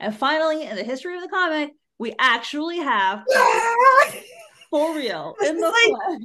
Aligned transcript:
And 0.00 0.14
finally, 0.14 0.64
in 0.64 0.76
the 0.76 0.84
history 0.84 1.16
of 1.16 1.22
the 1.22 1.28
comic, 1.28 1.72
we 1.98 2.14
actually 2.18 2.78
have 2.78 3.24
for 4.70 4.94
real 4.94 5.34
in 5.46 5.58
the 5.58 5.68
like, 5.68 6.20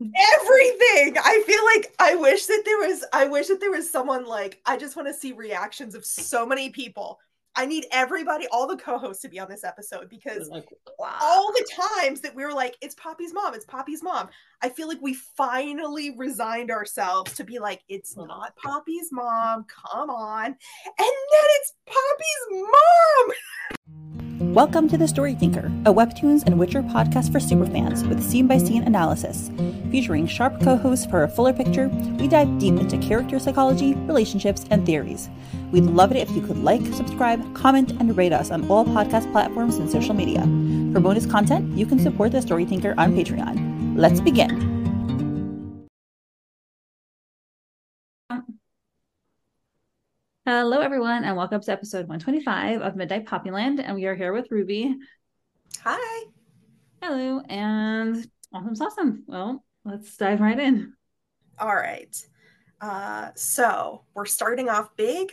everything. 0.00 1.16
I 1.22 1.42
feel 1.46 1.64
like 1.64 1.94
I 1.98 2.16
wish 2.16 2.46
that 2.46 2.62
there 2.64 2.78
was 2.78 3.04
I 3.12 3.26
wish 3.26 3.48
that 3.48 3.60
there 3.60 3.70
was 3.70 3.90
someone 3.90 4.26
like 4.26 4.60
I 4.66 4.76
just 4.76 4.96
want 4.96 5.08
to 5.08 5.14
see 5.14 5.32
reactions 5.32 5.94
of 5.94 6.04
so 6.04 6.44
many 6.44 6.70
people 6.70 7.18
I 7.56 7.66
need 7.66 7.86
everybody, 7.92 8.48
all 8.50 8.66
the 8.66 8.76
co-hosts 8.76 9.22
to 9.22 9.28
be 9.28 9.38
on 9.38 9.48
this 9.48 9.62
episode 9.62 10.08
because 10.10 10.48
like, 10.48 10.66
wow. 10.98 11.16
all 11.20 11.52
the 11.52 11.64
times 12.00 12.20
that 12.22 12.34
we 12.34 12.44
were 12.44 12.52
like, 12.52 12.76
it's 12.80 12.96
Poppy's 12.96 13.32
mom, 13.32 13.54
it's 13.54 13.64
Poppy's 13.64 14.02
mom. 14.02 14.28
I 14.60 14.70
feel 14.70 14.88
like 14.88 14.98
we 15.00 15.14
finally 15.14 16.16
resigned 16.16 16.72
ourselves 16.72 17.34
to 17.34 17.44
be 17.44 17.60
like, 17.60 17.82
it's 17.88 18.16
not 18.16 18.56
Poppy's 18.56 19.10
mom. 19.12 19.66
Come 19.68 20.10
on. 20.10 20.46
And 20.46 20.56
then 20.96 21.46
it's 21.60 21.74
Poppy's 21.86 22.66
mom. 22.72 23.34
Welcome 24.54 24.88
to 24.88 24.98
The 24.98 25.04
StoryTinker, 25.04 25.86
a 25.86 25.92
Webtoons 25.92 26.42
and 26.46 26.58
Witcher 26.58 26.82
podcast 26.82 27.30
for 27.30 27.38
superfans 27.38 28.08
with 28.08 28.22
scene 28.22 28.48
by 28.48 28.58
scene 28.58 28.82
analysis. 28.82 29.50
Featuring 29.92 30.26
sharp 30.26 30.60
co 30.60 30.76
hosts 30.76 31.06
for 31.06 31.22
a 31.22 31.28
fuller 31.28 31.52
picture, 31.52 31.86
we 32.18 32.26
dive 32.26 32.58
deep 32.58 32.80
into 32.80 32.98
character 32.98 33.38
psychology, 33.38 33.94
relationships, 33.94 34.64
and 34.70 34.84
theories. 34.84 35.28
We'd 35.74 35.86
love 35.86 36.12
it 36.12 36.18
if 36.18 36.30
you 36.30 36.40
could 36.40 36.58
like, 36.58 36.86
subscribe, 36.94 37.52
comment, 37.52 37.90
and 37.98 38.16
rate 38.16 38.32
us 38.32 38.52
on 38.52 38.70
all 38.70 38.84
podcast 38.84 39.32
platforms 39.32 39.74
and 39.78 39.90
social 39.90 40.14
media. 40.14 40.42
For 40.92 41.00
bonus 41.00 41.26
content, 41.26 41.76
you 41.76 41.84
can 41.84 41.98
support 41.98 42.30
The 42.30 42.38
StoryTinker 42.38 42.94
on 42.96 43.12
Patreon. 43.12 43.96
Let's 43.96 44.20
begin. 44.20 44.70
Hello, 50.46 50.78
everyone, 50.78 51.24
and 51.24 51.36
welcome 51.36 51.60
to 51.60 51.72
episode 51.72 52.06
125 52.06 52.80
of 52.80 52.94
Midnight 52.94 53.26
Poppy 53.26 53.50
Land. 53.50 53.80
And 53.80 53.96
we 53.96 54.04
are 54.06 54.14
here 54.14 54.32
with 54.32 54.52
Ruby. 54.52 54.94
Hi. 55.82 56.22
Hello, 57.02 57.40
and 57.48 58.24
awesome, 58.52 58.74
awesome. 58.80 59.24
Well, 59.26 59.64
let's 59.84 60.16
dive 60.16 60.40
right 60.40 60.60
in. 60.60 60.92
All 61.58 61.74
right. 61.74 62.16
Uh, 62.80 63.30
so 63.34 64.04
we're 64.14 64.26
starting 64.26 64.68
off 64.68 64.94
big 64.96 65.32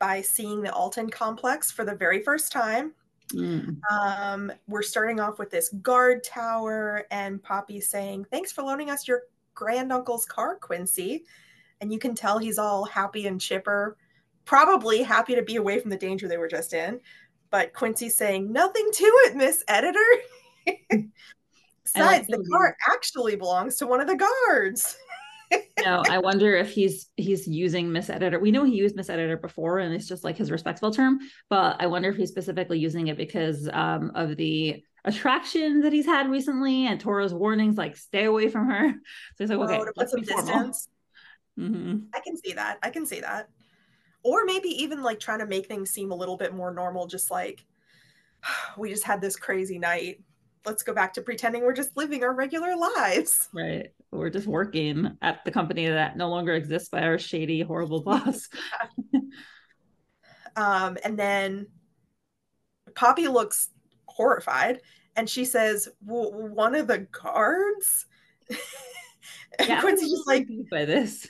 by 0.00 0.20
seeing 0.20 0.62
the 0.62 0.70
Altan 0.70 1.10
complex 1.10 1.70
for 1.70 1.84
the 1.84 1.94
very 1.94 2.22
first 2.22 2.50
time. 2.50 2.92
Mm. 3.32 3.78
Um, 3.92 4.52
we're 4.66 4.82
starting 4.82 5.20
off 5.20 5.38
with 5.38 5.50
this 5.50 5.68
guard 5.82 6.24
tower, 6.24 7.06
and 7.12 7.40
Poppy 7.40 7.80
saying, 7.80 8.26
Thanks 8.32 8.50
for 8.50 8.62
loaning 8.62 8.90
us 8.90 9.06
your 9.06 9.22
granduncle's 9.54 10.26
car, 10.26 10.56
Quincey. 10.56 11.24
And 11.80 11.92
you 11.92 12.00
can 12.00 12.14
tell 12.14 12.38
he's 12.38 12.58
all 12.58 12.84
happy 12.84 13.28
and 13.28 13.40
chipper 13.40 13.96
probably 14.50 15.02
happy 15.02 15.36
to 15.36 15.42
be 15.42 15.56
away 15.56 15.78
from 15.78 15.90
the 15.90 15.96
danger 15.96 16.26
they 16.26 16.36
were 16.36 16.48
just 16.48 16.72
in. 16.72 17.00
But 17.50 17.72
Quincey's 17.72 18.16
saying, 18.16 18.50
nothing 18.50 18.88
to 18.92 19.04
it, 19.04 19.36
Miss 19.36 19.62
Editor. 19.68 19.98
Besides, 21.84 22.26
the 22.26 22.44
car 22.50 22.76
actually 22.88 23.36
belongs 23.36 23.76
to 23.76 23.86
one 23.86 24.00
of 24.00 24.08
the 24.08 24.16
guards. 24.16 24.96
no, 25.84 26.02
I 26.08 26.18
wonder 26.18 26.54
if 26.54 26.70
he's 26.70 27.08
he's 27.16 27.46
using 27.46 27.90
Miss 27.92 28.10
Editor. 28.10 28.38
We 28.38 28.50
know 28.50 28.64
he 28.64 28.74
used 28.74 28.96
Miss 28.96 29.10
Editor 29.10 29.36
before, 29.36 29.78
and 29.78 29.94
it's 29.94 30.08
just 30.08 30.24
like 30.24 30.36
his 30.36 30.50
respectful 30.50 30.90
term. 30.90 31.18
But 31.48 31.76
I 31.80 31.86
wonder 31.86 32.08
if 32.10 32.16
he's 32.16 32.30
specifically 32.30 32.78
using 32.78 33.08
it 33.08 33.16
because 33.16 33.68
um, 33.72 34.12
of 34.14 34.36
the 34.36 34.82
attraction 35.04 35.80
that 35.80 35.92
he's 35.92 36.06
had 36.06 36.30
recently 36.30 36.86
and 36.86 37.00
Tora's 37.00 37.34
warnings, 37.34 37.76
like 37.76 37.96
stay 37.96 38.24
away 38.24 38.48
from 38.48 38.68
her. 38.68 38.94
So 39.36 39.44
he's 39.44 39.50
like, 39.50 39.58
okay, 39.58 39.78
to 39.78 39.92
put 39.96 40.10
some 40.10 40.22
distance. 40.22 40.88
Mm-hmm. 41.58 41.98
I 42.14 42.20
can 42.20 42.36
see 42.36 42.52
that. 42.52 42.78
I 42.82 42.90
can 42.90 43.06
see 43.06 43.20
that 43.20 43.48
or 44.22 44.44
maybe 44.44 44.68
even 44.68 45.02
like 45.02 45.20
trying 45.20 45.38
to 45.38 45.46
make 45.46 45.66
things 45.66 45.90
seem 45.90 46.10
a 46.10 46.14
little 46.14 46.36
bit 46.36 46.54
more 46.54 46.72
normal 46.72 47.06
just 47.06 47.30
like 47.30 47.64
we 48.78 48.90
just 48.90 49.04
had 49.04 49.20
this 49.20 49.36
crazy 49.36 49.78
night 49.78 50.22
let's 50.66 50.82
go 50.82 50.92
back 50.92 51.14
to 51.14 51.22
pretending 51.22 51.62
we're 51.62 51.72
just 51.72 51.96
living 51.96 52.22
our 52.22 52.34
regular 52.34 52.76
lives 52.76 53.48
right 53.52 53.92
we're 54.12 54.30
just 54.30 54.46
working 54.46 55.16
at 55.22 55.44
the 55.44 55.50
company 55.50 55.86
that 55.86 56.16
no 56.16 56.28
longer 56.28 56.54
exists 56.54 56.88
by 56.88 57.02
our 57.02 57.18
shady 57.18 57.60
horrible 57.60 58.02
boss 58.04 58.48
um 60.56 60.96
and 61.04 61.18
then 61.18 61.66
poppy 62.94 63.28
looks 63.28 63.70
horrified 64.06 64.80
and 65.16 65.28
she 65.28 65.44
says 65.44 65.88
one 66.00 66.74
of 66.74 66.86
the 66.86 66.98
guards 67.12 68.06
yeah, 69.60 69.80
Quincey's 69.80 70.10
just 70.10 70.26
like 70.26 70.48
by 70.70 70.84
this 70.84 71.28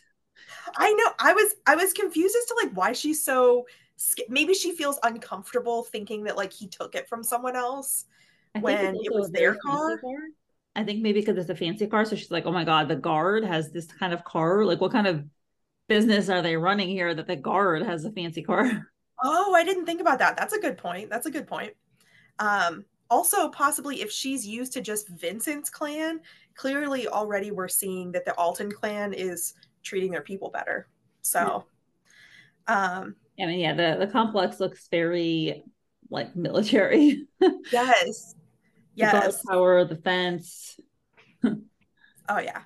I 0.76 0.92
know. 0.92 1.12
I 1.18 1.32
was 1.32 1.54
I 1.66 1.76
was 1.76 1.92
confused 1.92 2.36
as 2.36 2.44
to 2.46 2.54
like 2.62 2.72
why 2.74 2.92
she's 2.92 3.22
so 3.22 3.66
maybe 4.28 4.54
she 4.54 4.72
feels 4.72 4.98
uncomfortable 5.02 5.82
thinking 5.84 6.24
that 6.24 6.36
like 6.36 6.52
he 6.52 6.66
took 6.66 6.94
it 6.94 7.08
from 7.08 7.22
someone 7.22 7.56
else 7.56 8.06
when 8.60 8.96
it 8.96 9.12
was 9.12 9.30
their 9.30 9.54
car. 9.56 9.98
car. 9.98 10.18
I 10.76 10.84
think 10.84 11.02
maybe 11.02 11.20
because 11.20 11.36
it's 11.36 11.50
a 11.50 11.56
fancy 11.56 11.86
car, 11.86 12.04
so 12.04 12.16
she's 12.16 12.30
like, 12.30 12.46
"Oh 12.46 12.52
my 12.52 12.64
god, 12.64 12.88
the 12.88 12.96
guard 12.96 13.44
has 13.44 13.70
this 13.70 13.86
kind 13.86 14.12
of 14.12 14.24
car. 14.24 14.64
Like, 14.64 14.80
what 14.80 14.92
kind 14.92 15.06
of 15.06 15.24
business 15.88 16.28
are 16.28 16.42
they 16.42 16.56
running 16.56 16.88
here 16.88 17.14
that 17.14 17.26
the 17.26 17.36
guard 17.36 17.82
has 17.82 18.04
a 18.04 18.12
fancy 18.12 18.42
car?" 18.42 18.88
Oh, 19.22 19.52
I 19.54 19.64
didn't 19.64 19.84
think 19.84 20.00
about 20.00 20.18
that. 20.20 20.38
That's 20.38 20.54
a 20.54 20.58
good 20.58 20.78
point. 20.78 21.10
That's 21.10 21.26
a 21.26 21.30
good 21.30 21.46
point. 21.46 21.74
Um, 22.38 22.86
also, 23.10 23.50
possibly 23.50 24.00
if 24.00 24.10
she's 24.10 24.46
used 24.46 24.72
to 24.72 24.80
just 24.80 25.10
Vincent's 25.10 25.68
clan, 25.68 26.20
clearly 26.54 27.06
already 27.06 27.50
we're 27.50 27.68
seeing 27.68 28.12
that 28.12 28.24
the 28.24 28.34
Altan 28.38 28.72
clan 28.72 29.12
is 29.12 29.52
treating 29.82 30.10
their 30.10 30.22
people 30.22 30.48
better. 30.48 30.88
So, 31.20 31.66
um, 32.66 33.16
I 33.38 33.46
mean, 33.46 33.60
yeah, 33.60 33.74
the 33.74 34.06
the 34.06 34.10
complex 34.10 34.60
looks 34.60 34.88
very 34.88 35.64
like 36.08 36.36
military. 36.36 37.26
yes. 37.72 38.34
Yes. 39.00 39.42
The 39.42 39.52
tower, 39.52 39.84
the 39.84 39.96
fence. 39.96 40.78
oh 41.44 42.38
yeah. 42.38 42.62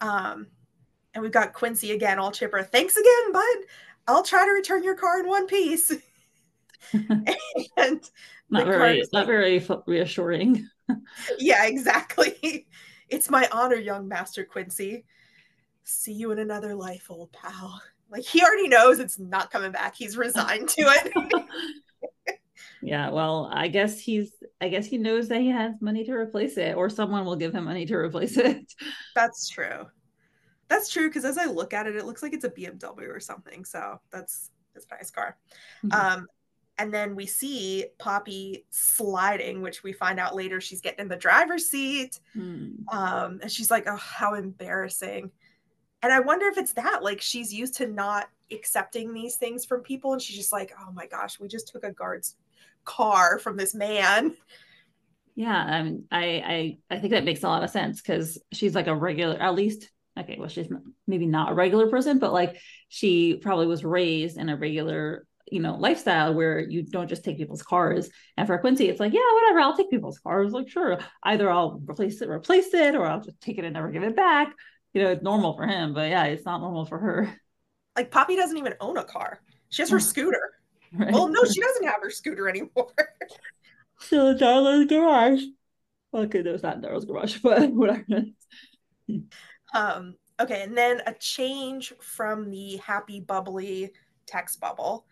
Um, 0.00 0.46
and 1.14 1.22
we've 1.22 1.32
got 1.32 1.52
Quincey 1.52 1.92
again, 1.92 2.18
all 2.18 2.30
chipper. 2.30 2.62
Thanks 2.62 2.96
again, 2.96 3.32
bud. 3.32 3.56
I'll 4.08 4.22
try 4.22 4.44
to 4.44 4.52
return 4.52 4.82
your 4.82 4.96
car 4.96 5.20
in 5.20 5.28
one 5.28 5.46
piece. 5.46 5.92
and 6.92 7.28
not 8.50 8.66
very, 8.66 9.02
not 9.12 9.26
very 9.26 9.64
reassuring. 9.86 10.68
yeah, 11.38 11.66
exactly. 11.66 12.66
It's 13.08 13.30
my 13.30 13.48
honor, 13.52 13.76
young 13.76 14.08
Master 14.08 14.44
Quincey 14.44 15.04
see 15.90 16.12
you 16.12 16.30
in 16.30 16.38
another 16.38 16.74
life, 16.74 17.06
old 17.10 17.32
pal. 17.32 17.82
Like 18.10 18.24
he 18.24 18.42
already 18.42 18.68
knows 18.68 18.98
it's 18.98 19.18
not 19.18 19.50
coming 19.50 19.72
back. 19.72 19.94
He's 19.94 20.16
resigned 20.16 20.68
to 20.70 20.82
it. 20.82 21.12
Yeah, 22.82 23.10
well, 23.10 23.50
I 23.52 23.68
guess 23.68 23.98
he's 23.98 24.32
I 24.60 24.68
guess 24.68 24.86
he 24.86 24.98
knows 24.98 25.28
that 25.28 25.40
he 25.40 25.48
has 25.48 25.74
money 25.80 26.04
to 26.04 26.12
replace 26.12 26.56
it 26.56 26.76
or 26.76 26.88
someone 26.88 27.24
will 27.24 27.36
give 27.36 27.54
him 27.54 27.64
money 27.64 27.86
to 27.86 27.96
replace 27.96 28.36
it. 28.36 28.72
That's 29.14 29.48
true. 29.48 29.86
That's 30.68 30.88
true 30.88 31.08
because 31.08 31.24
as 31.24 31.36
I 31.36 31.46
look 31.46 31.74
at 31.74 31.86
it, 31.86 31.96
it 31.96 32.06
looks 32.06 32.22
like 32.22 32.32
it's 32.32 32.44
a 32.44 32.50
BMW 32.50 33.08
or 33.14 33.18
something. 33.18 33.64
So 33.64 34.00
that's 34.12 34.50
that's 34.72 34.86
a 34.88 34.94
nice 34.94 35.10
car. 35.10 35.36
Mm-hmm. 35.84 36.00
Um, 36.00 36.26
and 36.78 36.94
then 36.94 37.16
we 37.16 37.26
see 37.26 37.86
Poppy 37.98 38.64
sliding, 38.70 39.62
which 39.62 39.82
we 39.82 39.92
find 39.92 40.20
out 40.20 40.36
later 40.36 40.60
she's 40.60 40.80
getting 40.80 41.00
in 41.00 41.08
the 41.08 41.16
driver's 41.16 41.66
seat. 41.66 42.20
Mm. 42.36 42.84
Um, 42.92 43.40
and 43.42 43.50
she's 43.50 43.68
like, 43.68 43.88
"Oh, 43.88 43.96
how 43.96 44.34
embarrassing!" 44.34 45.32
and 46.02 46.12
I 46.12 46.20
wonder 46.20 46.46
if 46.46 46.56
it's 46.56 46.72
that 46.74 47.02
like 47.02 47.20
she's 47.20 47.52
used 47.52 47.74
to 47.76 47.86
not 47.86 48.28
accepting 48.50 49.12
these 49.12 49.36
things 49.36 49.64
from 49.64 49.82
people 49.82 50.12
and 50.12 50.22
she's 50.22 50.36
just 50.36 50.52
like, 50.52 50.72
"Oh 50.80 50.92
my 50.92 51.06
gosh, 51.06 51.38
we 51.38 51.48
just 51.48 51.68
took 51.68 51.84
a 51.84 51.92
guard's 51.92 52.36
car 52.90 53.38
from 53.38 53.56
this 53.56 53.74
man." 53.74 54.34
Yeah, 55.34 55.56
I 55.56 55.82
mean, 55.82 56.04
I 56.10 56.78
I 56.90 56.96
I 56.96 56.98
think 56.98 57.12
that 57.12 57.24
makes 57.24 57.42
a 57.42 57.48
lot 57.48 57.64
of 57.64 57.70
sense 57.70 58.00
cuz 58.00 58.38
she's 58.52 58.74
like 58.74 58.88
a 58.88 58.94
regular 58.94 59.36
at 59.40 59.54
least 59.54 59.90
okay, 60.18 60.36
well 60.38 60.48
she's 60.48 60.68
maybe 61.06 61.26
not 61.26 61.52
a 61.52 61.54
regular 61.54 61.88
person, 61.88 62.18
but 62.18 62.32
like 62.32 62.60
she 62.88 63.36
probably 63.36 63.66
was 63.66 63.84
raised 63.84 64.36
in 64.38 64.48
a 64.48 64.56
regular 64.56 65.26
you 65.50 65.60
know 65.60 65.74
lifestyle 65.76 66.34
where 66.34 66.60
you 66.60 66.82
don't 66.82 67.08
just 67.08 67.24
take 67.24 67.36
people's 67.36 67.62
cars 67.62 68.08
and 68.36 68.46
for 68.46 68.56
quincey 68.58 68.88
it's 68.88 69.00
like 69.00 69.12
yeah 69.12 69.32
whatever 69.34 69.58
i'll 69.58 69.76
take 69.76 69.90
people's 69.90 70.20
cars 70.20 70.52
like 70.52 70.68
sure 70.68 70.96
either 71.24 71.50
i'll 71.50 71.82
replace 71.88 72.22
it 72.22 72.28
replace 72.28 72.72
it 72.72 72.94
or 72.94 73.04
i'll 73.04 73.20
just 73.20 73.40
take 73.40 73.58
it 73.58 73.64
and 73.64 73.74
never 73.74 73.90
give 73.90 74.04
it 74.04 74.14
back 74.14 74.54
you 74.92 75.02
know, 75.02 75.10
it's 75.10 75.22
normal 75.22 75.56
for 75.56 75.66
him, 75.66 75.94
but 75.94 76.10
yeah, 76.10 76.24
it's 76.24 76.44
not 76.44 76.60
normal 76.60 76.84
for 76.84 76.98
her. 76.98 77.34
Like 77.96 78.10
Poppy 78.10 78.36
doesn't 78.36 78.56
even 78.56 78.74
own 78.80 78.96
a 78.96 79.04
car. 79.04 79.40
She 79.68 79.82
has 79.82 79.90
her 79.90 79.98
mm. 79.98 80.02
scooter. 80.02 80.52
Right. 80.98 81.12
Well, 81.12 81.28
no, 81.28 81.44
she 81.44 81.60
doesn't 81.60 81.86
have 81.86 82.02
her 82.02 82.10
scooter 82.10 82.48
anymore. 82.48 82.90
In 84.10 84.36
Darla's 84.38 84.86
garage. 84.86 85.42
Okay, 86.12 86.40
it's 86.40 86.64
not 86.64 86.80
Darla's 86.80 87.04
garage, 87.04 87.38
but 87.42 87.70
whatever. 87.70 88.24
um, 89.72 90.16
okay, 90.40 90.62
and 90.62 90.76
then 90.76 91.00
a 91.06 91.14
change 91.14 91.92
from 92.00 92.50
the 92.50 92.78
happy, 92.78 93.20
bubbly 93.20 93.92
text 94.26 94.58
bubble, 94.58 95.06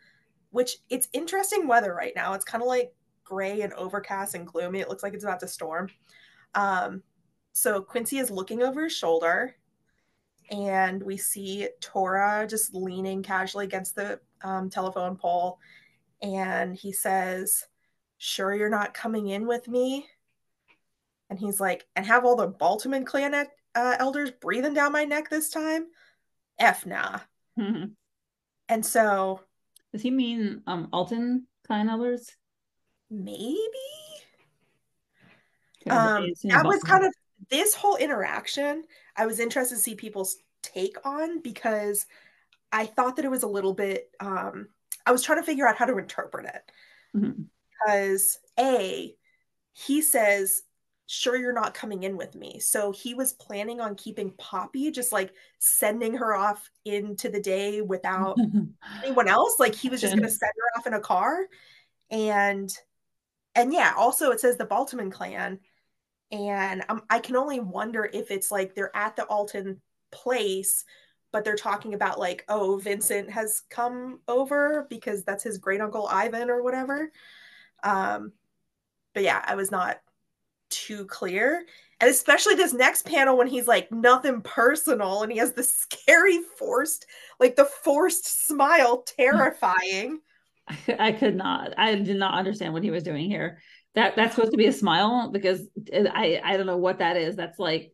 which 0.50 0.78
it's 0.90 1.08
interesting 1.12 1.68
weather 1.68 1.94
right 1.94 2.12
now. 2.16 2.34
It's 2.34 2.44
kind 2.44 2.62
of 2.62 2.68
like 2.68 2.92
gray 3.22 3.60
and 3.60 3.72
overcast 3.74 4.34
and 4.34 4.46
gloomy. 4.46 4.80
It 4.80 4.88
looks 4.88 5.04
like 5.04 5.14
it's 5.14 5.24
about 5.24 5.40
to 5.40 5.48
storm. 5.48 5.90
Um, 6.54 7.02
so 7.52 7.82
Quincey 7.82 8.18
is 8.18 8.30
looking 8.30 8.62
over 8.62 8.84
his 8.84 8.96
shoulder 8.96 9.54
and 10.50 11.02
we 11.02 11.16
see 11.16 11.68
Tora 11.80 12.46
just 12.48 12.74
leaning 12.74 13.22
casually 13.22 13.64
against 13.66 13.94
the 13.94 14.20
um, 14.42 14.70
telephone 14.70 15.16
pole. 15.16 15.58
and 16.22 16.74
he 16.74 16.92
says, 16.92 17.64
Sure, 18.18 18.54
you're 18.54 18.68
not 18.68 18.94
coming 18.94 19.28
in 19.28 19.46
with 19.46 19.68
me? 19.68 20.06
And 21.30 21.38
he's 21.38 21.60
like, 21.60 21.86
And 21.94 22.06
have 22.06 22.24
all 22.24 22.36
the 22.36 22.46
Baltimore 22.46 23.02
clan 23.02 23.34
uh, 23.74 23.96
elders 23.98 24.30
breathing 24.30 24.74
down 24.74 24.92
my 24.92 25.04
neck 25.04 25.30
this 25.30 25.50
time? 25.50 25.86
F 26.58 26.86
nah. 26.86 27.20
Mm-hmm. 27.58 27.84
And 28.70 28.84
so. 28.84 29.40
Does 29.92 30.02
he 30.02 30.10
mean 30.10 30.62
um 30.66 30.88
Altan 30.92 31.44
clan 31.66 31.88
elders? 31.88 32.36
Maybe. 33.10 33.56
Um, 35.88 36.26
that 36.44 36.66
was 36.66 36.82
kind 36.82 37.04
of 37.04 37.14
this 37.50 37.74
whole 37.74 37.96
interaction. 37.96 38.84
I 39.16 39.24
was 39.24 39.40
interested 39.40 39.76
to 39.76 39.80
see 39.80 39.94
people's 39.94 40.36
take 40.62 40.96
on 41.06 41.40
because 41.40 42.06
I 42.72 42.86
thought 42.86 43.16
that 43.16 43.24
it 43.24 43.30
was 43.30 43.42
a 43.42 43.48
little 43.48 43.74
bit. 43.74 44.10
Um, 44.20 44.68
I 45.06 45.12
was 45.12 45.22
trying 45.22 45.38
to 45.38 45.44
figure 45.44 45.66
out 45.66 45.76
how 45.76 45.86
to 45.86 45.98
interpret 45.98 46.46
it 46.46 46.72
mm-hmm. 47.16 47.42
because 47.86 48.38
a 48.58 49.14
he 49.72 50.02
says 50.02 50.62
sure 51.08 51.36
you're 51.36 51.54
not 51.54 51.72
coming 51.72 52.02
in 52.02 52.16
with 52.16 52.34
me. 52.34 52.60
So 52.60 52.92
he 52.92 53.14
was 53.14 53.32
planning 53.32 53.80
on 53.80 53.94
keeping 53.94 54.30
Poppy, 54.32 54.90
just 54.90 55.10
like 55.10 55.32
sending 55.58 56.14
her 56.14 56.34
off 56.34 56.70
into 56.84 57.30
the 57.30 57.40
day 57.40 57.80
without 57.80 58.36
anyone 59.02 59.26
else. 59.26 59.56
Like 59.58 59.74
he 59.74 59.88
was 59.88 60.02
just 60.02 60.14
going 60.14 60.28
to 60.28 60.30
send 60.30 60.52
her 60.54 60.78
off 60.78 60.86
in 60.86 60.92
a 60.92 61.00
car. 61.00 61.46
And, 62.10 62.70
and 63.54 63.72
yeah, 63.72 63.94
also 63.96 64.32
it 64.32 64.40
says 64.40 64.58
the 64.58 64.66
Baltimore 64.66 65.08
clan. 65.08 65.60
And 66.30 66.84
um, 66.90 67.02
I 67.08 67.20
can 67.20 67.36
only 67.36 67.58
wonder 67.58 68.08
if 68.12 68.30
it's 68.30 68.50
like 68.50 68.74
they're 68.74 68.94
at 68.94 69.16
the 69.16 69.26
Altan 69.30 69.78
place, 70.12 70.84
but 71.32 71.44
they're 71.44 71.56
talking 71.56 71.94
about 71.94 72.18
like, 72.18 72.44
oh, 72.48 72.76
Vincent 72.76 73.30
has 73.30 73.62
come 73.70 74.20
over 74.28 74.86
because 74.88 75.24
that's 75.24 75.44
his 75.44 75.58
great 75.58 75.80
uncle 75.80 76.06
Ivan 76.06 76.50
or 76.50 76.62
whatever. 76.62 77.10
Um, 77.82 78.32
but 79.14 79.22
yeah, 79.22 79.42
I 79.44 79.54
was 79.54 79.70
not 79.70 79.98
too 80.70 81.04
clear. 81.06 81.64
And 82.00 82.08
especially 82.08 82.54
this 82.54 82.72
next 82.72 83.06
panel 83.06 83.36
when 83.36 83.48
he's 83.48 83.66
like, 83.66 83.90
nothing 83.90 84.40
personal, 84.42 85.22
and 85.22 85.32
he 85.32 85.38
has 85.38 85.52
the 85.52 85.64
scary 85.64 86.38
forced, 86.56 87.06
like 87.40 87.56
the 87.56 87.64
forced 87.64 88.46
smile, 88.46 89.02
terrifying. 89.18 90.20
I 90.98 91.12
could 91.12 91.34
not. 91.34 91.74
I 91.76 91.94
did 91.96 92.16
not 92.16 92.34
understand 92.34 92.72
what 92.72 92.84
he 92.84 92.90
was 92.90 93.02
doing 93.02 93.28
here. 93.28 93.60
That 93.94 94.16
that's 94.16 94.34
supposed 94.34 94.52
to 94.52 94.58
be 94.58 94.66
a 94.66 94.72
smile 94.72 95.30
because 95.32 95.62
I 95.92 96.40
I 96.44 96.56
don't 96.56 96.66
know 96.66 96.76
what 96.76 96.98
that 96.98 97.16
is. 97.16 97.36
That's 97.36 97.58
like 97.58 97.92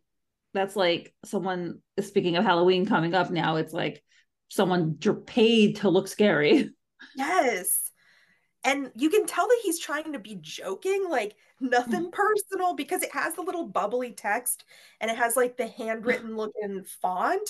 that's 0.55 0.75
like 0.75 1.13
someone 1.23 1.79
speaking 1.99 2.35
of 2.35 2.43
Halloween 2.43 2.85
coming 2.85 3.13
up 3.13 3.29
now. 3.29 3.57
It's 3.57 3.73
like 3.73 4.03
someone 4.49 4.97
paid 5.25 5.77
to 5.77 5.89
look 5.89 6.07
scary. 6.07 6.69
Yes 7.15 7.85
and 8.65 8.91
you 8.95 9.09
can 9.09 9.25
tell 9.25 9.47
that 9.47 9.59
he's 9.63 9.79
trying 9.79 10.11
to 10.11 10.19
be 10.19 10.37
joking 10.41 11.05
like 11.09 11.35
nothing 11.61 12.09
personal 12.11 12.73
because 12.73 13.03
it 13.03 13.13
has 13.13 13.35
the 13.35 13.41
little 13.41 13.67
bubbly 13.67 14.11
text 14.11 14.65
and 14.99 15.09
it 15.09 15.15
has 15.15 15.37
like 15.37 15.55
the 15.55 15.67
handwritten 15.67 16.35
looking 16.37 16.83
font 17.01 17.49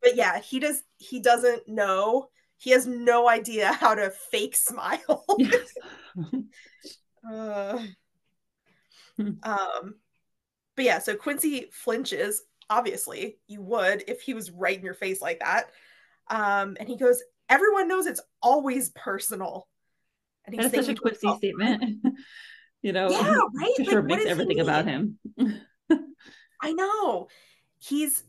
but 0.00 0.16
yeah 0.16 0.40
he 0.40 0.58
does 0.58 0.82
he 0.96 1.20
doesn't 1.20 1.68
know 1.68 2.28
he 2.56 2.70
has 2.70 2.86
no 2.86 3.28
idea 3.28 3.72
how 3.72 3.94
to 3.94 4.10
fake 4.30 4.56
smile 4.56 5.24
yes. 5.38 5.74
uh, 7.30 7.78
um 9.42 9.94
but 10.76 10.84
yeah 10.84 10.98
so 10.98 11.14
quincey 11.14 11.68
flinches 11.72 12.42
obviously 12.70 13.38
you 13.46 13.60
would 13.62 14.04
if 14.08 14.22
he 14.22 14.34
was 14.34 14.50
right 14.50 14.78
in 14.78 14.84
your 14.84 14.94
face 14.94 15.20
like 15.20 15.40
that 15.40 15.70
um 16.30 16.76
and 16.80 16.88
he 16.88 16.96
goes 16.96 17.22
everyone 17.48 17.88
knows 17.88 18.06
it's 18.06 18.20
always 18.42 18.90
personal 18.90 19.68
and 20.44 20.54
he's 20.54 20.70
such 20.70 20.88
a 20.88 20.94
Quincey 20.94 21.32
statement. 21.36 22.00
you 22.82 22.92
know, 22.92 23.10
yeah, 23.10 23.34
right. 23.54 23.74
Like, 23.78 23.88
sure 23.88 24.02
makes 24.02 24.26
everything 24.26 24.60
about 24.60 24.86
him. 24.86 25.18
I 26.62 26.72
know. 26.72 27.28
He's 27.78 28.24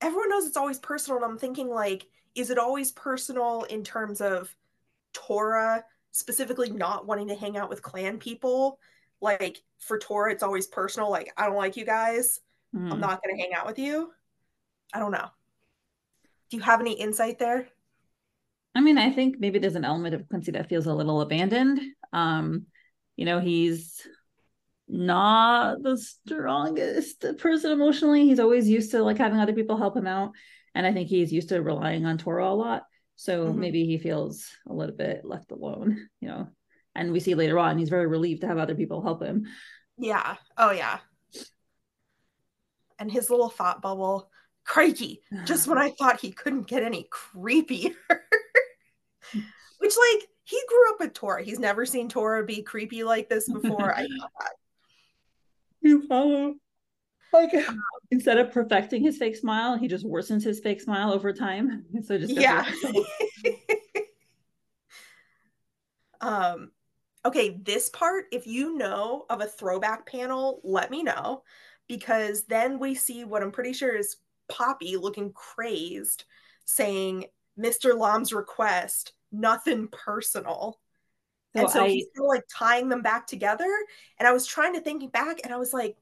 everyone 0.00 0.30
knows 0.30 0.46
it's 0.46 0.56
always 0.56 0.78
personal. 0.78 1.22
And 1.22 1.30
I'm 1.30 1.38
thinking, 1.38 1.68
like, 1.68 2.06
is 2.34 2.50
it 2.50 2.58
always 2.58 2.92
personal 2.92 3.62
in 3.64 3.84
terms 3.84 4.20
of 4.20 4.54
Tora 5.12 5.84
specifically 6.12 6.70
not 6.70 7.06
wanting 7.06 7.28
to 7.28 7.34
hang 7.34 7.56
out 7.56 7.68
with 7.68 7.82
clan 7.82 8.18
people? 8.18 8.78
Like 9.20 9.62
for 9.78 9.98
Tora, 9.98 10.32
it's 10.32 10.42
always 10.42 10.66
personal. 10.66 11.10
Like, 11.10 11.32
I 11.36 11.46
don't 11.46 11.56
like 11.56 11.76
you 11.76 11.84
guys. 11.84 12.40
Mm. 12.74 12.86
I'm 12.86 12.92
hmm. 12.92 13.00
not 13.00 13.22
going 13.22 13.36
to 13.36 13.42
hang 13.42 13.54
out 13.54 13.66
with 13.66 13.78
you. 13.78 14.10
I 14.92 14.98
don't 14.98 15.12
know. 15.12 15.28
Do 16.50 16.56
you 16.56 16.62
have 16.62 16.80
any 16.80 16.92
insight 16.92 17.38
there? 17.38 17.68
I 18.74 18.80
mean, 18.80 18.98
I 18.98 19.10
think 19.10 19.36
maybe 19.38 19.58
there's 19.58 19.74
an 19.74 19.84
element 19.84 20.14
of 20.14 20.28
Quincey 20.28 20.52
that 20.52 20.68
feels 20.68 20.86
a 20.86 20.94
little 20.94 21.22
abandoned. 21.22 21.80
Um, 22.12 22.66
you 23.16 23.24
know, 23.24 23.40
he's 23.40 24.06
not 24.86 25.82
the 25.82 25.96
strongest 25.96 27.24
person 27.38 27.72
emotionally. 27.72 28.26
He's 28.26 28.38
always 28.38 28.68
used 28.68 28.90
to 28.92 29.02
like 29.02 29.18
having 29.18 29.40
other 29.40 29.54
people 29.54 29.76
help 29.76 29.96
him 29.96 30.06
out. 30.06 30.32
And 30.74 30.86
I 30.86 30.92
think 30.92 31.08
he's 31.08 31.32
used 31.32 31.48
to 31.48 31.62
relying 31.62 32.04
on 32.04 32.18
Tora 32.18 32.50
a 32.50 32.54
lot. 32.54 32.82
So 33.16 33.46
mm-hmm. 33.46 33.58
maybe 33.58 33.86
he 33.86 33.98
feels 33.98 34.50
a 34.68 34.74
little 34.74 34.94
bit 34.94 35.24
left 35.24 35.50
alone, 35.50 36.08
you 36.20 36.28
know. 36.28 36.48
And 36.96 37.12
we 37.12 37.20
see 37.20 37.34
later 37.34 37.58
on 37.58 37.78
he's 37.78 37.88
very 37.88 38.06
relieved 38.06 38.40
to 38.40 38.48
have 38.48 38.58
other 38.58 38.74
people 38.74 39.02
help 39.02 39.22
him. 39.22 39.46
Yeah. 39.98 40.36
Oh 40.56 40.70
yeah. 40.70 40.98
And 42.98 43.12
his 43.12 43.28
little 43.28 43.50
thought 43.50 43.82
bubble, 43.82 44.30
crikey, 44.64 45.20
just 45.44 45.68
when 45.68 45.76
I 45.76 45.90
thought 45.90 46.20
he 46.20 46.32
couldn't 46.32 46.66
get 46.66 46.82
any 46.82 47.08
creepier. 47.12 47.94
Which, 49.78 49.94
like, 49.96 50.28
he 50.44 50.60
grew 50.68 50.90
up 50.90 51.00
with 51.00 51.12
Tora. 51.12 51.42
He's 51.42 51.58
never 51.58 51.84
seen 51.84 52.08
Tora 52.08 52.44
be 52.44 52.62
creepy 52.62 53.04
like 53.04 53.28
this 53.28 53.48
before. 53.48 53.94
I 53.94 54.02
know 54.02 54.26
that. 54.40 54.52
You 55.82 56.06
follow. 56.06 56.54
Like, 57.32 57.54
um, 57.54 57.82
instead 58.10 58.38
of 58.38 58.52
perfecting 58.52 59.02
his 59.02 59.18
fake 59.18 59.36
smile, 59.36 59.76
he 59.76 59.88
just 59.88 60.06
worsens 60.06 60.42
his 60.42 60.60
fake 60.60 60.80
smile 60.80 61.12
over 61.12 61.32
time. 61.32 61.84
So 62.04 62.18
just 62.18 62.32
yeah. 62.32 62.64
um. 66.20 66.70
Okay, 67.26 67.60
this 67.60 67.88
part, 67.88 68.26
if 68.30 68.46
you 68.46 68.78
know 68.78 69.26
of 69.28 69.40
a 69.40 69.48
throwback 69.48 70.06
panel, 70.06 70.60
let 70.62 70.92
me 70.92 71.02
know 71.02 71.42
because 71.88 72.44
then 72.44 72.78
we 72.78 72.94
see 72.94 73.24
what 73.24 73.42
I'm 73.42 73.50
pretty 73.50 73.72
sure 73.72 73.96
is 73.96 74.18
Poppy 74.48 74.96
looking 74.96 75.32
crazed, 75.32 76.24
saying, 76.66 77.24
Mr. 77.58 77.98
Lom's 77.98 78.32
request, 78.32 79.12
nothing 79.32 79.88
personal. 79.90 80.78
So 81.56 81.62
and 81.62 81.70
so 81.70 81.84
I, 81.84 81.88
he's 81.88 82.06
still 82.12 82.28
like 82.28 82.44
tying 82.48 82.88
them 82.88 83.02
back 83.02 83.26
together. 83.26 83.66
And 84.20 84.28
I 84.28 84.32
was 84.32 84.46
trying 84.46 84.74
to 84.74 84.80
think 84.80 85.10
back 85.10 85.40
and 85.42 85.52
I 85.52 85.56
was 85.56 85.72
like, 85.72 85.96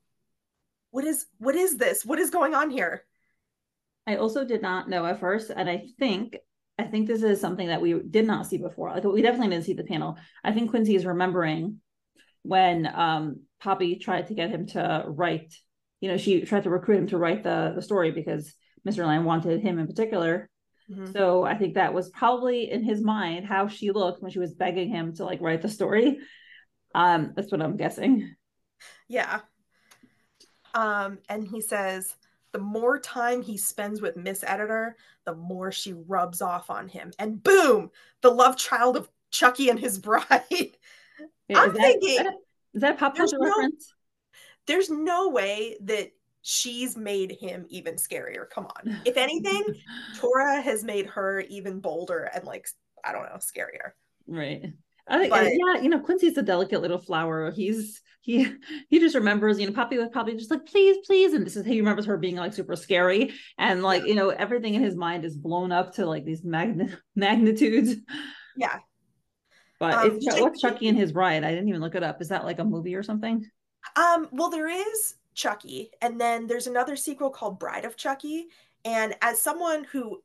what 0.90 1.04
is 1.04 1.24
what 1.38 1.54
is 1.54 1.78
this? 1.78 2.04
What 2.04 2.18
is 2.18 2.28
going 2.28 2.54
on 2.54 2.68
here? 2.68 3.04
I 4.06 4.16
also 4.16 4.44
did 4.44 4.60
not 4.60 4.90
know 4.90 5.06
at 5.06 5.20
first, 5.20 5.50
and 5.50 5.70
I 5.70 5.86
think 5.98 6.36
I 6.78 6.84
think 6.84 7.06
this 7.06 7.22
is 7.22 7.40
something 7.40 7.68
that 7.68 7.80
we 7.80 7.94
did 7.94 8.26
not 8.26 8.46
see 8.46 8.58
before. 8.58 8.90
Like 8.90 9.04
we 9.04 9.22
definitely 9.22 9.50
didn't 9.50 9.66
see 9.66 9.74
the 9.74 9.84
panel. 9.84 10.16
I 10.42 10.52
think 10.52 10.70
Quincey 10.70 10.96
is 10.96 11.06
remembering 11.06 11.80
when 12.42 12.90
um, 12.92 13.42
Poppy 13.60 13.96
tried 13.96 14.26
to 14.28 14.34
get 14.34 14.50
him 14.50 14.66
to 14.68 15.04
write. 15.06 15.54
You 16.00 16.10
know, 16.10 16.16
she 16.16 16.42
tried 16.42 16.64
to 16.64 16.70
recruit 16.70 16.98
him 16.98 17.06
to 17.08 17.18
write 17.18 17.44
the 17.44 17.72
the 17.74 17.82
story 17.82 18.10
because 18.10 18.54
Mr. 18.86 19.06
Lamb 19.06 19.24
wanted 19.24 19.60
him 19.60 19.78
in 19.78 19.86
particular 19.86 20.50
Mm-hmm. 20.90 21.12
So 21.12 21.44
I 21.44 21.56
think 21.56 21.74
that 21.74 21.94
was 21.94 22.10
probably 22.10 22.70
in 22.70 22.82
his 22.82 23.02
mind 23.02 23.46
how 23.46 23.68
she 23.68 23.90
looked 23.90 24.22
when 24.22 24.30
she 24.30 24.38
was 24.38 24.54
begging 24.54 24.90
him 24.90 25.14
to 25.14 25.24
like 25.24 25.40
write 25.40 25.62
the 25.62 25.68
story. 25.68 26.18
Um, 26.94 27.32
that's 27.34 27.50
what 27.50 27.62
I'm 27.62 27.76
guessing. 27.76 28.34
Yeah. 29.08 29.40
Um, 30.74 31.18
and 31.28 31.46
he 31.46 31.60
says 31.60 32.14
the 32.54 32.60
more 32.60 33.00
time 33.00 33.42
he 33.42 33.56
spends 33.56 34.00
with 34.00 34.16
Miss 34.16 34.44
Editor, 34.46 34.96
the 35.26 35.34
more 35.34 35.72
she 35.72 35.92
rubs 35.92 36.40
off 36.40 36.70
on 36.70 36.86
him. 36.86 37.12
And 37.18 37.42
boom, 37.42 37.90
the 38.22 38.30
love 38.30 38.56
child 38.56 38.96
of 38.96 39.10
Chucky 39.32 39.70
and 39.70 39.78
his 39.78 39.98
bride. 39.98 40.22
Yeah, 41.48 41.58
I'm 41.58 41.70
is 41.70 41.74
that, 41.74 41.82
thinking 41.82 42.10
is 42.10 42.16
that, 42.18 42.34
is 42.74 42.80
that 42.82 42.98
pop 42.98 43.16
culture 43.16 43.38
reference? 43.40 43.92
there's 44.68 44.88
no 44.88 45.30
way 45.30 45.76
that 45.80 46.12
she's 46.42 46.96
made 46.96 47.32
him 47.32 47.66
even 47.70 47.96
scarier. 47.96 48.48
Come 48.48 48.66
on. 48.66 49.00
If 49.04 49.16
anything, 49.16 49.64
Tora 50.20 50.60
has 50.60 50.84
made 50.84 51.06
her 51.06 51.40
even 51.40 51.80
bolder 51.80 52.30
and 52.32 52.44
like 52.44 52.68
I 53.04 53.10
don't 53.10 53.24
know, 53.24 53.38
scarier. 53.38 53.94
Right. 54.28 54.72
I 55.06 55.18
think 55.18 55.30
but, 55.30 55.44
yeah, 55.52 55.82
you 55.82 55.88
know, 55.88 56.00
Quincey's 56.00 56.38
a 56.38 56.42
delicate 56.42 56.80
little 56.80 56.98
flower. 56.98 57.50
He's 57.50 58.00
he 58.20 58.50
he 58.88 58.98
just 58.98 59.14
remembers, 59.14 59.60
you 59.60 59.66
know, 59.66 59.72
Poppy 59.72 59.98
was 59.98 60.08
probably 60.10 60.34
just 60.34 60.50
like, 60.50 60.66
please, 60.66 60.96
please. 61.06 61.34
And 61.34 61.44
this 61.44 61.56
is 61.56 61.66
he 61.66 61.80
remembers 61.80 62.06
her 62.06 62.16
being 62.16 62.36
like 62.36 62.54
super 62.54 62.76
scary. 62.76 63.34
And 63.58 63.82
like, 63.82 64.06
you 64.06 64.14
know, 64.14 64.30
everything 64.30 64.74
in 64.74 64.82
his 64.82 64.96
mind 64.96 65.24
is 65.24 65.36
blown 65.36 65.72
up 65.72 65.94
to 65.94 66.06
like 66.06 66.24
these 66.24 66.42
magn- 66.42 66.96
magnitudes. 67.14 67.96
Yeah. 68.56 68.78
But 69.78 69.94
um, 69.94 70.18
it's 70.20 70.40
what's 70.40 70.60
Chucky 70.60 70.88
and 70.88 70.96
his 70.96 71.12
bride? 71.12 71.44
I 71.44 71.50
didn't 71.50 71.68
even 71.68 71.80
look 71.80 71.94
it 71.94 72.02
up. 72.02 72.22
Is 72.22 72.28
that 72.28 72.44
like 72.44 72.58
a 72.58 72.64
movie 72.64 72.94
or 72.94 73.02
something? 73.02 73.44
Um, 73.96 74.28
well, 74.32 74.48
there 74.48 74.68
is 74.68 75.16
Chucky. 75.34 75.90
And 76.00 76.18
then 76.18 76.46
there's 76.46 76.66
another 76.66 76.96
sequel 76.96 77.28
called 77.28 77.58
Bride 77.58 77.84
of 77.84 77.96
Chucky. 77.96 78.46
And 78.84 79.14
as 79.20 79.40
someone 79.40 79.84
who 79.84 80.22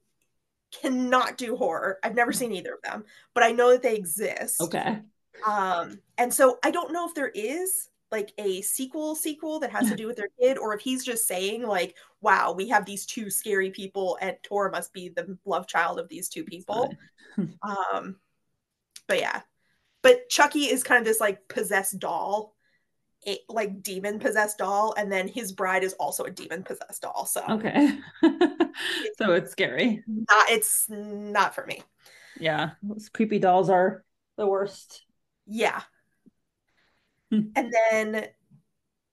cannot 0.72 1.38
do 1.38 1.56
horror. 1.56 2.00
I've 2.04 2.16
never 2.16 2.32
seen 2.32 2.52
either 2.52 2.74
of 2.74 2.82
them, 2.82 3.06
but 3.34 3.44
I 3.44 3.52
know 3.52 3.72
that 3.72 3.82
they 3.82 3.96
exist. 3.96 4.62
Okay. 4.62 5.00
Um, 5.46 6.00
and 6.18 6.34
so 6.34 6.60
I 6.64 6.72
don't 6.72 6.92
know 6.92 7.08
if 7.08 7.16
there 7.16 7.32
is 7.34 7.90
like 8.12 8.34
a 8.38 8.62
sequel 8.62 9.16
sequel 9.16 9.60
that 9.60 9.72
has 9.72 9.88
to 9.90 9.96
do 9.96 10.08
with 10.08 10.18
their 10.18 10.30
kid, 10.42 10.58
or 10.58 10.74
if 10.74 10.82
he's 10.82 11.06
just 11.06 11.28
saying 11.28 11.64
like, 11.64 11.96
"Wow, 12.22 12.54
we 12.54 12.68
have 12.70 12.86
these 12.86 13.06
two 13.06 13.30
scary 13.30 13.70
people, 13.70 14.18
and 14.22 14.36
Tora 14.44 14.72
must 14.72 14.94
be 14.94 15.10
the 15.10 15.38
love 15.46 15.68
child 15.68 16.00
of 16.00 16.10
these 16.10 16.28
two 16.28 16.44
people." 16.44 16.94
um, 17.62 18.16
but 19.08 19.20
yeah, 19.20 19.42
but 20.02 20.28
Chucky 20.30 20.66
is 20.66 20.84
kind 20.84 21.00
of 21.00 21.06
this 21.06 21.20
like 21.20 21.48
possessed 21.48 22.00
doll, 22.00 22.56
a, 23.28 23.40
like 23.50 23.84
demon 23.84 24.20
possessed 24.20 24.58
doll, 24.58 24.94
and 24.98 25.12
then 25.12 25.28
his 25.28 25.52
bride 25.52 25.84
is 25.84 25.94
also 25.94 26.24
a 26.24 26.32
demon 26.32 26.64
possessed 26.64 27.02
doll. 27.02 27.26
So 27.26 27.44
okay, 27.50 27.98
so 29.18 29.34
it's 29.34 29.52
scary. 29.52 30.04
Not, 30.08 30.50
it's 30.50 30.86
not 30.90 31.56
for 31.56 31.66
me. 31.66 31.82
Yeah, 32.40 32.72
those 32.82 33.10
creepy 33.10 33.40
dolls 33.40 33.70
are 33.70 34.04
the 34.38 34.48
worst. 34.48 35.04
Yeah. 35.46 35.82
Hmm. 37.32 37.50
And 37.56 37.74
then 37.92 38.28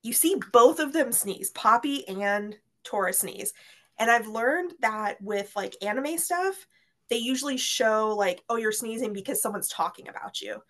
you 0.03 0.13
see 0.13 0.41
both 0.53 0.79
of 0.79 0.93
them 0.93 1.13
sneeze, 1.13 1.51
Poppy 1.51 2.07
and 2.09 2.57
Tora 2.85 3.13
sneeze. 3.13 3.53
And 3.99 4.11
I've 4.11 4.29
learned 4.29 4.75
that 4.81 5.21
with 5.21 5.51
like 5.57 5.77
anime 5.83 6.19
stuff, 6.19 6.67
they 7.09 7.17
usually 7.17 7.57
show 7.57 8.15
like, 8.17 8.43
oh, 8.49 8.57
you're 8.57 8.73
sneezing 8.73 9.13
because 9.13 9.43
someone's 9.43 9.69
talking 9.69 10.09
about 10.09 10.41
you. 10.41 10.63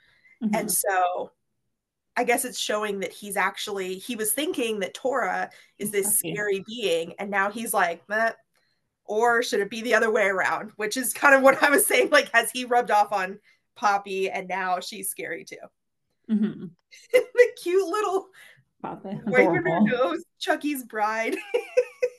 Mm-hmm. 0.43 0.55
And 0.55 0.71
so 0.71 1.33
I 2.16 2.25
guess 2.25 2.44
it's 2.44 2.58
showing 2.58 3.00
that 3.00 3.12
he's 3.12 3.37
actually 3.37 3.99
he 3.99 4.16
was 4.16 4.32
thinking 4.32 4.80
that 4.80 4.94
Tora 4.94 5.50
is 5.78 5.90
this 5.90 6.18
scary 6.18 6.64
being, 6.66 7.14
and 7.18 7.30
now 7.30 7.50
he's 7.50 7.75
like, 7.75 8.08
Meh. 8.08 8.32
or 9.04 9.42
should 9.42 9.61
it 9.61 9.70
be 9.70 9.82
the 9.82 9.94
other 9.94 10.11
way 10.11 10.25
around? 10.25 10.73
Which 10.76 10.96
is 10.96 11.12
kind 11.12 11.35
of 11.35 11.42
what 11.42 11.62
I 11.62 11.70
was 11.70 11.87
saying. 11.87 12.11
Like, 12.11 12.30
has 12.32 12.50
he 12.50 12.64
rubbed 12.64 12.90
off 12.90 13.12
on 13.12 13.38
Poppy, 13.75 14.30
and 14.30 14.49
now 14.49 14.80
she's 14.80 15.08
scary 15.08 15.44
too? 15.44 15.56
Mm-hmm. 16.30 16.66
the 17.12 17.46
cute 17.62 17.88
little 17.88 18.28
her 19.64 19.80
nose, 19.80 20.25
Chucky's 20.38 20.85
bride. 20.85 21.37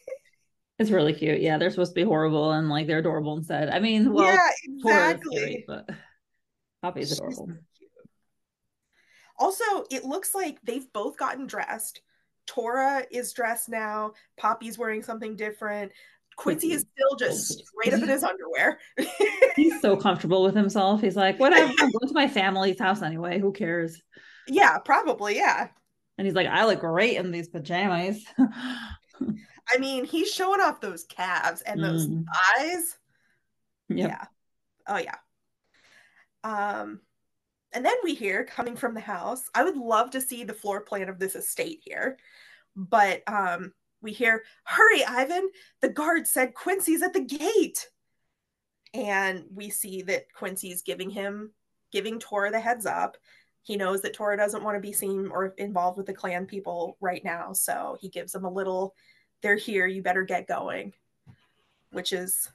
it's 0.79 0.91
really 0.91 1.13
cute. 1.13 1.41
Yeah, 1.41 1.57
they're 1.57 1.69
supposed 1.69 1.91
to 1.91 1.95
be 1.95 2.03
horrible 2.03 2.51
and 2.51 2.69
like 2.69 2.87
they're 2.87 2.99
adorable 2.99 3.37
instead. 3.37 3.69
I 3.69 3.79
mean, 3.79 4.13
well, 4.13 4.25
yeah, 4.25 4.49
exactly. 4.63 5.37
Scary, 5.37 5.65
but 5.67 5.89
Poppy's 6.81 7.11
adorable. 7.13 7.53
Also, 9.37 9.85
it 9.91 10.03
looks 10.03 10.33
like 10.33 10.59
they've 10.63 10.91
both 10.93 11.17
gotten 11.17 11.47
dressed. 11.47 12.01
Tora 12.45 13.05
is 13.11 13.33
dressed 13.33 13.69
now. 13.69 14.13
Poppy's 14.37 14.77
wearing 14.77 15.03
something 15.03 15.35
different. 15.35 15.91
Quincey 16.37 16.71
is 16.71 16.85
still 16.93 17.15
just 17.17 17.65
straight 17.65 17.93
up 17.93 18.01
in 18.01 18.07
his 18.07 18.23
underwear. 18.23 18.79
he's 19.55 19.81
so 19.81 19.97
comfortable 19.97 20.43
with 20.43 20.55
himself. 20.55 21.01
He's 21.01 21.15
like, 21.15 21.39
whatever, 21.39 21.73
I'm 21.79 21.91
going 21.91 22.07
to 22.07 22.13
my 22.13 22.27
family's 22.27 22.79
house 22.79 23.01
anyway. 23.01 23.39
Who 23.39 23.51
cares? 23.51 24.01
Yeah, 24.47 24.77
probably. 24.77 25.35
Yeah. 25.35 25.67
And 26.17 26.25
he's 26.25 26.35
like, 26.35 26.47
I 26.47 26.65
look 26.65 26.79
great 26.79 27.17
in 27.17 27.31
these 27.31 27.47
pajamas. 27.47 28.23
I 28.39 29.77
mean, 29.79 30.05
he's 30.05 30.31
showing 30.31 30.61
off 30.61 30.79
those 30.79 31.03
calves 31.05 31.61
and 31.61 31.83
those 31.83 32.07
mm. 32.07 32.23
eyes. 32.59 32.97
Yep. 33.89 34.09
Yeah. 34.09 34.25
Oh 34.87 34.97
yeah. 34.97 35.15
Um, 36.43 37.01
and 37.77 37.85
then 37.85 37.95
we 38.03 38.15
hear 38.15 38.43
coming 38.43 38.75
from 38.75 38.95
the 38.95 38.99
house. 38.99 39.51
I 39.53 39.63
would 39.63 39.77
love 39.77 40.09
to 40.09 40.19
see 40.19 40.43
the 40.43 40.51
floor 40.51 40.81
plan 40.81 41.09
of 41.09 41.19
this 41.19 41.35
estate 41.35 41.79
here, 41.83 42.17
but 42.75 43.21
um, 43.27 43.71
we 44.01 44.13
hear, 44.13 44.45
Hurry, 44.63 45.05
Ivan! 45.05 45.47
The 45.81 45.89
guard 45.89 46.25
said 46.25 46.55
Quincey's 46.55 47.03
at 47.03 47.13
the 47.13 47.21
gate. 47.21 47.87
And 48.95 49.43
we 49.53 49.69
see 49.69 50.01
that 50.01 50.33
Quincey's 50.33 50.81
giving 50.81 51.11
him, 51.11 51.51
giving 51.91 52.17
Tora 52.17 52.49
the 52.49 52.59
heads 52.59 52.87
up. 52.87 53.15
He 53.61 53.77
knows 53.77 54.01
that 54.01 54.15
Tora 54.15 54.37
doesn't 54.37 54.63
want 54.63 54.75
to 54.75 54.81
be 54.81 54.91
seen 54.91 55.27
or 55.27 55.53
involved 55.59 55.99
with 55.99 56.07
the 56.07 56.13
clan 56.13 56.47
people 56.47 56.97
right 56.99 57.23
now. 57.23 57.53
So 57.53 57.95
he 58.01 58.09
gives 58.09 58.31
them 58.31 58.45
a 58.45 58.51
little, 58.51 58.95
they're 59.43 59.55
here, 59.55 59.85
you 59.85 60.01
better 60.01 60.23
get 60.23 60.47
going, 60.47 60.93
which 61.91 62.11
is 62.11 62.49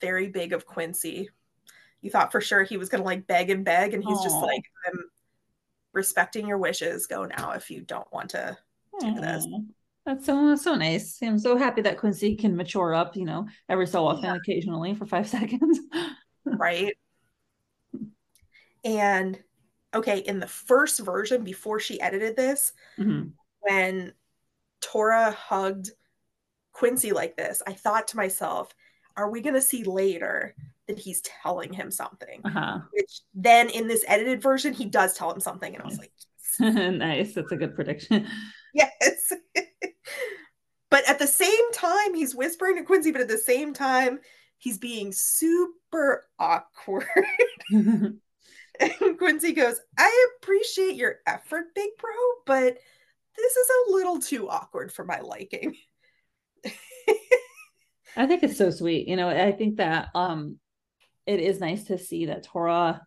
very 0.00 0.28
big 0.28 0.52
of 0.52 0.66
Quincey. 0.66 1.30
You 2.00 2.10
thought 2.10 2.32
for 2.32 2.40
sure 2.40 2.62
he 2.62 2.76
was 2.76 2.88
going 2.88 3.02
to 3.02 3.06
like 3.06 3.26
beg 3.26 3.50
and 3.50 3.64
beg, 3.64 3.94
and 3.94 4.02
he's 4.02 4.18
Aww. 4.18 4.22
just 4.22 4.36
like, 4.36 4.62
I'm 4.86 5.04
respecting 5.92 6.46
your 6.46 6.58
wishes. 6.58 7.06
Go 7.06 7.24
now 7.24 7.52
if 7.52 7.70
you 7.70 7.80
don't 7.80 8.10
want 8.12 8.30
to 8.30 8.56
do 9.00 9.14
this. 9.14 9.46
That's 10.06 10.24
so 10.24 10.56
so 10.56 10.74
nice. 10.74 11.18
I'm 11.22 11.38
so 11.38 11.56
happy 11.56 11.82
that 11.82 11.98
Quincey 11.98 12.34
can 12.34 12.56
mature 12.56 12.94
up, 12.94 13.14
you 13.14 13.24
know, 13.26 13.46
every 13.68 13.86
so 13.86 14.06
often, 14.06 14.24
yeah. 14.24 14.36
occasionally 14.36 14.94
for 14.94 15.06
five 15.06 15.28
seconds. 15.36 15.80
right. 16.46 16.96
And 18.84 19.38
okay, 19.92 20.18
in 20.20 20.40
the 20.40 20.46
first 20.46 21.00
version 21.00 21.44
before 21.44 21.80
she 21.80 22.00
edited 22.00 22.36
this, 22.36 22.72
mm-hmm. 22.98 23.28
when 23.60 24.12
Tora 24.80 25.30
hugged 25.32 25.90
Quincey 26.72 27.12
like 27.12 27.36
this, 27.36 27.62
I 27.66 27.72
thought 27.72 28.08
to 28.08 28.16
myself, 28.16 28.74
are 29.16 29.30
we 29.30 29.40
going 29.40 29.54
to 29.54 29.60
see 29.60 29.84
later 29.84 30.54
that 30.88 30.98
he's 30.98 31.20
telling 31.20 31.72
him 31.72 31.90
something? 31.90 32.40
Uh-huh. 32.44 32.80
Which 32.92 33.20
then 33.34 33.68
in 33.70 33.88
this 33.88 34.04
edited 34.08 34.42
version, 34.42 34.74
he 34.74 34.86
does 34.86 35.14
tell 35.14 35.32
him 35.32 35.40
something. 35.40 35.72
And 35.72 35.82
I 35.82 35.86
was 35.86 35.98
like, 35.98 36.12
nice. 36.60 37.34
That's 37.34 37.52
a 37.52 37.56
good 37.56 37.74
prediction. 37.74 38.26
Yes. 38.74 39.32
but 40.90 41.08
at 41.08 41.18
the 41.18 41.26
same 41.26 41.72
time, 41.72 42.14
he's 42.14 42.34
whispering 42.34 42.76
to 42.76 42.82
Quincey, 42.82 43.12
but 43.12 43.20
at 43.20 43.28
the 43.28 43.38
same 43.38 43.72
time, 43.72 44.18
he's 44.58 44.78
being 44.78 45.12
super 45.12 46.26
awkward. 46.38 47.06
and 47.70 48.20
Quincey 49.18 49.52
goes, 49.52 49.80
I 49.96 50.28
appreciate 50.40 50.96
your 50.96 51.16
effort, 51.26 51.74
big 51.74 51.90
bro, 52.00 52.10
but 52.46 52.78
this 53.36 53.56
is 53.56 53.68
a 53.68 53.92
little 53.92 54.18
too 54.20 54.48
awkward 54.48 54.92
for 54.92 55.04
my 55.04 55.20
liking. 55.20 55.76
I 58.16 58.26
think 58.26 58.42
it's 58.42 58.58
so 58.58 58.70
sweet. 58.70 59.06
You 59.06 59.16
know, 59.16 59.28
I 59.28 59.52
think 59.52 59.76
that 59.76 60.08
um 60.14 60.58
it 61.28 61.40
is 61.40 61.60
nice 61.60 61.84
to 61.84 61.98
see 61.98 62.26
that 62.26 62.44
Tora 62.44 63.02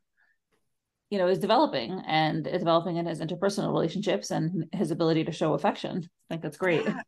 you 1.09 1.17
know 1.17 1.27
is 1.27 1.39
developing 1.39 2.01
and 2.07 2.47
is 2.47 2.59
developing 2.59 2.97
in 2.97 3.05
his 3.05 3.19
interpersonal 3.19 3.71
relationships 3.71 4.31
and 4.31 4.65
his 4.71 4.91
ability 4.91 5.25
to 5.25 5.31
show 5.31 5.53
affection. 5.53 5.97
I 6.29 6.33
think 6.33 6.41
that's 6.41 6.57
great. 6.57 6.85
Yeah. 6.85 7.01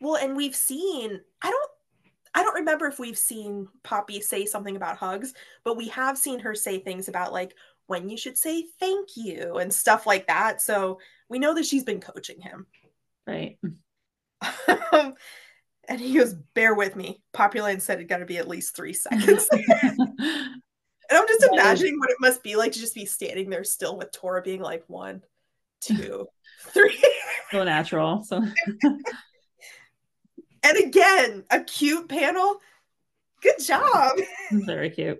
well 0.00 0.16
and 0.16 0.36
we've 0.36 0.56
seen 0.56 1.20
i 1.42 1.50
don't 1.50 1.70
i 2.34 2.42
don't 2.42 2.54
remember 2.54 2.86
if 2.86 2.98
we've 2.98 3.18
seen 3.18 3.68
poppy 3.84 4.20
say 4.20 4.46
something 4.46 4.74
about 4.74 4.96
hugs 4.96 5.34
but 5.64 5.76
we 5.76 5.88
have 5.88 6.16
seen 6.16 6.40
her 6.40 6.54
say 6.54 6.78
things 6.78 7.08
about 7.08 7.32
like 7.32 7.54
when 7.90 8.08
you 8.08 8.16
should 8.16 8.38
say 8.38 8.64
thank 8.78 9.08
you 9.16 9.58
and 9.58 9.74
stuff 9.74 10.06
like 10.06 10.28
that. 10.28 10.62
So 10.62 11.00
we 11.28 11.40
know 11.40 11.54
that 11.54 11.66
she's 11.66 11.82
been 11.82 12.00
coaching 12.00 12.40
him. 12.40 12.66
Right. 13.26 13.58
And 15.88 16.00
he 16.00 16.14
goes 16.14 16.34
bear 16.54 16.72
with 16.72 16.94
me. 16.94 17.20
Popular 17.32 17.76
said 17.80 17.98
it 17.98 18.04
got 18.04 18.18
to 18.18 18.24
be 18.24 18.38
at 18.38 18.46
least 18.46 18.76
three 18.76 18.92
seconds 18.92 19.48
And 21.10 21.18
I'm 21.18 21.26
just 21.26 21.46
imagining 21.52 21.98
what 21.98 22.10
it 22.10 22.16
must 22.20 22.42
be 22.42 22.54
like 22.54 22.70
to 22.72 22.78
just 22.78 22.94
be 22.94 23.04
standing 23.04 23.50
there 23.50 23.64
still 23.64 23.98
with 23.98 24.12
Tora 24.12 24.42
being 24.42 24.62
like 24.62 24.84
one, 24.86 25.22
two, 25.80 26.28
three. 26.68 27.02
So 27.50 27.64
natural. 27.64 28.22
So 28.22 28.36
and 28.82 30.78
again, 30.78 31.44
a 31.50 31.64
cute 31.64 32.08
panel. 32.08 32.60
Good 33.42 33.58
job. 33.60 34.18
Very 34.52 34.90
cute. 34.90 35.18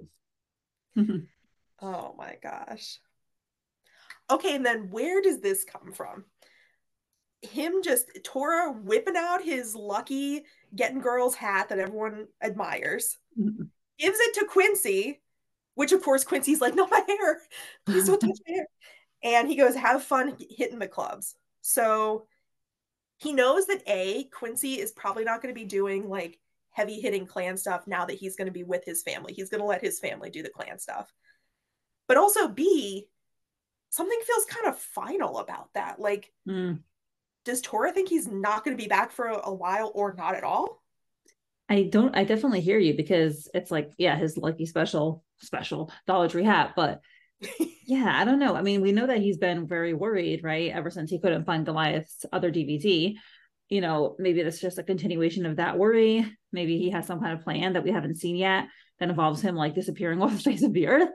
oh 1.82 2.14
my 2.16 2.36
gosh. 2.40 2.98
Okay, 4.30 4.54
and 4.54 4.64
then 4.64 4.90
where 4.90 5.20
does 5.20 5.40
this 5.40 5.64
come 5.64 5.92
from? 5.92 6.24
Him 7.42 7.82
just 7.82 8.06
Tora 8.22 8.70
whipping 8.70 9.16
out 9.16 9.42
his 9.42 9.74
lucky 9.74 10.44
getting 10.76 11.00
girls 11.00 11.34
hat 11.34 11.70
that 11.70 11.80
everyone 11.80 12.28
admires, 12.40 13.18
mm-hmm. 13.36 13.64
gives 13.98 14.18
it 14.20 14.34
to 14.34 14.46
Quincey, 14.46 15.20
which 15.80 15.92
of 15.92 16.02
course 16.02 16.24
Quincey's 16.24 16.60
like, 16.60 16.74
not 16.76 16.90
my 16.90 17.02
hair. 17.08 17.40
Please 17.86 18.06
don't 18.06 18.20
touch 18.20 18.38
my 18.46 18.54
hair. 18.54 18.66
And 19.22 19.48
he 19.48 19.56
goes, 19.56 19.74
have 19.74 20.02
fun 20.02 20.36
hitting 20.50 20.78
the 20.78 20.86
clubs. 20.86 21.34
So 21.62 22.26
he 23.16 23.32
knows 23.32 23.66
that 23.66 23.82
A, 23.86 24.24
Quincey 24.24 24.74
is 24.74 24.92
probably 24.92 25.24
not 25.24 25.40
going 25.40 25.54
to 25.54 25.58
be 25.58 25.66
doing 25.66 26.10
like 26.10 26.38
heavy 26.68 27.00
hitting 27.00 27.24
clan 27.24 27.56
stuff 27.56 27.86
now 27.86 28.04
that 28.04 28.18
he's 28.18 28.36
going 28.36 28.44
to 28.46 28.52
be 28.52 28.62
with 28.62 28.84
his 28.84 29.02
family. 29.02 29.32
He's 29.32 29.48
going 29.48 29.62
to 29.62 29.66
let 29.66 29.80
his 29.80 29.98
family 29.98 30.28
do 30.28 30.42
the 30.42 30.50
clan 30.50 30.78
stuff. 30.78 31.10
But 32.06 32.18
also 32.18 32.46
B, 32.46 33.08
something 33.88 34.20
feels 34.26 34.44
kind 34.44 34.66
of 34.66 34.78
final 34.78 35.38
about 35.38 35.70
that. 35.72 35.98
Like, 35.98 36.30
mm. 36.46 36.78
does 37.46 37.62
Tora 37.62 37.90
think 37.90 38.10
he's 38.10 38.28
not 38.28 38.64
going 38.64 38.76
to 38.76 38.82
be 38.82 38.88
back 38.88 39.12
for 39.12 39.28
a, 39.28 39.48
a 39.48 39.54
while 39.54 39.92
or 39.94 40.12
not 40.12 40.34
at 40.34 40.44
all? 40.44 40.82
I 41.70 41.84
don't, 41.84 42.14
I 42.14 42.24
definitely 42.24 42.60
hear 42.60 42.78
you 42.78 42.94
because 42.94 43.48
it's 43.54 43.70
like, 43.70 43.92
yeah, 43.96 44.16
his 44.16 44.36
lucky 44.36 44.66
special, 44.66 45.24
special 45.42 45.92
Dollar 46.06 46.28
Tree 46.28 46.44
hat. 46.44 46.72
But 46.76 47.00
yeah, 47.86 48.12
I 48.14 48.24
don't 48.24 48.38
know. 48.38 48.54
I 48.54 48.62
mean, 48.62 48.82
we 48.82 48.92
know 48.92 49.06
that 49.06 49.18
he's 49.18 49.38
been 49.38 49.66
very 49.66 49.94
worried, 49.94 50.44
right? 50.44 50.70
Ever 50.72 50.90
since 50.90 51.10
he 51.10 51.18
couldn't 51.20 51.46
find 51.46 51.64
Goliath's 51.64 52.26
other 52.32 52.50
DVD. 52.52 53.14
you 53.70 53.80
know, 53.80 54.16
maybe 54.18 54.42
that's 54.42 54.60
just 54.60 54.78
a 54.78 54.82
continuation 54.82 55.46
of 55.46 55.56
that 55.56 55.78
worry. 55.78 56.26
Maybe 56.52 56.78
he 56.78 56.90
has 56.90 57.06
some 57.06 57.20
kind 57.20 57.38
of 57.38 57.44
plan 57.44 57.74
that 57.74 57.84
we 57.84 57.92
haven't 57.92 58.16
seen 58.16 58.36
yet 58.36 58.66
that 58.98 59.08
involves 59.08 59.40
him 59.40 59.54
like 59.54 59.74
disappearing 59.74 60.20
off 60.22 60.32
the 60.32 60.38
face 60.38 60.62
of 60.62 60.72
the 60.72 60.88
earth. 60.88 61.10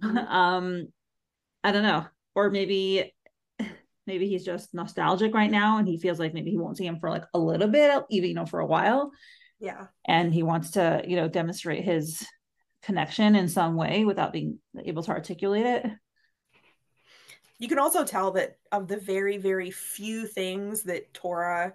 Mm-hmm. 0.00 0.16
um, 0.18 0.88
I 1.62 1.70
don't 1.70 1.82
know. 1.84 2.06
Or 2.34 2.50
maybe 2.50 3.14
maybe 4.06 4.26
he's 4.26 4.44
just 4.44 4.74
nostalgic 4.74 5.34
right 5.34 5.50
now 5.50 5.78
and 5.78 5.86
he 5.86 5.98
feels 5.98 6.18
like 6.18 6.34
maybe 6.34 6.50
he 6.50 6.58
won't 6.58 6.76
see 6.76 6.86
him 6.86 6.98
for 6.98 7.10
like 7.10 7.24
a 7.34 7.38
little 7.38 7.68
bit, 7.68 8.02
even 8.10 8.30
you 8.30 8.34
know, 8.34 8.46
for 8.46 8.60
a 8.60 8.66
while. 8.66 9.12
Yeah. 9.60 9.86
And 10.04 10.34
he 10.34 10.42
wants 10.42 10.72
to, 10.72 11.04
you 11.06 11.14
know, 11.14 11.28
demonstrate 11.28 11.84
his 11.84 12.26
connection 12.82 13.36
in 13.36 13.48
some 13.48 13.76
way 13.76 14.04
without 14.04 14.32
being 14.32 14.58
able 14.84 15.02
to 15.04 15.10
articulate 15.10 15.66
it. 15.66 15.86
You 17.58 17.68
can 17.68 17.78
also 17.78 18.04
tell 18.04 18.32
that 18.32 18.56
of 18.72 18.88
the 18.88 18.96
very, 18.96 19.38
very 19.38 19.70
few 19.70 20.26
things 20.26 20.82
that 20.82 21.14
Tora 21.14 21.74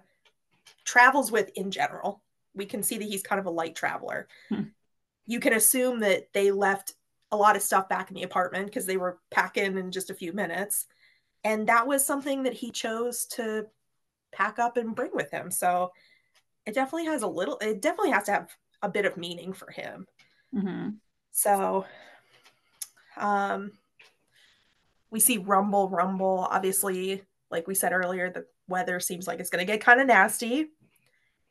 travels 0.84 1.32
with 1.32 1.50
in 1.54 1.70
general, 1.70 2.22
we 2.54 2.66
can 2.66 2.82
see 2.82 2.98
that 2.98 3.04
he's 3.04 3.22
kind 3.22 3.38
of 3.38 3.46
a 3.46 3.50
light 3.50 3.74
traveler. 3.74 4.28
Hmm. 4.48 4.64
You 5.26 5.40
can 5.40 5.54
assume 5.54 6.00
that 6.00 6.32
they 6.32 6.50
left 6.50 6.94
a 7.30 7.36
lot 7.36 7.56
of 7.56 7.62
stuff 7.62 7.88
back 7.88 8.10
in 8.10 8.16
the 8.16 8.22
apartment 8.22 8.66
because 8.66 8.86
they 8.86 8.96
were 8.96 9.18
packing 9.30 9.76
in 9.76 9.90
just 9.90 10.10
a 10.10 10.14
few 10.14 10.32
minutes. 10.32 10.86
And 11.44 11.68
that 11.68 11.86
was 11.86 12.04
something 12.04 12.42
that 12.42 12.54
he 12.54 12.70
chose 12.70 13.26
to 13.26 13.66
pack 14.32 14.58
up 14.58 14.76
and 14.76 14.94
bring 14.94 15.10
with 15.14 15.30
him. 15.30 15.50
So 15.50 15.92
it 16.66 16.74
definitely 16.74 17.06
has 17.06 17.22
a 17.22 17.28
little, 17.28 17.58
it 17.58 17.80
definitely 17.80 18.10
has 18.10 18.24
to 18.24 18.32
have 18.32 18.56
a 18.82 18.88
bit 18.88 19.04
of 19.04 19.16
meaning 19.16 19.52
for 19.52 19.70
him. 19.70 20.06
Mm-hmm. 20.54 20.90
So, 21.30 21.84
um, 23.16 23.72
we 25.10 25.20
see 25.20 25.38
rumble, 25.38 25.88
rumble. 25.88 26.48
Obviously, 26.50 27.22
like 27.50 27.66
we 27.66 27.74
said 27.74 27.92
earlier, 27.92 28.30
the 28.30 28.46
weather 28.68 29.00
seems 29.00 29.26
like 29.26 29.40
it's 29.40 29.50
going 29.50 29.64
to 29.64 29.70
get 29.72 29.80
kind 29.80 30.00
of 30.00 30.06
nasty. 30.06 30.68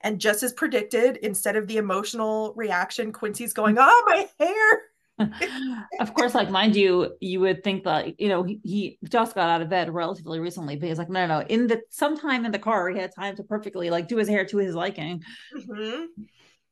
And 0.02 0.20
just 0.20 0.44
as 0.44 0.54
predicted, 0.54 1.18
instead 1.18 1.56
of 1.56 1.68
the 1.68 1.78
emotional 1.78 2.54
reaction, 2.56 3.12
Quincey's 3.12 3.54
going, 3.54 3.78
"Oh, 3.80 4.04
my 4.06 4.28
hair." 4.40 4.82
of 6.00 6.14
course, 6.14 6.36
like 6.36 6.52
mind 6.52 6.76
you, 6.76 7.16
you 7.20 7.40
would 7.40 7.64
think 7.64 7.84
that 7.84 8.20
you 8.20 8.30
know 8.30 8.44
he, 8.44 8.60
he, 8.64 9.00
just 9.10 9.34
got 9.34 9.50
out 9.50 9.64
of 9.64 9.70
bed 9.70 9.92
relatively 9.92 10.40
recently, 10.40 10.76
but 10.76 10.88
he's 10.88 11.00
like, 11.00 11.10
no, 11.10 11.26
no, 11.26 11.40
no. 11.40 11.48
In 11.48 11.66
the 11.66 11.82
sometime 11.90 12.46
in 12.46 12.52
the 12.52 12.60
car, 12.60 12.90
he 12.90 13.00
had 13.00 13.16
time 13.16 13.36
to 13.38 13.44
perfectly 13.44 13.90
like 13.90 14.08
do 14.08 14.18
his 14.18 14.28
hair 14.28 14.46
to 14.46 14.58
his 14.58 14.76
liking. 14.76 15.24
Mm-hmm. 15.56 16.24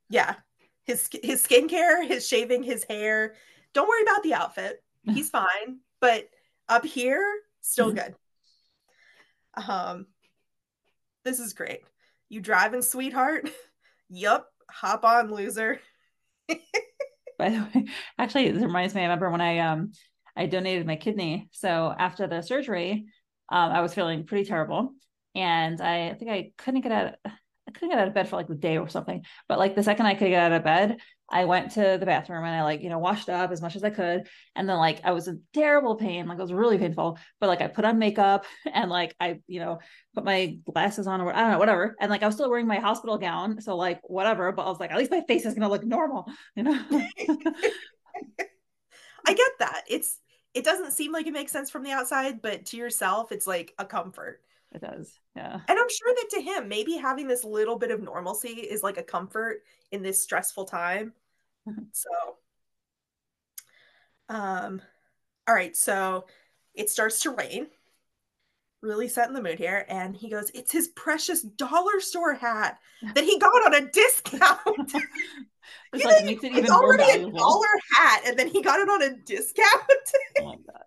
Yeah, 0.09 0.35
his 0.85 1.09
his 1.23 1.45
skincare, 1.45 2.07
his 2.07 2.27
shaving, 2.27 2.63
his 2.63 2.85
hair. 2.89 3.35
Don't 3.73 3.87
worry 3.87 4.03
about 4.03 4.23
the 4.23 4.33
outfit; 4.33 4.83
he's 5.03 5.29
fine. 5.29 5.79
But 5.99 6.29
up 6.69 6.85
here, 6.85 7.21
still 7.61 7.91
mm-hmm. 7.91 7.97
good. 7.97 8.15
Um, 9.67 10.07
this 11.23 11.39
is 11.39 11.53
great. 11.53 11.81
You 12.29 12.41
driving, 12.41 12.81
sweetheart? 12.81 13.49
yup. 14.09 14.47
Hop 14.69 15.05
on, 15.05 15.31
loser. 15.31 15.79
by 16.47 17.49
the 17.49 17.67
way. 17.73 17.85
Actually, 18.17 18.51
this 18.51 18.63
reminds 18.63 18.95
me. 18.95 19.01
I 19.01 19.05
remember 19.05 19.29
when 19.29 19.41
I 19.41 19.59
um 19.59 19.91
I 20.35 20.45
donated 20.47 20.85
my 20.85 20.95
kidney. 20.95 21.49
So 21.51 21.93
after 21.97 22.27
the 22.27 22.41
surgery, 22.41 23.05
um, 23.49 23.71
I 23.71 23.81
was 23.81 23.93
feeling 23.93 24.25
pretty 24.25 24.45
terrible, 24.45 24.93
and 25.33 25.79
I, 25.81 26.09
I 26.09 26.13
think 26.15 26.31
I 26.31 26.51
couldn't 26.57 26.81
get 26.81 26.91
out. 26.91 27.15
I 27.25 27.31
couldn't 27.75 27.89
get 27.89 27.99
out 27.99 28.07
of 28.07 28.13
bed 28.13 28.27
for 28.27 28.35
like 28.35 28.49
a 28.49 28.55
day 28.55 28.77
or 28.77 28.89
something. 28.89 29.23
But 29.47 29.59
like 29.59 29.75
the 29.75 29.83
second 29.83 30.05
I 30.05 30.15
could 30.15 30.29
get 30.29 30.41
out 30.41 30.51
of 30.51 30.63
bed, 30.63 30.97
I 31.29 31.45
went 31.45 31.71
to 31.71 31.97
the 31.99 32.05
bathroom 32.05 32.43
and 32.43 32.55
I 32.55 32.63
like, 32.63 32.81
you 32.81 32.89
know, 32.89 32.99
washed 32.99 33.29
up 33.29 33.51
as 33.51 33.61
much 33.61 33.75
as 33.75 33.83
I 33.83 33.89
could. 33.89 34.27
And 34.55 34.69
then 34.69 34.77
like 34.77 35.01
I 35.03 35.11
was 35.11 35.27
in 35.27 35.41
terrible 35.53 35.95
pain, 35.95 36.27
like 36.27 36.37
it 36.37 36.41
was 36.41 36.53
really 36.53 36.77
painful. 36.77 37.17
But 37.39 37.47
like 37.47 37.61
I 37.61 37.67
put 37.67 37.85
on 37.85 37.97
makeup 37.99 38.45
and 38.73 38.89
like 38.89 39.15
I, 39.19 39.39
you 39.47 39.59
know, 39.59 39.79
put 40.13 40.23
my 40.23 40.57
glasses 40.71 41.07
on 41.07 41.21
or 41.21 41.33
I 41.33 41.41
don't 41.41 41.51
know, 41.51 41.59
whatever. 41.59 41.95
And 41.99 42.09
like 42.09 42.23
I 42.23 42.27
was 42.27 42.35
still 42.35 42.49
wearing 42.49 42.67
my 42.67 42.79
hospital 42.79 43.17
gown. 43.17 43.61
So 43.61 43.75
like 43.75 44.01
whatever. 44.03 44.51
But 44.51 44.65
I 44.65 44.69
was 44.69 44.79
like, 44.79 44.91
at 44.91 44.97
least 44.97 45.11
my 45.11 45.21
face 45.21 45.45
is 45.45 45.53
gonna 45.53 45.69
look 45.69 45.83
normal, 45.83 46.29
you 46.55 46.63
know. 46.63 46.79
I 49.27 49.33
get 49.33 49.51
that. 49.59 49.83
It's 49.89 50.19
it 50.53 50.63
doesn't 50.63 50.93
seem 50.93 51.11
like 51.11 51.27
it 51.27 51.33
makes 51.33 51.51
sense 51.51 51.69
from 51.69 51.83
the 51.83 51.91
outside, 51.91 52.41
but 52.41 52.67
to 52.67 52.77
yourself, 52.77 53.31
it's 53.31 53.45
like 53.45 53.73
a 53.77 53.85
comfort. 53.85 54.39
It 54.73 54.81
does. 54.81 55.19
Yeah. 55.35 55.59
And 55.67 55.79
I'm 55.79 55.89
sure 55.89 56.13
that 56.13 56.29
to 56.31 56.41
him, 56.41 56.67
maybe 56.67 56.97
having 56.97 57.27
this 57.27 57.43
little 57.43 57.77
bit 57.77 57.91
of 57.91 58.01
normalcy 58.01 58.49
is 58.49 58.83
like 58.83 58.97
a 58.97 59.03
comfort 59.03 59.63
in 59.91 60.01
this 60.01 60.21
stressful 60.21 60.65
time. 60.65 61.13
so, 61.93 62.09
um, 64.29 64.81
all 65.47 65.55
right. 65.55 65.75
So 65.75 66.25
it 66.73 66.89
starts 66.89 67.21
to 67.21 67.31
rain. 67.31 67.67
Really 68.81 69.07
set 69.07 69.27
in 69.27 69.33
the 69.33 69.41
mood 69.41 69.57
here. 69.57 69.85
And 69.89 70.15
he 70.15 70.29
goes, 70.29 70.51
It's 70.53 70.71
his 70.71 70.89
precious 70.89 71.41
dollar 71.41 71.99
store 71.99 72.33
hat 72.33 72.79
that 73.13 73.23
he 73.23 73.39
got 73.39 73.65
on 73.65 73.75
a 73.75 73.89
discount. 73.89 74.93
you 75.93 76.03
like, 76.03 76.39
think 76.39 76.57
it's 76.57 76.69
already 76.69 77.23
a 77.23 77.31
dollar 77.31 77.67
hat 77.95 78.21
and 78.27 78.37
then 78.37 78.47
he 78.47 78.61
got 78.61 78.79
it 78.79 78.89
on 78.89 79.01
a 79.01 79.15
discount? 79.15 79.67
oh 80.39 80.45
my 80.45 80.55
God. 80.67 80.83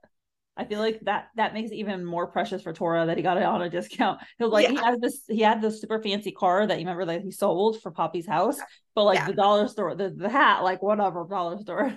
I 0.59 0.65
feel 0.65 0.81
like 0.81 0.99
that 1.03 1.29
that 1.37 1.55
makes 1.55 1.71
it 1.71 1.77
even 1.77 2.05
more 2.05 2.27
precious 2.27 2.63
for 2.63 2.73
Tora 2.73 3.07
that 3.07 3.17
he 3.17 3.23
got 3.23 3.37
it 3.37 3.45
on 3.45 3.63
a 3.63 3.71
discount. 3.71 4.21
He'll 4.39 4.51
like 4.51 4.69
yeah. 4.69 4.73
he 4.73 4.77
has 4.85 4.99
this 4.99 5.23
he 5.29 5.41
had 5.41 5.63
this 5.63 5.81
super 5.81 6.03
fancy 6.03 6.33
car 6.33 6.67
that 6.67 6.75
you 6.75 6.81
remember 6.81 7.05
that 7.07 7.23
he 7.23 7.31
sold 7.31 7.81
for 7.81 7.93
Poppy's 7.93 8.27
house, 8.27 8.59
but 8.95 9.05
like 9.05 9.19
yeah. 9.19 9.29
the 9.29 9.35
dollar 9.35 9.69
store, 9.69 9.95
the, 9.95 10.11
the 10.11 10.29
hat, 10.29 10.65
like 10.65 10.83
whatever 10.83 11.25
dollar 11.31 11.59
store. 11.59 11.97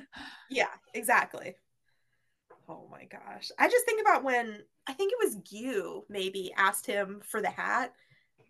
Yeah, 0.51 0.67
exactly. 0.93 1.55
Oh 2.69 2.87
my 2.91 3.05
gosh. 3.05 3.51
I 3.57 3.67
just 3.67 3.85
think 3.85 4.01
about 4.01 4.23
when 4.23 4.59
I 4.85 4.93
think 4.93 5.11
it 5.11 5.25
was 5.25 5.37
Gyu 5.37 6.01
maybe 6.09 6.53
asked 6.55 6.85
him 6.85 7.21
for 7.25 7.41
the 7.41 7.49
hat 7.49 7.93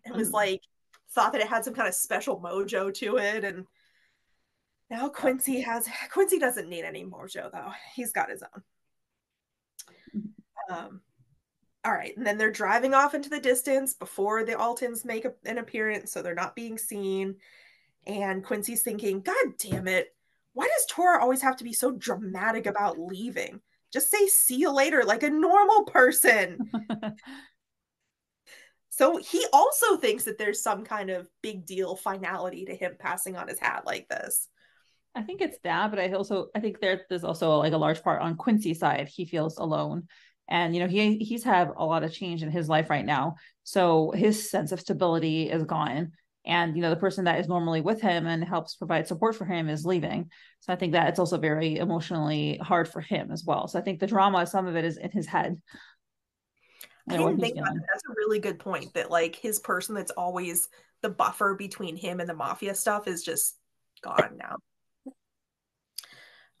and 0.04 0.14
was 0.14 0.30
mm. 0.30 0.34
like 0.34 0.62
thought 1.12 1.32
that 1.32 1.40
it 1.40 1.48
had 1.48 1.64
some 1.64 1.74
kind 1.74 1.88
of 1.88 1.94
special 1.94 2.40
mojo 2.40 2.92
to 2.94 3.18
it 3.18 3.44
and 3.44 3.66
now 4.90 5.08
Quincey 5.08 5.60
has 5.60 5.88
Quincey 6.12 6.38
doesn't 6.38 6.68
need 6.68 6.84
any 6.84 7.04
mojo 7.04 7.50
though. 7.50 7.70
He's 7.94 8.12
got 8.12 8.28
his 8.28 8.42
own. 8.42 8.62
Um, 10.72 11.00
all 11.84 11.92
right, 11.92 12.16
and 12.16 12.24
then 12.24 12.38
they're 12.38 12.52
driving 12.52 12.94
off 12.94 13.14
into 13.14 13.28
the 13.28 13.40
distance 13.40 13.94
before 13.94 14.44
the 14.44 14.52
Altans 14.52 15.04
make 15.04 15.24
a, 15.24 15.32
an 15.44 15.58
appearance, 15.58 16.12
so 16.12 16.22
they're 16.22 16.34
not 16.34 16.54
being 16.54 16.78
seen. 16.78 17.36
And 18.06 18.44
Quincey's 18.44 18.82
thinking, 18.82 19.20
God 19.20 19.54
damn 19.58 19.88
it, 19.88 20.14
why 20.54 20.68
does 20.68 20.86
Tora 20.88 21.20
always 21.20 21.42
have 21.42 21.56
to 21.56 21.64
be 21.64 21.72
so 21.72 21.90
dramatic 21.90 22.66
about 22.66 22.98
leaving? 22.98 23.60
Just 23.92 24.10
say 24.10 24.26
see 24.26 24.56
you 24.56 24.72
later 24.72 25.02
like 25.04 25.22
a 25.22 25.30
normal 25.30 25.84
person. 25.84 26.58
so 28.90 29.16
he 29.16 29.44
also 29.52 29.96
thinks 29.96 30.24
that 30.24 30.38
there's 30.38 30.62
some 30.62 30.84
kind 30.84 31.10
of 31.10 31.28
big 31.42 31.66
deal 31.66 31.96
finality 31.96 32.64
to 32.66 32.74
him 32.74 32.92
passing 32.98 33.36
on 33.36 33.48
his 33.48 33.58
hat 33.58 33.84
like 33.86 34.08
this. 34.08 34.48
I 35.14 35.22
think 35.22 35.42
it's 35.42 35.58
that, 35.64 35.90
but 35.90 36.00
I 36.00 36.10
also 36.12 36.48
I 36.54 36.60
think 36.60 36.80
there, 36.80 37.02
there's 37.08 37.24
also 37.24 37.58
like 37.58 37.74
a 37.74 37.78
large 37.78 38.02
part 38.02 38.22
on 38.22 38.36
Quincey's 38.36 38.78
side. 38.78 39.08
He 39.08 39.26
feels 39.26 39.58
alone 39.58 40.08
and 40.52 40.74
you 40.74 40.80
know 40.80 40.86
he 40.86 41.16
he's 41.16 41.42
had 41.42 41.72
a 41.76 41.84
lot 41.84 42.04
of 42.04 42.12
change 42.12 42.42
in 42.42 42.50
his 42.50 42.68
life 42.68 42.90
right 42.90 43.06
now 43.06 43.34
so 43.64 44.12
his 44.12 44.50
sense 44.50 44.70
of 44.70 44.78
stability 44.78 45.50
is 45.50 45.64
gone 45.64 46.12
and 46.44 46.76
you 46.76 46.82
know 46.82 46.90
the 46.90 46.96
person 46.96 47.24
that 47.24 47.40
is 47.40 47.48
normally 47.48 47.80
with 47.80 48.00
him 48.00 48.26
and 48.26 48.44
helps 48.44 48.76
provide 48.76 49.08
support 49.08 49.34
for 49.34 49.46
him 49.46 49.68
is 49.68 49.86
leaving 49.86 50.30
so 50.60 50.72
i 50.72 50.76
think 50.76 50.92
that 50.92 51.08
it's 51.08 51.18
also 51.18 51.38
very 51.38 51.78
emotionally 51.78 52.58
hard 52.58 52.86
for 52.86 53.00
him 53.00 53.32
as 53.32 53.44
well 53.44 53.66
so 53.66 53.78
i 53.78 53.82
think 53.82 53.98
the 53.98 54.06
drama 54.06 54.46
some 54.46 54.66
of 54.66 54.76
it 54.76 54.84
is 54.84 54.98
in 54.98 55.10
his 55.10 55.26
head 55.26 55.60
I 57.08 57.16
didn't 57.16 57.40
think 57.40 57.56
that. 57.56 57.64
That's 57.64 58.04
a 58.08 58.14
really 58.16 58.38
good 58.38 58.60
point. 58.60 58.94
That 58.94 59.10
like 59.10 59.34
his 59.34 59.58
person 59.58 59.96
that's 59.96 60.12
always 60.12 60.68
the 61.00 61.08
buffer 61.08 61.56
between 61.56 61.96
him 61.96 62.20
and 62.20 62.28
the 62.28 62.34
mafia 62.34 62.76
stuff 62.76 63.08
is 63.08 63.24
just 63.24 63.58
gone 64.04 64.38
now. 64.38 64.56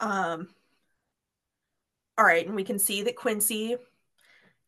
Um, 0.00 0.48
all 2.18 2.24
right, 2.24 2.46
and 2.46 2.54
we 2.54 2.64
can 2.64 2.78
see 2.78 3.02
that 3.02 3.16
Quincey, 3.16 3.76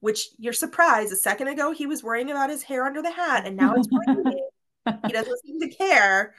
which 0.01 0.29
you're 0.39 0.53
surprised, 0.53 1.13
a 1.13 1.17
second 1.17 1.49
ago 1.49 1.73
he 1.73 1.87
was 1.87 2.03
worrying 2.03 2.31
about 2.31 2.51
his 2.51 2.63
hair 2.63 2.85
under 2.85 3.03
the 3.03 3.11
hat, 3.11 3.47
and 3.47 3.57
now 3.57 3.75
it's 3.75 3.89
he 5.07 5.13
doesn't 5.13 5.41
seem 5.41 5.61
to 5.61 5.69
care. 5.69 6.35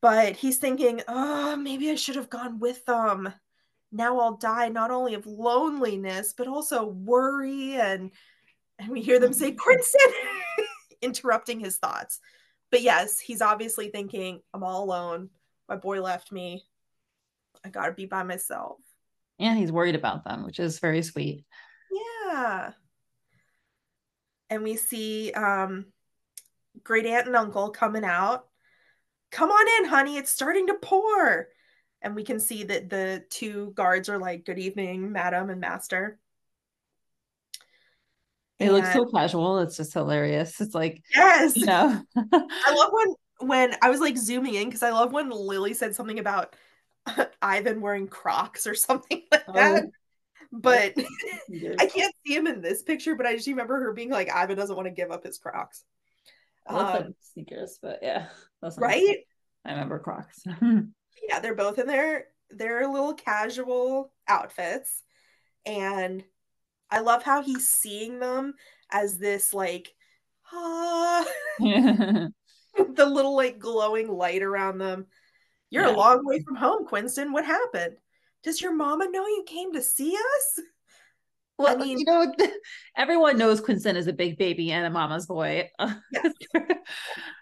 But 0.00 0.36
he's 0.36 0.56
thinking, 0.56 1.02
oh, 1.08 1.56
maybe 1.56 1.90
I 1.90 1.94
should 1.94 2.16
have 2.16 2.30
gone 2.30 2.58
with 2.58 2.84
them. 2.86 3.32
Now 3.92 4.18
I'll 4.18 4.36
die 4.36 4.68
not 4.68 4.90
only 4.90 5.14
of 5.14 5.26
loneliness, 5.26 6.32
but 6.34 6.48
also 6.48 6.86
worry. 6.86 7.74
And 7.74 8.10
and 8.78 8.88
we 8.88 9.02
hear 9.02 9.20
them 9.20 9.34
say, 9.34 9.52
Quincey, 9.58 9.98
interrupting 11.02 11.60
his 11.60 11.76
thoughts. 11.76 12.20
But 12.70 12.80
yes, 12.80 13.18
he's 13.18 13.42
obviously 13.42 13.90
thinking, 13.90 14.40
I'm 14.54 14.62
all 14.62 14.84
alone. 14.84 15.28
My 15.68 15.76
boy 15.76 16.00
left 16.00 16.32
me. 16.32 16.64
I 17.62 17.68
gotta 17.68 17.92
be 17.92 18.06
by 18.06 18.22
myself 18.22 18.78
and 19.40 19.58
he's 19.58 19.72
worried 19.72 19.94
about 19.94 20.24
them, 20.24 20.44
which 20.44 20.60
is 20.60 20.78
very 20.78 21.02
sweet. 21.02 21.44
Yeah. 21.90 22.72
And 24.50 24.62
we 24.62 24.76
see 24.76 25.32
um 25.32 25.86
great 26.84 27.06
aunt 27.06 27.26
and 27.26 27.36
uncle 27.36 27.70
coming 27.70 28.04
out. 28.04 28.46
Come 29.30 29.50
on 29.50 29.84
in, 29.84 29.90
honey. 29.90 30.16
It's 30.16 30.30
starting 30.30 30.66
to 30.68 30.74
pour. 30.74 31.48
And 32.02 32.14
we 32.14 32.24
can 32.24 32.40
see 32.40 32.64
that 32.64 32.88
the 32.88 33.24
two 33.30 33.72
guards 33.74 34.08
are 34.08 34.18
like, 34.18 34.44
Good 34.44 34.58
evening, 34.58 35.12
madam 35.12 35.50
and 35.50 35.60
master. 35.60 36.18
They 38.58 38.68
look 38.68 38.84
so 38.84 39.06
casual. 39.06 39.60
It's 39.60 39.78
just 39.78 39.94
hilarious. 39.94 40.60
It's 40.60 40.74
like 40.74 41.02
yes, 41.14 41.56
you 41.56 41.64
know. 41.64 42.02
I 42.16 42.74
love 42.74 42.90
when 42.92 43.14
when 43.40 43.76
I 43.80 43.88
was 43.88 44.00
like 44.00 44.18
zooming 44.18 44.54
in 44.54 44.66
because 44.66 44.82
I 44.82 44.90
love 44.90 45.12
when 45.12 45.30
Lily 45.30 45.72
said 45.72 45.94
something 45.94 46.18
about 46.18 46.54
Ivan 47.42 47.80
wearing 47.80 48.08
Crocs 48.08 48.66
or 48.66 48.74
something 48.74 49.22
like 49.30 49.46
that. 49.54 49.84
Oh. 49.84 49.90
But 50.52 50.94
I 51.78 51.86
can't 51.86 52.14
see 52.26 52.34
him 52.34 52.48
in 52.48 52.60
this 52.60 52.82
picture, 52.82 53.14
but 53.14 53.24
I 53.24 53.36
just 53.36 53.46
remember 53.46 53.80
her 53.84 53.92
being 53.92 54.10
like, 54.10 54.28
Ivan 54.30 54.56
doesn't 54.56 54.74
want 54.74 54.86
to 54.86 54.94
give 54.94 55.12
up 55.12 55.24
his 55.24 55.38
Crocs. 55.38 55.84
I 56.66 56.74
love 56.74 57.06
um, 57.06 57.14
sneakers, 57.20 57.78
but 57.80 58.00
yeah, 58.02 58.26
right. 58.78 59.18
I 59.64 59.70
remember 59.70 60.00
Crocs. 60.00 60.42
yeah, 61.28 61.40
they're 61.40 61.54
both 61.54 61.78
in 61.78 61.86
their 61.86 62.26
their 62.50 62.88
little 62.88 63.14
casual 63.14 64.12
outfits, 64.26 65.02
and 65.64 66.24
I 66.90 67.00
love 67.00 67.22
how 67.22 67.42
he's 67.42 67.68
seeing 67.68 68.18
them 68.18 68.54
as 68.90 69.18
this 69.18 69.54
like, 69.54 69.94
ah, 70.52 71.24
the 71.58 72.32
little 72.76 73.36
like 73.36 73.58
glowing 73.58 74.08
light 74.08 74.42
around 74.42 74.78
them. 74.78 75.06
You're 75.70 75.86
yeah. 75.86 75.94
a 75.94 75.96
long 75.96 76.26
way 76.26 76.40
from 76.42 76.56
home, 76.56 76.86
Quinston. 76.86 77.32
What 77.32 77.44
happened? 77.44 77.96
Does 78.42 78.60
your 78.60 78.74
mama 78.74 79.08
know 79.10 79.26
you 79.26 79.44
came 79.46 79.72
to 79.72 79.82
see 79.82 80.14
us? 80.14 80.64
Well, 81.58 81.76
I 81.76 81.84
mean, 81.84 81.98
you 81.98 82.04
know, 82.06 82.34
everyone 82.96 83.36
knows 83.36 83.60
Quinston 83.60 83.96
is 83.96 84.06
a 84.06 84.12
big 84.12 84.38
baby 84.38 84.72
and 84.72 84.86
a 84.86 84.90
mama's 84.90 85.26
boy. 85.26 85.70
Yes. 86.12 86.32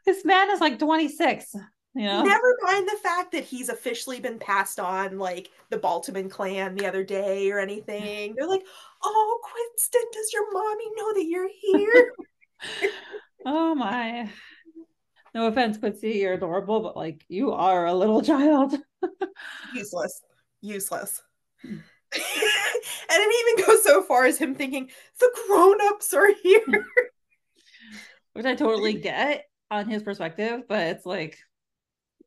this 0.07 0.25
man 0.25 0.51
is 0.51 0.61
like 0.61 0.79
26. 0.79 1.55
You 1.95 2.05
know? 2.05 2.23
Never 2.23 2.57
mind 2.63 2.87
the 2.87 2.99
fact 3.03 3.33
that 3.33 3.45
he's 3.45 3.69
officially 3.69 4.21
been 4.21 4.39
passed 4.39 4.79
on 4.79 5.19
like 5.19 5.51
the 5.71 5.79
Baltimore 5.79 6.29
clan 6.29 6.75
the 6.75 6.87
other 6.87 7.03
day 7.03 7.51
or 7.51 7.59
anything. 7.59 8.35
They're 8.37 8.49
like, 8.49 8.65
oh, 9.03 9.41
Quinston, 9.43 10.03
does 10.13 10.33
your 10.33 10.53
mommy 10.53 10.85
know 10.97 11.15
that 11.15 11.25
you're 11.25 11.49
here? 11.61 12.13
oh 13.47 13.75
my. 13.75 14.31
No 15.35 15.47
offense, 15.47 15.79
Quincey, 15.79 16.13
you're 16.13 16.35
adorable, 16.35 16.81
but 16.81 16.97
like 16.97 17.25
you 17.29 17.53
are 17.53 17.87
a 17.87 17.95
little 17.95 18.23
child. 18.23 18.75
Useless. 19.75 20.23
Useless. 20.61 21.23
Hmm. 21.63 21.79
and 22.15 22.23
it 23.11 23.57
even 23.59 23.67
goes 23.67 23.83
so 23.85 24.03
far 24.03 24.25
as 24.25 24.39
him 24.39 24.55
thinking 24.55 24.89
the 25.21 25.31
grown-ups 25.47 26.15
are 26.15 26.33
here. 26.43 26.87
Which 28.33 28.47
I 28.47 28.55
totally 28.55 28.95
get 28.95 29.45
on 29.71 29.89
his 29.89 30.03
perspective, 30.03 30.63
but 30.69 30.87
it's 30.87 31.05
like, 31.05 31.39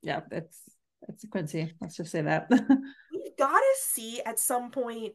yeah, 0.04 0.22
it's 0.32 0.60
it's 1.08 1.26
Quincey. 1.26 1.74
Let's 1.82 1.98
just 1.98 2.12
say 2.12 2.22
that. 2.22 2.48
We've 2.50 3.38
got 3.38 3.60
to 3.60 3.76
see 3.80 4.22
at 4.24 4.40
some 4.40 4.72
point 4.72 5.14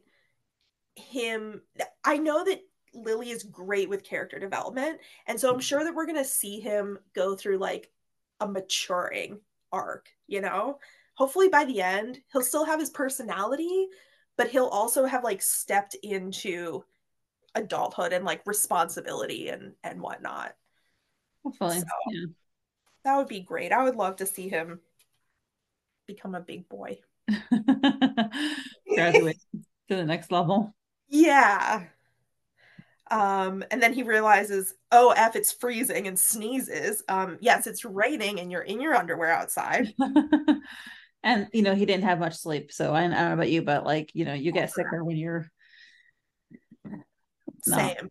him. 0.95 1.61
I 2.03 2.17
know 2.17 2.43
that 2.43 2.59
Lily 2.93 3.31
is 3.31 3.43
great 3.43 3.89
with 3.89 4.03
character 4.03 4.39
development, 4.39 4.99
and 5.27 5.39
so 5.39 5.49
I'm 5.49 5.55
mm-hmm. 5.55 5.61
sure 5.61 5.83
that 5.83 5.93
we're 5.93 6.05
gonna 6.05 6.25
see 6.25 6.59
him 6.59 6.99
go 7.13 7.35
through 7.35 7.57
like 7.57 7.91
a 8.39 8.47
maturing 8.47 9.39
arc. 9.71 10.09
You 10.27 10.41
know, 10.41 10.79
hopefully 11.15 11.49
by 11.49 11.65
the 11.65 11.81
end 11.81 12.19
he'll 12.31 12.41
still 12.41 12.65
have 12.65 12.79
his 12.79 12.89
personality, 12.89 13.87
but 14.37 14.49
he'll 14.49 14.67
also 14.67 15.05
have 15.05 15.23
like 15.23 15.41
stepped 15.41 15.95
into 16.03 16.83
adulthood 17.55 18.13
and 18.13 18.25
like 18.25 18.41
responsibility 18.45 19.49
and 19.49 19.73
and 19.83 20.01
whatnot. 20.01 20.55
Hopefully, 21.43 21.79
so, 21.79 21.85
yeah. 22.11 22.25
that 23.03 23.17
would 23.17 23.27
be 23.27 23.39
great. 23.39 23.71
I 23.71 23.83
would 23.83 23.95
love 23.95 24.17
to 24.17 24.25
see 24.25 24.49
him 24.49 24.79
become 26.07 26.35
a 26.35 26.41
big 26.41 26.67
boy. 26.69 26.99
Graduate 28.93 29.37
to 29.89 29.95
the 29.95 30.05
next 30.05 30.31
level. 30.31 30.73
Yeah. 31.09 31.85
Um, 33.09 33.63
and 33.71 33.81
then 33.81 33.93
he 33.93 34.03
realizes, 34.03 34.73
oh, 34.91 35.13
F, 35.15 35.35
it's 35.35 35.51
freezing 35.51 36.07
and 36.07 36.19
sneezes. 36.19 37.03
Um, 37.07 37.37
yes, 37.41 37.67
it's 37.67 37.85
raining 37.85 38.39
and 38.39 38.51
you're 38.51 38.61
in 38.61 38.81
your 38.81 38.95
underwear 38.95 39.31
outside. 39.31 39.93
and 41.23 41.47
you 41.51 41.61
know 41.61 41.75
he 41.75 41.85
didn't 41.85 42.03
have 42.03 42.19
much 42.19 42.35
sleep 42.35 42.71
so 42.71 42.93
I, 42.93 42.99
I, 42.99 43.07
don't 43.07 43.11
know 43.11 43.33
about 43.33 43.49
you 43.49 43.63
but 43.63 43.83
like 43.83 44.11
you 44.13 44.23
know 44.23 44.33
you 44.33 44.51
get 44.51 44.71
sicker 44.71 45.03
when 45.03 45.17
you're 45.17 45.49
same. 47.63 48.09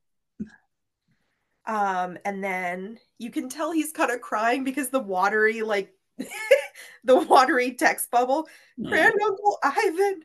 Um 1.67 2.19
and 2.25 2.45
then 2.45 2.99
you 3.19 3.31
can 3.31 3.49
tell 3.49 3.73
he's 3.73 3.93
kind 3.93 4.11
of 4.11 4.21
crying 4.21 4.65
because 4.65 4.91
the 4.91 5.01
watery 5.01 5.63
like 5.63 5.93
the 7.05 7.17
watery 7.17 7.73
text 7.73 8.11
bubble. 8.11 8.49
Grand 8.83 9.15
uncle 9.25 9.59
ivan 9.63 10.21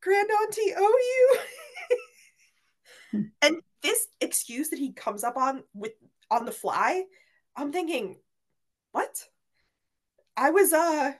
grand 0.00 0.28
auntie 0.42 0.72
Oyuu. 0.76 1.38
And 3.42 3.60
this 3.84 4.08
excuse 4.20 4.70
that 4.70 4.80
he 4.80 4.92
comes 4.92 5.22
up 5.22 5.36
on 5.36 5.62
with 5.74 5.92
on 6.30 6.44
the 6.44 6.50
fly 6.50 7.04
i'm 7.56 7.70
thinking 7.70 8.16
what 8.90 9.22
i 10.36 10.50
was 10.50 10.72
uh 10.72 11.12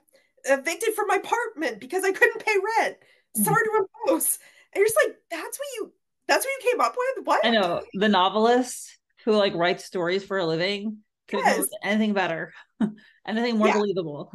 evicted 0.45 0.95
from 0.95 1.09
my 1.09 1.17
apartment 1.17 1.81
because 1.81 2.05
I 2.05 2.13
couldn't 2.13 2.45
pay 2.45 2.55
rent. 2.79 2.97
Mm-hmm. 2.97 3.45
Sorry 3.45 3.63
to 3.65 3.87
impose. 4.07 4.39
And 4.73 4.81
you're 4.81 4.87
just 4.87 4.99
like, 5.05 5.17
that's 5.31 5.59
what 5.59 5.69
you 5.77 5.93
that's 6.27 6.45
what 6.45 6.65
you 6.65 6.71
came 6.71 6.81
up 6.81 6.95
with? 6.97 7.27
What? 7.27 7.45
I 7.45 7.51
know. 7.51 7.83
The 7.95 8.09
novelist 8.09 8.99
who 9.25 9.33
like 9.33 9.55
writes 9.55 9.85
stories 9.85 10.25
for 10.25 10.39
a 10.39 10.47
living 10.47 10.99
could 11.29 11.41
yes. 11.41 11.67
anything 11.83 12.15
better. 12.15 12.53
anything 13.27 13.59
more 13.59 13.69
yeah. 13.69 13.75
believable. 13.75 14.33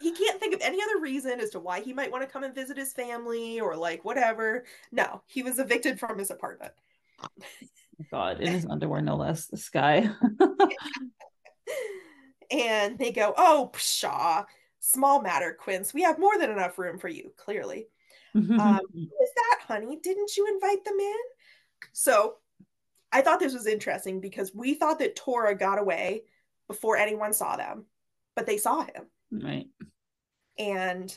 He 0.00 0.12
can't 0.12 0.40
think 0.40 0.54
of 0.54 0.62
any 0.62 0.78
other 0.82 1.00
reason 1.00 1.40
as 1.40 1.50
to 1.50 1.60
why 1.60 1.80
he 1.80 1.92
might 1.92 2.10
want 2.10 2.24
to 2.24 2.30
come 2.30 2.42
and 2.42 2.54
visit 2.54 2.78
his 2.78 2.92
family 2.92 3.60
or 3.60 3.76
like 3.76 4.04
whatever. 4.04 4.64
No, 4.90 5.22
he 5.26 5.42
was 5.42 5.58
evicted 5.58 6.00
from 6.00 6.18
his 6.18 6.30
apartment. 6.30 6.72
God, 8.10 8.40
in 8.40 8.52
his 8.52 8.66
underwear, 8.70 9.00
no 9.00 9.16
less. 9.16 9.46
This 9.46 9.68
guy. 9.68 10.10
and 12.50 12.98
they 12.98 13.12
go, 13.12 13.34
"Oh, 13.36 13.70
pshaw! 13.72 14.44
Small 14.80 15.20
matter, 15.20 15.56
Quince. 15.58 15.92
We 15.92 16.02
have 16.02 16.18
more 16.18 16.38
than 16.38 16.50
enough 16.50 16.78
room 16.78 16.98
for 16.98 17.08
you, 17.08 17.32
clearly. 17.36 17.88
um, 18.34 18.80
is 18.94 19.30
that, 19.36 19.60
honey? 19.66 19.98
Didn't 20.02 20.36
you 20.36 20.48
invite 20.54 20.84
them 20.84 20.98
in? 20.98 21.16
So 21.92 22.36
I 23.12 23.22
thought 23.22 23.40
this 23.40 23.54
was 23.54 23.66
interesting 23.66 24.20
because 24.20 24.54
we 24.54 24.74
thought 24.74 24.98
that 25.00 25.16
Tora 25.16 25.54
got 25.54 25.78
away 25.78 26.22
before 26.68 26.96
anyone 26.96 27.32
saw 27.32 27.56
them, 27.56 27.84
but 28.36 28.46
they 28.46 28.56
saw 28.56 28.82
him. 28.82 29.06
Right. 29.30 29.66
And 30.58 31.16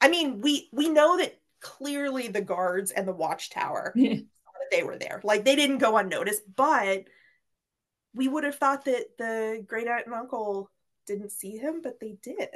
I 0.00 0.08
mean, 0.08 0.40
we 0.40 0.68
we 0.72 0.88
know 0.88 1.18
that 1.18 1.38
clearly 1.60 2.28
the 2.28 2.42
guards 2.42 2.90
and 2.90 3.08
the 3.08 3.12
watchtower 3.12 3.94
they 4.74 4.82
were 4.82 4.98
there. 4.98 5.20
Like 5.22 5.44
they 5.44 5.56
didn't 5.56 5.78
go 5.78 5.96
unnoticed, 5.96 6.42
but 6.54 7.04
we 8.14 8.28
would 8.28 8.44
have 8.44 8.56
thought 8.56 8.84
that 8.86 9.06
the 9.18 9.64
great 9.66 9.88
aunt 9.88 10.06
and 10.06 10.14
uncle 10.14 10.70
didn't 11.06 11.32
see 11.32 11.56
him, 11.56 11.80
but 11.82 12.00
they 12.00 12.16
did. 12.22 12.48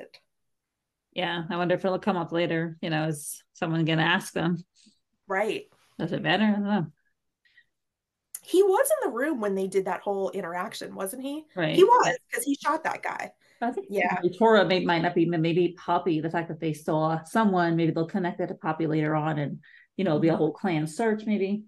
Yeah, 1.13 1.45
I 1.49 1.57
wonder 1.57 1.75
if 1.75 1.85
it'll 1.85 1.99
come 1.99 2.17
up 2.17 2.33
later. 2.33 2.77
You 2.81 2.91
know, 2.91 3.09
is 3.09 3.43
someone 3.55 3.85
gonna 3.85 4.03
ask 4.03 4.33
them? 4.33 4.59
Right. 5.27 5.65
Does 5.99 6.13
it 6.13 6.23
matter? 6.23 6.45
I 6.45 6.53
don't 6.53 6.65
know. 6.65 6.87
He 8.45 8.63
was 8.63 8.89
in 9.03 9.11
the 9.11 9.17
room 9.17 9.41
when 9.41 9.55
they 9.55 9.67
did 9.67 9.87
that 9.87 10.01
whole 10.01 10.31
interaction, 10.31 10.95
wasn't 10.95 11.23
he? 11.23 11.45
Right. 11.55 11.77
He 11.77 11.85
was 11.85 12.17
because 12.31 12.45
he 12.45 12.57
shot 12.57 12.85
that 12.85 13.03
guy. 13.03 13.33
I 13.61 13.73
think 13.73 13.89
yeah. 13.91 14.17
Tora 14.39 14.65
may, 14.65 14.85
might 14.85 15.03
not 15.03 15.15
be 15.15 15.27
maybe 15.27 15.77
Poppy. 15.77 16.21
The 16.21 16.31
fact 16.31 16.49
that 16.49 16.61
they 16.61 16.73
saw 16.73 17.23
someone, 17.25 17.77
maybe 17.77 17.93
they'll 17.93 18.07
connect 18.07 18.41
it 18.41 18.47
to 18.47 18.55
Poppy 18.55 18.87
later 18.87 19.15
on, 19.15 19.39
and 19.39 19.59
you 19.97 20.05
know, 20.05 20.13
it'll 20.13 20.21
be 20.21 20.29
a 20.29 20.33
mm-hmm. 20.33 20.39
whole 20.39 20.53
clan 20.53 20.87
search, 20.87 21.25
maybe. 21.27 21.65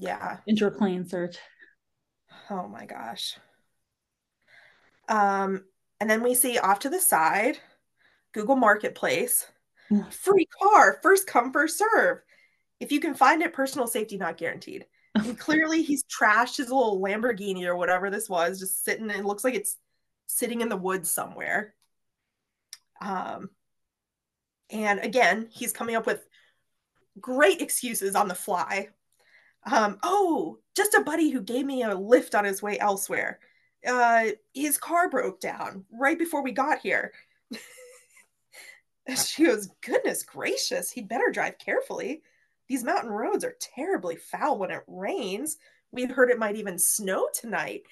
Yeah. 0.00 0.38
Inter 0.46 0.70
clan 0.70 1.06
search. 1.06 1.36
Oh 2.48 2.66
my 2.66 2.86
gosh. 2.86 3.36
Um, 5.08 5.64
and 6.00 6.08
then 6.08 6.22
we 6.22 6.34
see 6.34 6.58
off 6.58 6.80
to 6.80 6.88
the 6.88 7.00
side, 7.00 7.58
Google 8.32 8.56
Marketplace, 8.56 9.46
free 10.10 10.46
car, 10.46 10.98
first 11.02 11.26
come, 11.26 11.52
first 11.52 11.78
serve. 11.78 12.18
If 12.78 12.92
you 12.92 13.00
can 13.00 13.14
find 13.14 13.42
it, 13.42 13.52
personal 13.52 13.86
safety 13.86 14.16
not 14.16 14.38
guaranteed. 14.38 14.86
And 15.14 15.38
clearly 15.38 15.82
he's 15.82 16.04
trashed 16.04 16.56
his 16.56 16.70
little 16.70 17.00
Lamborghini 17.00 17.66
or 17.66 17.76
whatever 17.76 18.08
this 18.08 18.28
was, 18.28 18.58
just 18.58 18.84
sitting, 18.84 19.10
it 19.10 19.24
looks 19.24 19.44
like 19.44 19.54
it's 19.54 19.76
sitting 20.26 20.62
in 20.62 20.70
the 20.70 20.76
woods 20.76 21.10
somewhere. 21.10 21.74
Um, 23.02 23.50
and 24.70 25.00
again, 25.00 25.48
he's 25.50 25.72
coming 25.72 25.96
up 25.96 26.06
with 26.06 26.26
great 27.20 27.60
excuses 27.60 28.14
on 28.14 28.28
the 28.28 28.34
fly. 28.34 28.88
Um, 29.70 29.98
oh, 30.02 30.58
just 30.76 30.94
a 30.94 31.02
buddy 31.02 31.30
who 31.30 31.40
gave 31.40 31.66
me 31.66 31.82
a 31.82 31.94
lift 31.94 32.34
on 32.34 32.44
his 32.44 32.62
way 32.62 32.78
elsewhere 32.78 33.40
uh, 33.86 34.26
his 34.54 34.78
car 34.78 35.08
broke 35.08 35.40
down 35.40 35.84
right 35.92 36.18
before 36.18 36.42
we 36.42 36.52
got 36.52 36.78
here. 36.80 37.12
she 39.16 39.44
goes, 39.44 39.70
Goodness 39.80 40.22
gracious, 40.22 40.90
he'd 40.90 41.08
better 41.08 41.30
drive 41.30 41.58
carefully. 41.58 42.22
These 42.68 42.84
mountain 42.84 43.10
roads 43.10 43.44
are 43.44 43.56
terribly 43.60 44.16
foul 44.16 44.58
when 44.58 44.70
it 44.70 44.82
rains. 44.86 45.56
We 45.92 46.04
heard 46.04 46.30
it 46.30 46.38
might 46.38 46.56
even 46.56 46.78
snow 46.78 47.28
tonight. 47.34 47.82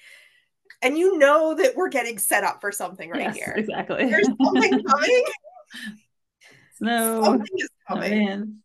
And 0.81 0.97
you 0.97 1.17
know 1.17 1.53
that 1.55 1.75
we're 1.75 1.89
getting 1.89 2.17
set 2.17 2.43
up 2.43 2.61
for 2.61 2.71
something 2.71 3.09
right 3.09 3.23
yes, 3.23 3.35
here. 3.35 3.53
Exactly. 3.57 4.05
There's 4.05 4.27
something 4.41 4.83
coming. 4.83 5.23
Snow. 6.77 7.23
Something 7.25 7.57
is 7.57 7.69
coming. 7.85 8.59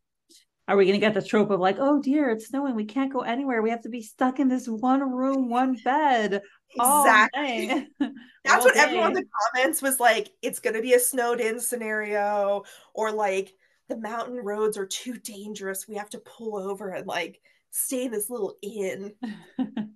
Are 0.67 0.77
we 0.77 0.87
going 0.87 0.99
to 0.99 1.07
get 1.07 1.15
the 1.15 1.23
trope 1.23 1.51
of 1.51 1.61
like, 1.61 1.77
oh 1.79 2.01
dear, 2.01 2.31
it's 2.31 2.49
snowing, 2.49 2.75
we 2.75 2.87
can't 2.87 3.13
go 3.13 3.21
anywhere, 3.21 3.63
we 3.63 3.71
have 3.71 3.83
to 3.83 3.91
be 3.91 4.03
stuck 4.03 4.41
in 4.41 4.49
this 4.49 4.67
one 4.67 5.01
room, 5.01 5.51
one 5.51 5.77
bed. 5.85 6.41
Oh, 6.79 7.05
exactly. 7.05 7.89
That's 8.45 8.65
what 8.65 8.77
everyone 8.77 9.09
in 9.09 9.15
the 9.15 9.27
comments 9.53 9.83
was 9.83 10.01
like. 10.01 10.31
It's 10.43 10.59
going 10.61 10.75
to 10.75 10.83
be 10.83 10.95
a 10.95 10.99
snowed 10.99 11.41
in 11.41 11.61
scenario, 11.61 12.65
or 12.95 13.13
like 13.13 13.53
the 13.89 13.97
mountain 13.97 14.37
roads 14.37 14.77
are 14.77 14.87
too 14.87 15.15
dangerous. 15.15 15.87
We 15.87 15.97
have 15.97 16.11
to 16.11 16.19
pull 16.19 16.57
over 16.57 16.91
and 16.91 17.07
like 17.07 17.41
stay 17.71 18.07
in 18.07 18.11
this 18.11 18.31
little 18.31 18.57
inn. 18.63 19.13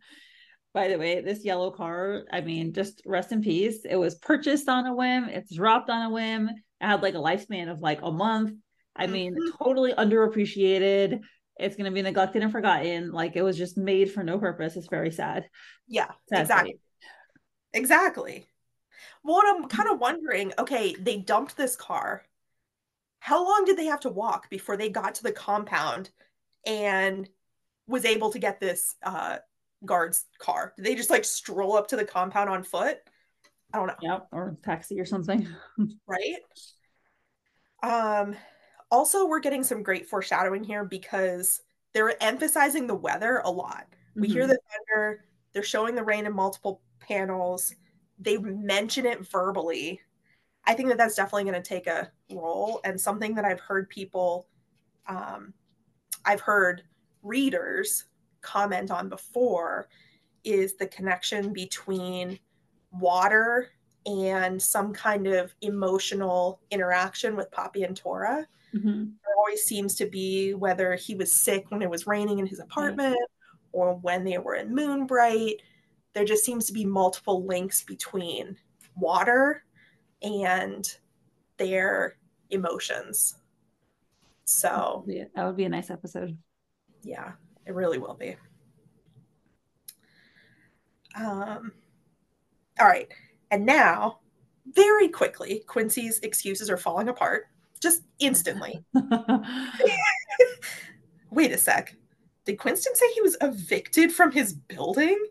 By 0.74 0.88
the 0.88 0.98
way, 0.98 1.20
this 1.20 1.44
yellow 1.44 1.70
car, 1.70 2.24
I 2.30 2.42
mean, 2.42 2.72
just 2.72 3.02
rest 3.06 3.32
in 3.32 3.42
peace. 3.42 3.84
It 3.88 3.96
was 3.96 4.16
purchased 4.16 4.68
on 4.68 4.86
a 4.86 4.94
whim, 4.94 5.24
it's 5.24 5.54
dropped 5.54 5.90
on 5.90 6.02
a 6.02 6.10
whim. 6.10 6.48
It 6.48 6.86
had 6.86 7.02
like 7.02 7.14
a 7.14 7.18
lifespan 7.18 7.70
of 7.70 7.80
like 7.80 8.00
a 8.02 8.12
month. 8.12 8.52
I 8.98 9.06
mean, 9.06 9.34
mm-hmm. 9.34 9.62
totally 9.62 9.92
underappreciated. 9.92 11.20
It's 11.58 11.76
going 11.76 11.86
to 11.86 11.94
be 11.94 12.02
neglected 12.02 12.42
and 12.42 12.52
forgotten. 12.52 13.12
Like 13.12 13.36
it 13.36 13.42
was 13.42 13.56
just 13.56 13.76
made 13.76 14.12
for 14.12 14.22
no 14.22 14.38
purpose. 14.38 14.76
It's 14.76 14.88
very 14.88 15.10
sad. 15.10 15.48
Yeah, 15.86 16.10
sad 16.28 16.42
exactly. 16.42 16.70
State. 16.70 17.80
Exactly. 17.80 18.46
Well, 19.24 19.42
I'm 19.44 19.68
kind 19.68 19.88
of 19.88 19.98
wondering 19.98 20.52
okay, 20.58 20.94
they 20.94 21.18
dumped 21.18 21.56
this 21.56 21.76
car. 21.76 22.24
How 23.20 23.44
long 23.44 23.64
did 23.64 23.76
they 23.76 23.86
have 23.86 24.00
to 24.00 24.10
walk 24.10 24.48
before 24.48 24.76
they 24.76 24.88
got 24.88 25.16
to 25.16 25.22
the 25.22 25.32
compound 25.32 26.10
and 26.64 27.28
was 27.86 28.04
able 28.04 28.30
to 28.30 28.38
get 28.38 28.60
this 28.60 28.94
uh, 29.02 29.38
guard's 29.84 30.24
car? 30.38 30.72
Did 30.76 30.86
they 30.86 30.94
just 30.94 31.10
like 31.10 31.24
stroll 31.24 31.76
up 31.76 31.88
to 31.88 31.96
the 31.96 32.04
compound 32.04 32.48
on 32.48 32.62
foot? 32.62 32.98
I 33.72 33.78
don't 33.78 33.88
know. 33.88 33.94
Yeah, 34.00 34.18
or 34.32 34.56
taxi 34.62 35.00
or 35.00 35.04
something. 35.04 35.46
right? 36.06 36.36
Um 37.82 38.34
also 38.90 39.26
we're 39.26 39.40
getting 39.40 39.64
some 39.64 39.82
great 39.82 40.06
foreshadowing 40.06 40.64
here 40.64 40.84
because 40.84 41.62
they're 41.92 42.22
emphasizing 42.22 42.86
the 42.86 42.94
weather 42.94 43.42
a 43.44 43.50
lot. 43.50 43.86
Mm-hmm. 43.90 44.20
We 44.20 44.28
hear 44.28 44.42
mm-hmm. 44.42 44.52
the 44.52 44.58
thunder, 44.70 45.24
they're 45.52 45.62
showing 45.62 45.94
the 45.94 46.04
rain 46.04 46.26
in 46.26 46.34
multiple 46.34 46.80
panels. 47.00 47.74
They 48.18 48.38
mention 48.38 49.06
it 49.06 49.26
verbally. 49.28 50.00
I 50.64 50.74
think 50.74 50.88
that 50.88 50.98
that's 50.98 51.14
definitely 51.14 51.44
going 51.44 51.62
to 51.62 51.68
take 51.68 51.86
a 51.86 52.10
role 52.30 52.80
and 52.84 53.00
something 53.00 53.34
that 53.34 53.44
I've 53.44 53.60
heard 53.60 53.88
people 53.88 54.48
um 55.06 55.54
I've 56.24 56.40
heard 56.40 56.82
readers 57.22 58.04
comment 58.42 58.90
on 58.90 59.08
before 59.08 59.88
is 60.44 60.76
the 60.76 60.86
connection 60.86 61.52
between 61.52 62.38
water 62.92 63.70
and 64.06 64.60
some 64.60 64.92
kind 64.92 65.26
of 65.26 65.54
emotional 65.60 66.60
interaction 66.70 67.36
with 67.36 67.50
Poppy 67.50 67.82
and 67.82 67.96
Tora. 67.96 68.46
Mm-hmm. 68.74 69.04
There 69.04 69.36
always 69.38 69.62
seems 69.62 69.94
to 69.96 70.06
be 70.06 70.54
whether 70.54 70.94
he 70.94 71.14
was 71.14 71.32
sick 71.32 71.66
when 71.70 71.82
it 71.82 71.90
was 71.90 72.06
raining 72.06 72.38
in 72.38 72.46
his 72.46 72.60
apartment 72.60 73.18
or 73.72 73.94
when 73.96 74.24
they 74.24 74.38
were 74.38 74.54
in 74.54 74.74
Moonbright. 74.74 75.62
There 76.14 76.24
just 76.24 76.44
seems 76.44 76.66
to 76.66 76.72
be 76.72 76.84
multiple 76.84 77.44
links 77.46 77.82
between 77.82 78.56
water 78.96 79.64
and 80.22 80.86
their 81.56 82.16
emotions. 82.50 83.36
So 84.44 85.04
that 85.34 85.44
would 85.44 85.56
be 85.56 85.64
a 85.64 85.68
nice 85.68 85.90
episode. 85.90 86.36
Yeah, 87.02 87.32
it 87.66 87.74
really 87.74 87.98
will 87.98 88.14
be. 88.14 88.36
Um, 91.14 91.72
all 92.80 92.86
right. 92.86 93.08
And 93.50 93.66
now, 93.66 94.20
very 94.66 95.08
quickly, 95.08 95.62
Quincey's 95.66 96.18
excuses 96.20 96.70
are 96.70 96.76
falling 96.76 97.08
apart 97.08 97.46
just 97.78 98.02
instantly. 98.18 98.84
Wait 101.30 101.52
a 101.52 101.58
sec. 101.58 101.94
Did 102.44 102.58
Quinston 102.58 102.94
say 102.94 103.10
he 103.12 103.20
was 103.20 103.36
evicted 103.40 104.12
from 104.12 104.32
his 104.32 104.52
building? 104.52 105.22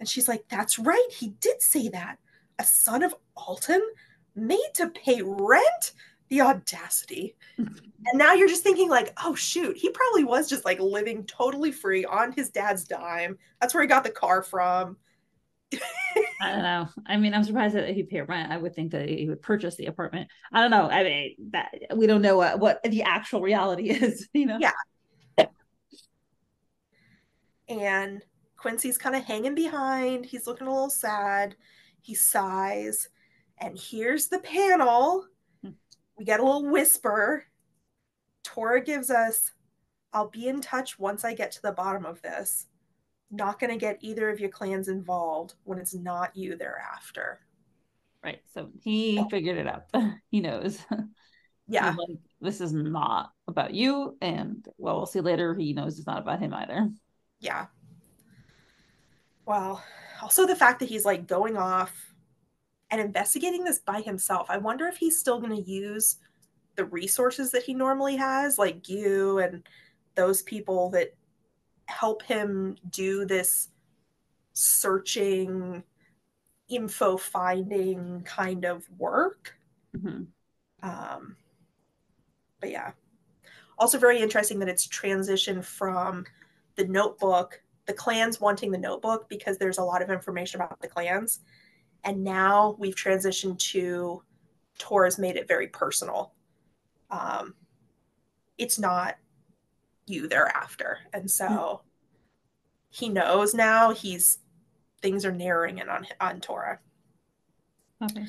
And 0.00 0.08
she's 0.08 0.28
like, 0.28 0.44
That's 0.48 0.78
right. 0.78 1.08
He 1.10 1.30
did 1.40 1.62
say 1.62 1.88
that. 1.88 2.18
A 2.58 2.64
son 2.64 3.02
of 3.02 3.14
Altan 3.36 3.80
made 4.34 4.70
to 4.74 4.88
pay 4.90 5.22
rent? 5.22 5.92
The 6.28 6.40
audacity. 6.40 7.36
and 7.58 7.70
now 8.14 8.32
you're 8.32 8.48
just 8.48 8.64
thinking, 8.64 8.90
like, 8.90 9.12
oh, 9.22 9.34
shoot, 9.34 9.76
he 9.76 9.90
probably 9.90 10.24
was 10.24 10.48
just 10.48 10.64
like 10.64 10.80
living 10.80 11.24
totally 11.24 11.70
free 11.70 12.04
on 12.04 12.32
his 12.32 12.50
dad's 12.50 12.84
dime. 12.84 13.38
That's 13.60 13.74
where 13.74 13.82
he 13.82 13.88
got 13.88 14.02
the 14.02 14.10
car 14.10 14.42
from. 14.42 14.96
I 15.72 16.52
don't 16.52 16.62
know. 16.62 16.88
I 17.06 17.16
mean, 17.16 17.34
I'm 17.34 17.44
surprised 17.44 17.74
that 17.74 17.88
he 17.90 18.02
paid 18.02 18.22
rent. 18.22 18.52
I 18.52 18.56
would 18.56 18.74
think 18.74 18.92
that 18.92 19.08
he 19.08 19.28
would 19.28 19.42
purchase 19.42 19.76
the 19.76 19.86
apartment. 19.86 20.28
I 20.52 20.60
don't 20.60 20.70
know. 20.70 20.88
I 20.88 21.02
mean, 21.02 21.36
that 21.50 21.72
we 21.94 22.06
don't 22.06 22.22
know 22.22 22.36
what, 22.36 22.60
what 22.60 22.82
the 22.82 23.02
actual 23.02 23.40
reality 23.40 23.90
is, 23.90 24.28
you 24.32 24.46
know? 24.46 24.58
Yeah. 24.60 24.72
And 27.68 28.22
Quincey's 28.56 28.98
kind 28.98 29.16
of 29.16 29.24
hanging 29.24 29.54
behind. 29.56 30.24
He's 30.24 30.46
looking 30.46 30.68
a 30.68 30.72
little 30.72 30.90
sad. 30.90 31.56
He 32.00 32.14
sighs. 32.14 33.08
And 33.58 33.76
here's 33.76 34.28
the 34.28 34.38
panel. 34.38 35.26
Hmm. 35.62 35.70
We 36.16 36.24
get 36.24 36.40
a 36.40 36.44
little 36.44 36.70
whisper. 36.70 37.44
Tora 38.44 38.80
gives 38.80 39.10
us, 39.10 39.52
I'll 40.12 40.30
be 40.30 40.46
in 40.46 40.60
touch 40.60 40.98
once 40.98 41.24
I 41.24 41.34
get 41.34 41.50
to 41.52 41.62
the 41.62 41.72
bottom 41.72 42.06
of 42.06 42.22
this 42.22 42.66
not 43.30 43.58
going 43.58 43.70
to 43.70 43.78
get 43.78 43.98
either 44.00 44.30
of 44.30 44.40
your 44.40 44.50
clans 44.50 44.88
involved 44.88 45.54
when 45.64 45.78
it's 45.78 45.94
not 45.94 46.36
you 46.36 46.56
thereafter. 46.56 47.40
Right. 48.22 48.40
So 48.54 48.70
he 48.82 49.18
oh. 49.20 49.28
figured 49.28 49.58
it 49.58 49.66
out. 49.66 49.84
he 50.30 50.40
knows. 50.40 50.78
Yeah. 51.68 51.94
Like, 51.98 52.18
this 52.40 52.60
is 52.60 52.72
not 52.72 53.32
about 53.48 53.74
you. 53.74 54.16
And 54.20 54.66
well, 54.78 54.96
we'll 54.96 55.06
see 55.06 55.20
later. 55.20 55.54
He 55.54 55.72
knows 55.72 55.98
it's 55.98 56.06
not 56.06 56.22
about 56.22 56.38
him 56.38 56.54
either. 56.54 56.90
Yeah. 57.40 57.66
Well, 59.46 59.82
also 60.22 60.46
the 60.46 60.56
fact 60.56 60.80
that 60.80 60.88
he's 60.88 61.04
like 61.04 61.26
going 61.26 61.56
off 61.56 62.14
and 62.90 63.00
investigating 63.00 63.64
this 63.64 63.80
by 63.80 64.00
himself. 64.00 64.46
I 64.48 64.58
wonder 64.58 64.86
if 64.86 64.96
he's 64.96 65.18
still 65.18 65.40
going 65.40 65.56
to 65.56 65.70
use 65.70 66.16
the 66.76 66.84
resources 66.84 67.50
that 67.50 67.64
he 67.64 67.74
normally 67.74 68.16
has, 68.16 68.58
like 68.58 68.88
you 68.88 69.38
and 69.38 69.66
those 70.14 70.42
people 70.42 70.90
that 70.90 71.14
help 71.86 72.22
him 72.22 72.76
do 72.90 73.24
this 73.24 73.68
searching 74.52 75.82
info 76.68 77.16
finding 77.16 78.22
kind 78.22 78.64
of 78.64 78.88
work. 78.98 79.54
Mm-hmm. 79.96 80.24
um, 80.82 81.36
but 82.60 82.70
yeah. 82.70 82.92
Also 83.78 83.98
very 83.98 84.20
interesting 84.20 84.58
that 84.58 84.68
it's 84.68 84.86
transitioned 84.86 85.64
from 85.64 86.24
the 86.76 86.86
notebook 86.86 87.62
the 87.86 87.92
clans 87.92 88.40
wanting 88.40 88.70
the 88.70 88.78
notebook 88.78 89.28
because 89.28 89.56
there's 89.58 89.78
a 89.78 89.82
lot 89.82 90.02
of 90.02 90.10
information 90.10 90.60
about 90.60 90.80
the 90.80 90.88
clans. 90.88 91.40
And 92.04 92.22
now 92.22 92.76
we've 92.78 92.94
transitioned 92.94 93.58
to 93.70 94.22
Tora's 94.78 95.18
made 95.18 95.36
it 95.36 95.48
very 95.48 95.68
personal. 95.68 96.32
Um, 97.10 97.54
it's 98.58 98.78
not 98.78 99.16
you 100.06 100.28
thereafter. 100.28 100.98
And 101.12 101.30
so 101.30 101.46
mm-hmm. 101.46 101.86
he 102.90 103.08
knows 103.08 103.54
now 103.54 103.92
he's 103.92 104.38
things 105.02 105.24
are 105.24 105.32
narrowing 105.32 105.78
in 105.78 105.88
on 105.88 106.06
on 106.20 106.40
Tora. 106.40 106.78
Okay. 108.02 108.26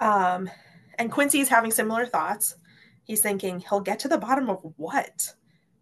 Um, 0.00 0.50
and 0.98 1.10
Quincey's 1.10 1.48
having 1.48 1.70
similar 1.70 2.06
thoughts. 2.06 2.56
He's 3.04 3.20
thinking 3.22 3.60
he'll 3.60 3.80
get 3.80 3.98
to 4.00 4.08
the 4.08 4.18
bottom 4.18 4.50
of 4.50 4.60
what? 4.76 5.34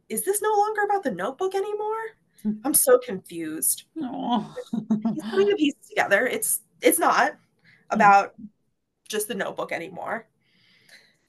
Is 0.09 0.25
this 0.25 0.41
no 0.41 0.55
longer 0.57 0.83
about 0.83 1.03
the 1.03 1.11
notebook 1.11 1.55
anymore? 1.55 2.05
Hmm. 2.43 2.53
I'm 2.65 2.75
so 2.75 2.99
confused. 2.99 3.85
He's 3.95 5.31
putting 5.31 5.49
the 5.49 5.57
pieces 5.57 5.89
together. 5.89 6.27
It's 6.27 6.61
it's 6.81 6.99
not 6.99 7.33
about 7.91 8.35
just 9.09 9.29
the 9.29 9.35
notebook 9.35 9.73
anymore. 9.73 10.29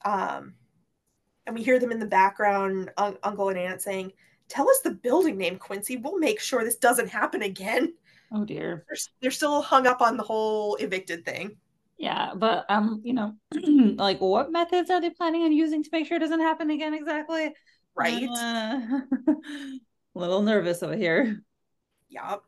Um, 0.04 0.54
and 1.48 1.56
we 1.56 1.64
hear 1.64 1.78
them 1.78 1.90
in 1.90 1.98
the 1.98 2.06
background, 2.06 2.90
un- 2.98 3.16
Uncle 3.22 3.48
and 3.48 3.58
Aunt 3.58 3.80
saying, 3.80 4.12
"Tell 4.48 4.68
us 4.68 4.80
the 4.80 4.90
building 4.90 5.38
name, 5.38 5.56
Quincey. 5.58 5.96
We'll 5.96 6.18
make 6.18 6.40
sure 6.40 6.62
this 6.62 6.76
doesn't 6.76 7.08
happen 7.08 7.42
again." 7.42 7.94
Oh 8.30 8.44
dear. 8.44 8.84
They're, 8.86 8.98
they're 9.22 9.30
still 9.30 9.62
hung 9.62 9.86
up 9.86 10.02
on 10.02 10.18
the 10.18 10.22
whole 10.22 10.76
evicted 10.76 11.24
thing. 11.24 11.56
Yeah, 11.96 12.32
but 12.36 12.66
um, 12.68 13.00
you 13.02 13.14
know, 13.14 13.34
like 13.96 14.20
what 14.20 14.52
methods 14.52 14.90
are 14.90 15.00
they 15.00 15.10
planning 15.10 15.42
on 15.42 15.52
using 15.52 15.82
to 15.82 15.88
make 15.90 16.06
sure 16.06 16.18
it 16.18 16.20
doesn't 16.20 16.40
happen 16.40 16.70
again 16.70 16.92
exactly? 16.92 17.54
Right. 17.96 18.28
Uh, 18.28 19.00
a 19.28 19.38
little 20.14 20.42
nervous 20.42 20.82
over 20.82 20.96
here. 20.96 21.42
Yep. 22.10 22.42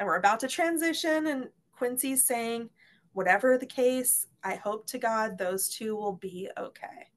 And 0.00 0.06
we're 0.06 0.16
about 0.16 0.40
to 0.40 0.48
transition, 0.48 1.28
and 1.28 1.48
Quincey's 1.72 2.26
saying, 2.26 2.68
whatever 3.12 3.56
the 3.56 3.66
case, 3.66 4.26
I 4.42 4.56
hope 4.56 4.86
to 4.88 4.98
God 4.98 5.38
those 5.38 5.68
two 5.68 5.96
will 5.96 6.14
be 6.14 6.50
okay. 6.58 7.08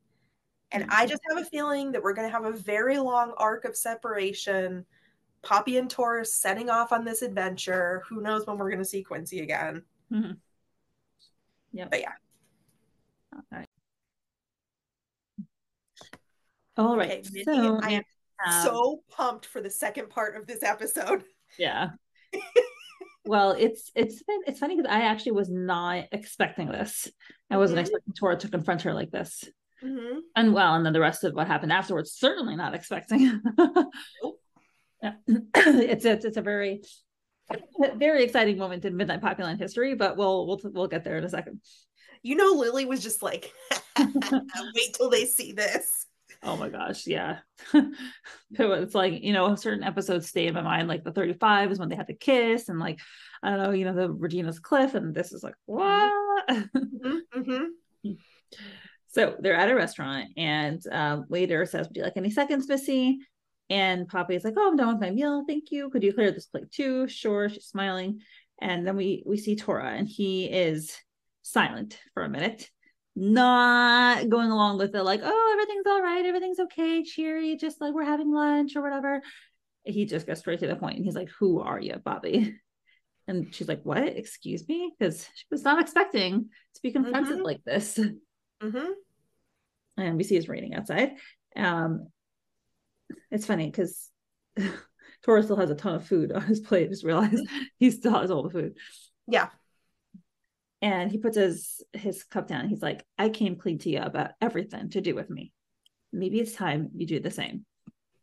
And 0.71 0.85
I 0.89 1.05
just 1.05 1.21
have 1.29 1.37
a 1.37 1.45
feeling 1.45 1.91
that 1.91 2.01
we're 2.01 2.13
going 2.13 2.27
to 2.27 2.31
have 2.31 2.45
a 2.45 2.51
very 2.51 2.97
long 2.97 3.33
arc 3.37 3.65
of 3.65 3.75
separation. 3.75 4.85
Poppy 5.41 5.77
and 5.77 5.89
Tora's 5.89 6.33
setting 6.33 6.69
off 6.69 6.91
on 6.91 7.03
this 7.03 7.21
adventure. 7.21 8.03
Who 8.07 8.21
knows 8.21 8.45
when 8.45 8.57
we're 8.57 8.69
going 8.69 8.79
to 8.79 8.85
see 8.85 9.03
Quincey 9.03 9.41
again? 9.41 9.83
Mm-hmm. 10.11 10.31
Yeah. 11.73 11.87
But 11.89 11.99
yeah. 12.01 12.11
All 13.33 13.41
right. 13.51 13.67
All 16.77 16.97
right. 16.97 17.25
Okay, 17.27 17.43
so 17.43 17.79
I 17.81 17.91
am 17.91 18.03
um, 18.45 18.63
so 18.63 19.03
pumped 19.09 19.45
for 19.45 19.61
the 19.61 19.69
second 19.69 20.09
part 20.09 20.35
of 20.35 20.47
this 20.47 20.63
episode. 20.63 21.23
yeah. 21.59 21.89
well, 23.25 23.51
it's 23.51 23.91
it's 23.95 24.23
it's 24.47 24.59
funny 24.59 24.77
because 24.77 24.89
I 24.91 25.01
actually 25.01 25.33
was 25.33 25.49
not 25.49 26.05
expecting 26.11 26.69
this. 26.69 27.09
I 27.49 27.57
wasn't 27.57 27.79
Mhm. 27.79 27.81
expecting 27.81 28.13
Tora 28.13 28.37
to 28.37 28.47
confront 28.47 28.83
her 28.83 28.93
like 28.93 29.11
this. 29.11 29.43
Mm-hmm. 29.83 30.19
And 30.35 30.53
well, 30.53 30.75
and 30.75 30.85
then 30.85 30.93
the 30.93 30.99
rest 30.99 31.23
of 31.23 31.33
what 31.33 31.47
happened 31.47 31.71
afterwards, 31.71 32.11
certainly 32.11 32.55
not 32.55 32.75
expecting. 32.75 33.41
Yeah. 35.01 35.13
it's 35.27 36.05
it's 36.05 36.25
it's 36.25 36.37
a 36.37 36.41
very 36.41 36.83
very 37.95 38.23
exciting 38.23 38.57
moment 38.57 38.85
in 38.85 38.95
Midnight 38.95 39.21
Poppy 39.21 39.43
Land 39.43 39.59
history, 39.59 39.95
but 39.95 40.15
we'll 40.15 40.47
we'll 40.47 40.61
we'll 40.65 40.87
get 40.87 41.03
there 41.03 41.17
in 41.17 41.23
a 41.23 41.29
second. 41.29 41.61
You 42.23 42.35
know, 42.35 42.53
Lily 42.53 42.85
was 42.85 43.01
just 43.01 43.23
like, 43.23 43.51
wait 43.99 44.93
till 44.93 45.09
they 45.09 45.25
see 45.25 45.53
this. 45.53 46.05
Oh 46.43 46.55
my 46.55 46.69
gosh, 46.69 47.07
yeah. 47.07 47.39
it's 48.51 48.95
like, 48.95 49.21
you 49.21 49.33
know, 49.33 49.55
certain 49.55 49.83
episodes 49.83 50.29
stay 50.29 50.47
in 50.47 50.53
my 50.53 50.61
mind, 50.61 50.87
like 50.87 51.03
the 51.03 51.11
35 51.11 51.71
is 51.71 51.79
when 51.79 51.89
they 51.89 51.95
had 51.95 52.07
the 52.07 52.13
kiss, 52.13 52.69
and 52.69 52.79
like, 52.79 52.99
I 53.43 53.51
don't 53.51 53.59
know, 53.59 53.71
you 53.71 53.85
know, 53.85 53.93
the 53.93 54.11
Regina's 54.11 54.59
cliff, 54.59 54.93
and 54.95 55.13
this 55.13 55.33
is 55.33 55.43
like, 55.43 55.55
what? 55.65 56.11
Mm-hmm. 56.49 58.11
So 59.11 59.35
they're 59.39 59.55
at 59.55 59.69
a 59.69 59.75
restaurant, 59.75 60.29
and 60.37 60.81
um, 60.91 61.25
waiter 61.29 61.65
says, 61.65 61.87
Would 61.87 61.97
you 61.97 62.03
like 62.03 62.17
any 62.17 62.31
seconds, 62.31 62.67
Missy? 62.67 63.19
And 63.69 64.07
Poppy's 64.07 64.43
like, 64.43 64.53
Oh, 64.57 64.69
I'm 64.69 64.77
done 64.77 64.87
with 64.87 65.01
my 65.01 65.11
meal. 65.11 65.43
Thank 65.47 65.71
you. 65.71 65.89
Could 65.89 66.03
you 66.03 66.13
clear 66.13 66.31
this 66.31 66.45
plate 66.47 66.71
too? 66.71 67.07
Sure. 67.07 67.49
She's 67.49 67.65
smiling. 67.65 68.21
And 68.61 68.85
then 68.87 68.95
we 68.95 69.23
we 69.25 69.37
see 69.37 69.55
Tora, 69.55 69.91
and 69.91 70.07
he 70.07 70.45
is 70.45 70.95
silent 71.41 71.97
for 72.13 72.23
a 72.23 72.29
minute 72.29 72.69
not 73.15 74.29
going 74.29 74.49
along 74.51 74.77
with 74.77 74.95
it 74.95 75.03
like 75.03 75.19
oh 75.21 75.49
everything's 75.53 75.85
all 75.85 76.01
right 76.01 76.25
everything's 76.25 76.59
okay 76.59 77.03
cheery 77.03 77.57
just 77.57 77.81
like 77.81 77.93
we're 77.93 78.05
having 78.05 78.31
lunch 78.31 78.75
or 78.77 78.81
whatever 78.81 79.21
he 79.83 80.05
just 80.05 80.25
goes 80.25 80.39
straight 80.39 80.59
to 80.59 80.67
the 80.67 80.77
point 80.77 80.95
and 80.95 81.03
he's 81.03 81.15
like 81.15 81.29
who 81.37 81.59
are 81.59 81.79
you 81.79 81.93
Poppy 82.05 82.55
and 83.27 83.53
she's 83.53 83.67
like 83.67 83.81
what 83.83 84.01
excuse 84.03 84.65
me 84.69 84.93
because 84.97 85.27
she 85.35 85.45
was 85.51 85.63
not 85.63 85.81
expecting 85.81 86.49
to 86.75 86.81
be 86.81 86.91
confronted 86.91 87.39
Mhm. 87.39 87.43
like 87.43 87.61
this 87.65 87.99
Mm-hmm. 88.61 88.91
and 89.97 90.17
we 90.17 90.23
see 90.23 90.35
it's 90.37 90.47
raining 90.47 90.75
outside 90.75 91.13
um 91.55 92.07
it's 93.31 93.45
funny 93.45 93.65
because 93.65 94.09
Tora 95.23 95.43
still 95.43 95.55
has 95.57 95.69
a 95.69 95.75
ton 95.75 95.95
of 95.95 96.05
food 96.07 96.31
on 96.31 96.41
his 96.43 96.59
plate 96.59 96.89
just 96.89 97.03
realized 97.03 97.45
he 97.79 97.91
still 97.91 98.13
has 98.19 98.31
all 98.31 98.43
the 98.43 98.49
food 98.49 98.77
Yeah. 99.27 99.49
and 100.81 101.11
he 101.11 101.17
puts 101.17 101.37
his 101.37 101.83
his 101.93 102.23
cup 102.23 102.47
down. 102.47 102.67
He's 102.69 102.81
like, 102.81 103.05
"I 103.17 103.29
came 103.29 103.55
clean 103.55 103.77
to 103.79 103.89
you 103.89 103.99
about 103.99 104.31
everything 104.41 104.89
to 104.91 105.01
do 105.01 105.13
with 105.13 105.29
me. 105.29 105.51
Maybe 106.11 106.39
it's 106.39 106.53
time 106.53 106.89
you 106.95 107.05
do 107.05 107.19
the 107.19 107.29
same." 107.31 107.65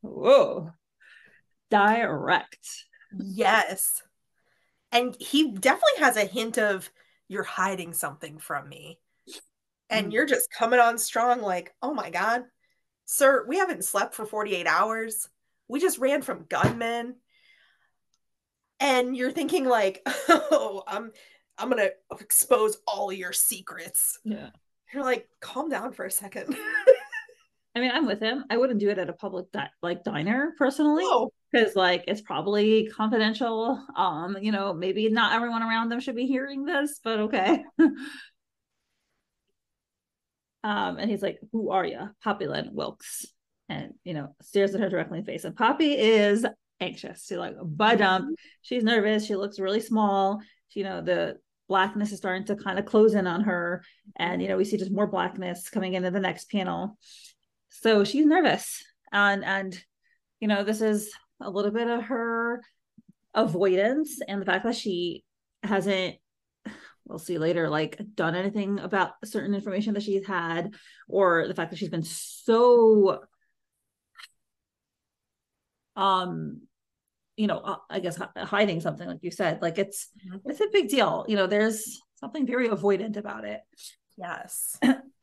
Whoa, 0.01 0.73
direct. 1.71 2.67
Yes. 3.19 4.03
And 4.91 5.17
he 5.21 5.53
definitely 5.53 6.01
has 6.01 6.17
a 6.17 6.25
hint 6.25 6.59
of 6.59 6.91
you're 7.29 7.43
hiding 7.45 7.93
something 7.93 8.39
from 8.39 8.69
me. 8.69 8.99
And 9.91 10.09
Mm. 10.09 10.13
you're 10.13 10.27
just 10.27 10.51
coming 10.51 10.81
on 10.81 10.99
strong, 10.99 11.41
like, 11.41 11.75
oh 11.83 11.95
my 11.95 12.11
God, 12.11 12.45
sir, 13.07 13.45
we 13.49 13.59
haven't 13.59 13.85
slept 13.85 14.15
for 14.15 14.27
48 14.27 14.67
hours. 14.67 15.29
We 15.69 15.81
just 15.81 15.99
ran 15.99 16.23
from 16.23 16.47
gunmen. 16.49 17.17
And 18.81 19.17
you're 19.17 19.33
thinking, 19.33 19.65
like, 19.65 20.03
oh, 20.29 20.83
I'm 20.87 21.11
I'm 21.57 21.69
gonna 21.71 21.91
expose 22.21 22.79
all 22.87 23.13
your 23.13 23.33
secrets. 23.33 24.19
Yeah, 24.25 24.51
You're 24.95 25.03
like, 25.03 25.29
calm 25.41 25.69
down 25.69 25.93
for 25.93 26.05
a 26.05 26.11
second. 26.11 26.57
I 27.75 27.81
mean, 27.81 27.91
I'm 27.93 28.07
with 28.07 28.21
him. 28.21 28.45
I 28.51 28.57
wouldn't 28.57 28.79
do 28.81 28.89
it 28.91 28.99
at 28.99 29.09
a 29.09 29.13
public 29.13 29.51
di- 29.53 29.71
like 29.83 30.05
diner 30.05 30.53
personally 30.59 31.05
no. 31.05 31.31
because 31.53 31.75
like 31.77 32.05
it's 32.09 32.21
probably 32.21 32.89
confidential. 32.89 33.85
Um, 33.97 34.37
you 34.41 34.53
know, 34.53 34.73
maybe 34.73 35.09
not 35.11 35.33
everyone 35.33 35.63
around 35.63 35.89
them 35.89 36.01
should 36.01 36.17
be 36.17 36.27
hearing 36.27 36.65
this, 36.65 37.01
but 37.03 37.19
okay. 37.21 37.65
um, 40.65 40.99
and 40.99 41.11
he's 41.11 41.23
like, 41.23 41.39
"Who 41.53 41.71
are 41.71 41.85
you?" 41.85 42.01
Poppy 42.23 42.47
Lynn 42.47 42.71
Wilkes, 42.73 43.27
and 43.69 43.95
you 44.05 44.15
know, 44.15 44.35
stares 44.43 44.75
at 44.75 44.81
her 44.81 44.89
directly 44.89 45.19
in 45.19 45.25
the 45.25 45.31
face. 45.31 45.45
And 45.45 45.57
Poppy 45.57 45.93
is 45.97 46.47
anxious. 46.81 47.27
She's 47.27 47.39
like, 47.39 47.55
"But 47.63 48.01
um, 48.01 48.35
she's 48.63 48.85
nervous. 48.85 49.27
She 49.27 49.37
looks 49.37 49.59
really 49.59 49.81
small. 49.81 50.41
You 50.71 50.85
know, 50.85 51.03
the 51.03 51.39
blackness 51.69 52.13
is 52.13 52.19
starting 52.19 52.47
to 52.47 52.57
kind 52.57 52.79
of 52.79 52.87
close 52.87 53.15
in 53.15 53.27
on 53.27 53.43
her, 53.43 53.85
and 54.17 54.43
you 54.43 54.49
know, 54.49 54.57
we 54.57 54.65
see 54.65 54.77
just 54.77 54.93
more 54.93 55.07
blackness 55.07 55.71
coming 55.71 55.95
into 55.95 56.11
the 56.11 56.21
next 56.21 56.51
panel. 56.51 56.99
So 57.71 58.05
she's 58.05 58.27
nervous, 58.27 58.83
and 59.13 59.45
and 59.45 59.79
you 60.41 60.49
know, 60.49 60.65
this 60.65 60.81
is 60.81 61.11
a 61.41 61.51
little 61.51 61.71
bit 61.71 61.89
of 61.89 62.05
her 62.05 62.63
avoidance 63.35 64.19
and 64.27 64.41
the 64.41 64.47
fact 64.47 64.65
that 64.65 64.75
she 64.75 65.25
hasn't 65.63 66.17
we'll 67.09 67.19
see 67.19 67.39
later 67.39 67.69
like 67.69 67.99
done 68.15 68.35
anything 68.35 68.79
about 68.79 69.13
certain 69.25 69.55
information 69.55 69.95
that 69.95 70.03
she's 70.03 70.27
had 70.27 70.75
or 71.09 71.49
the 71.49 71.55
fact 71.55 71.71
that 71.71 71.79
she's 71.79 71.89
been 71.89 72.03
so 72.03 73.21
um 75.97 76.63
you 77.37 77.47
know 77.47 77.59
uh, 77.59 77.77
i 77.91 77.99
guess 78.01 78.21
hiding 78.37 78.81
something 78.81 79.09
like 79.09 79.23
you 79.23 79.31
said 79.31 79.61
like 79.63 79.79
it's 79.79 80.09
Mhm. 80.29 80.41
it's 80.45 80.61
a 80.61 80.69
big 80.73 80.89
deal 80.89 81.25
you 81.29 81.37
know 81.37 81.47
there's 81.47 82.01
something 82.17 82.47
very 82.47 82.69
avoidant 82.69 83.17
about 83.17 83.45
it 83.45 83.61
Yes. 84.17 84.79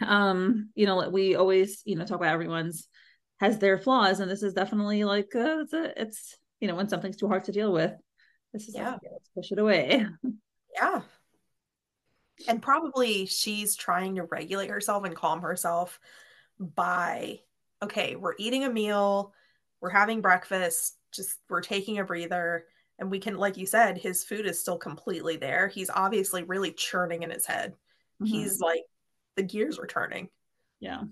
um 0.00 0.70
you 0.74 0.86
know 0.86 1.08
we 1.10 1.34
always 1.34 1.82
you 1.84 1.96
know 1.96 2.04
talk 2.04 2.18
about 2.18 2.32
everyone's 2.32 2.88
has 3.40 3.58
their 3.58 3.78
flaws 3.78 4.20
and 4.20 4.30
this 4.30 4.42
is 4.42 4.54
definitely 4.54 5.04
like 5.04 5.34
uh, 5.34 5.58
it's 5.60 5.72
a, 5.72 6.00
it's 6.00 6.36
you 6.60 6.68
know 6.68 6.74
when 6.74 6.88
something's 6.88 7.16
too 7.16 7.28
hard 7.28 7.44
to 7.44 7.52
deal 7.52 7.72
with 7.72 7.92
this 8.54 8.68
is 8.68 8.74
Yeah. 8.74 8.96
let's 9.12 9.28
push 9.34 9.52
it 9.52 9.58
away 9.58 10.06
Yeah. 10.74 11.02
And 12.48 12.60
probably 12.62 13.26
she's 13.26 13.76
trying 13.76 14.16
to 14.16 14.24
regulate 14.24 14.70
herself 14.70 15.04
and 15.04 15.14
calm 15.14 15.42
herself 15.42 16.00
by, 16.58 17.40
okay, 17.82 18.16
we're 18.16 18.34
eating 18.38 18.64
a 18.64 18.68
meal, 18.70 19.32
we're 19.80 19.90
having 19.90 20.20
breakfast, 20.20 20.96
just 21.12 21.38
we're 21.48 21.60
taking 21.60 21.98
a 22.00 22.04
breather. 22.04 22.64
And 22.98 23.08
we 23.10 23.20
can, 23.20 23.36
like 23.36 23.56
you 23.56 23.66
said, 23.66 23.98
his 23.98 24.24
food 24.24 24.46
is 24.46 24.58
still 24.58 24.78
completely 24.78 25.36
there. 25.36 25.68
He's 25.68 25.90
obviously 25.90 26.42
really 26.42 26.72
churning 26.72 27.22
in 27.22 27.30
his 27.30 27.46
head. 27.46 27.74
Mhm. 28.20 28.26
He's 28.28 28.58
like, 28.60 28.82
the 29.36 29.42
gears 29.44 29.78
are 29.78 29.86
turning. 29.86 30.28
yeah 30.80 31.02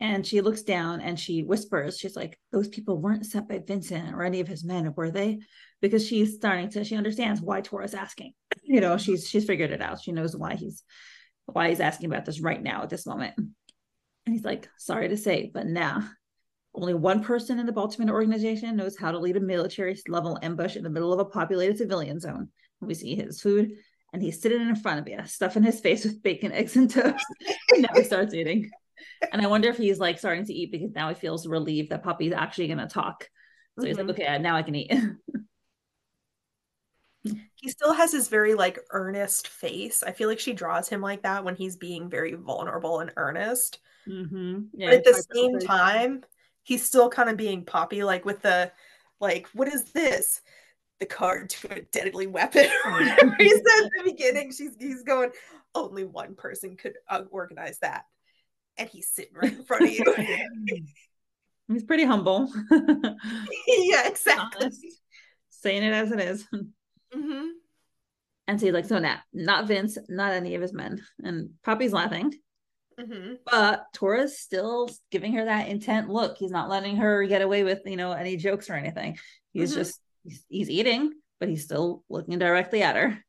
and 0.00 0.26
she 0.26 0.40
looks 0.40 0.62
down 0.62 1.00
and 1.00 1.18
she 1.18 1.42
whispers 1.42 1.98
she's 1.98 2.14
like 2.14 2.38
those 2.52 2.68
people 2.68 3.00
weren't 3.00 3.26
sent 3.26 3.48
by 3.48 3.58
vincent 3.58 4.14
or 4.14 4.22
any 4.22 4.40
of 4.40 4.48
his 4.48 4.64
men 4.64 4.92
were 4.96 5.10
they? 5.10 5.38
Because 5.80 6.06
she's 6.06 6.34
starting 6.34 6.70
to 6.70 6.84
she 6.84 6.96
understands 6.96 7.40
why 7.40 7.60
Tora's 7.60 7.94
asking. 7.94 8.32
You 8.62 8.80
know 8.80 8.96
she's 8.96 9.28
she's 9.28 9.44
figured 9.44 9.70
it 9.70 9.82
out. 9.82 10.00
She 10.00 10.12
knows 10.12 10.36
why 10.36 10.54
he's 10.54 10.82
why 11.46 11.68
he's 11.68 11.80
asking 11.80 12.10
about 12.10 12.24
this 12.24 12.40
right 12.40 12.62
now 12.62 12.82
at 12.82 12.90
this 12.90 13.06
moment. 13.06 13.34
And 13.36 13.46
he's 14.26 14.44
like 14.44 14.68
sorry 14.78 15.08
to 15.08 15.16
say 15.16 15.50
but 15.52 15.66
now 15.66 16.08
only 16.74 16.94
one 16.94 17.24
person 17.24 17.58
in 17.58 17.66
the 17.66 17.72
baltimore 17.72 18.14
organization 18.14 18.76
knows 18.76 18.96
how 18.96 19.10
to 19.10 19.18
lead 19.18 19.36
a 19.36 19.40
military 19.40 19.96
level 20.06 20.38
ambush 20.42 20.76
in 20.76 20.84
the 20.84 20.90
middle 20.90 21.12
of 21.12 21.18
a 21.18 21.24
populated 21.24 21.78
civilian 21.78 22.20
zone. 22.20 22.48
We 22.80 22.94
see 22.94 23.16
his 23.16 23.40
food 23.40 23.72
and 24.12 24.22
he's 24.22 24.40
sitting 24.40 24.60
in 24.60 24.76
front 24.76 25.00
of 25.00 25.08
you 25.08 25.18
stuffing 25.26 25.64
his 25.64 25.80
face 25.80 26.04
with 26.04 26.22
bacon 26.22 26.52
eggs 26.52 26.76
and 26.76 26.88
toast. 26.88 27.24
And 27.70 27.82
now 27.82 27.88
he 27.94 28.04
starts 28.04 28.32
eating 28.32 28.70
and 29.32 29.42
I 29.42 29.46
wonder 29.46 29.68
if 29.68 29.76
he's 29.76 29.98
like 29.98 30.18
starting 30.18 30.44
to 30.46 30.52
eat 30.52 30.72
because 30.72 30.90
now 30.92 31.08
he 31.08 31.14
feels 31.14 31.46
relieved 31.46 31.90
that 31.90 32.02
Poppy's 32.02 32.32
actually 32.32 32.66
going 32.68 32.78
to 32.78 32.86
talk. 32.86 33.28
So 33.78 33.86
he's 33.86 33.96
Mhm. 33.96 34.08
like, 34.08 34.18
okay, 34.18 34.38
now 34.38 34.56
I 34.56 34.62
can 34.62 34.74
eat. 34.74 34.92
He 37.56 37.68
still 37.68 37.92
has 37.92 38.12
his 38.12 38.28
very 38.28 38.54
like 38.54 38.78
earnest 38.90 39.48
face. 39.48 40.02
I 40.02 40.12
feel 40.12 40.28
like 40.28 40.38
she 40.38 40.52
draws 40.52 40.88
him 40.88 41.00
like 41.00 41.22
that 41.22 41.44
when 41.44 41.56
he's 41.56 41.76
being 41.76 42.08
very 42.08 42.34
vulnerable 42.34 43.00
and 43.00 43.10
earnest. 43.16 43.80
mm-hmm. 44.08 44.60
but 44.78 44.88
at 44.94 45.04
the 45.04 45.24
same 45.34 45.58
time, 45.58 46.24
he's 46.62 46.84
still 46.84 47.10
kind 47.10 47.28
of 47.28 47.36
being 47.36 47.64
poppy, 47.64 48.04
like 48.04 48.24
with 48.24 48.40
the 48.42 48.72
like, 49.20 49.48
what 49.48 49.68
is 49.68 49.84
this? 49.92 50.40
The 51.00 51.06
card 51.06 51.50
to 51.50 51.74
a 51.74 51.82
deadly 51.82 52.26
weapon, 52.28 52.64
he 53.38 53.50
said 53.50 53.84
at 53.84 53.90
the 53.96 54.02
beginning. 54.04 54.52
She's 54.52 54.76
he's 54.78 55.02
going, 55.02 55.30
only 55.74 56.04
one 56.04 56.34
person 56.36 56.76
could 56.76 56.94
uh, 57.10 57.22
organize 57.30 57.78
that, 57.80 58.04
and 58.78 58.88
he's 58.88 59.08
sitting 59.10 59.34
right 59.34 59.52
in 59.52 59.64
front 59.64 59.84
of 59.84 59.90
you. 59.92 60.04
he's 61.68 61.84
pretty 61.84 62.04
humble. 62.04 62.52
yeah, 62.70 64.06
exactly. 64.08 64.66
Honest. 64.66 64.84
Saying 65.50 65.82
it 65.82 65.92
as 65.92 66.12
it 66.12 66.20
is. 66.20 66.46
hmm 67.12 67.46
And 68.46 68.60
so 68.60 68.66
he's 68.66 68.74
like, 68.74 68.84
so 68.86 68.98
now, 68.98 69.18
not 69.32 69.66
Vince, 69.66 69.98
not 70.08 70.32
any 70.32 70.54
of 70.54 70.62
his 70.62 70.72
men. 70.72 71.02
And 71.22 71.50
Poppy's 71.64 71.92
laughing, 71.92 72.32
hmm 72.98 73.34
but 73.50 73.86
Tora's 73.94 74.38
still 74.38 74.88
giving 75.10 75.32
her 75.34 75.44
that 75.44 75.68
intent 75.68 76.08
look. 76.08 76.36
He's 76.38 76.50
not 76.50 76.68
letting 76.68 76.96
her 76.96 77.24
get 77.26 77.42
away 77.42 77.64
with, 77.64 77.80
you 77.86 77.96
know, 77.96 78.12
any 78.12 78.36
jokes 78.36 78.68
or 78.70 78.74
anything. 78.74 79.18
He's 79.52 79.72
Mhm. 79.72 79.76
just, 79.76 80.00
he's, 80.24 80.44
he's 80.48 80.70
eating, 80.70 81.12
but 81.40 81.48
he's 81.48 81.64
still 81.64 82.04
looking 82.08 82.38
directly 82.38 82.82
at 82.82 82.96
her. 82.96 83.24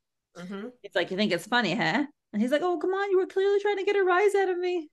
It's 0.84 0.96
like, 0.96 1.12
you 1.12 1.18
think 1.18 1.32
it's 1.32 1.48
funny, 1.48 1.76
huh? 1.76 2.06
And 2.34 2.42
he's 2.42 2.52
like, 2.52 2.62
oh, 2.62 2.78
come 2.78 2.92
on, 2.92 3.10
you 3.12 3.18
were 3.18 3.26
clearly 3.28 3.60
trying 3.60 3.78
to 3.78 3.86
get 3.86 3.96
a 3.96 4.04
rise 4.04 4.36
out 4.36 4.50
of 4.50 4.58
me. 4.58 4.90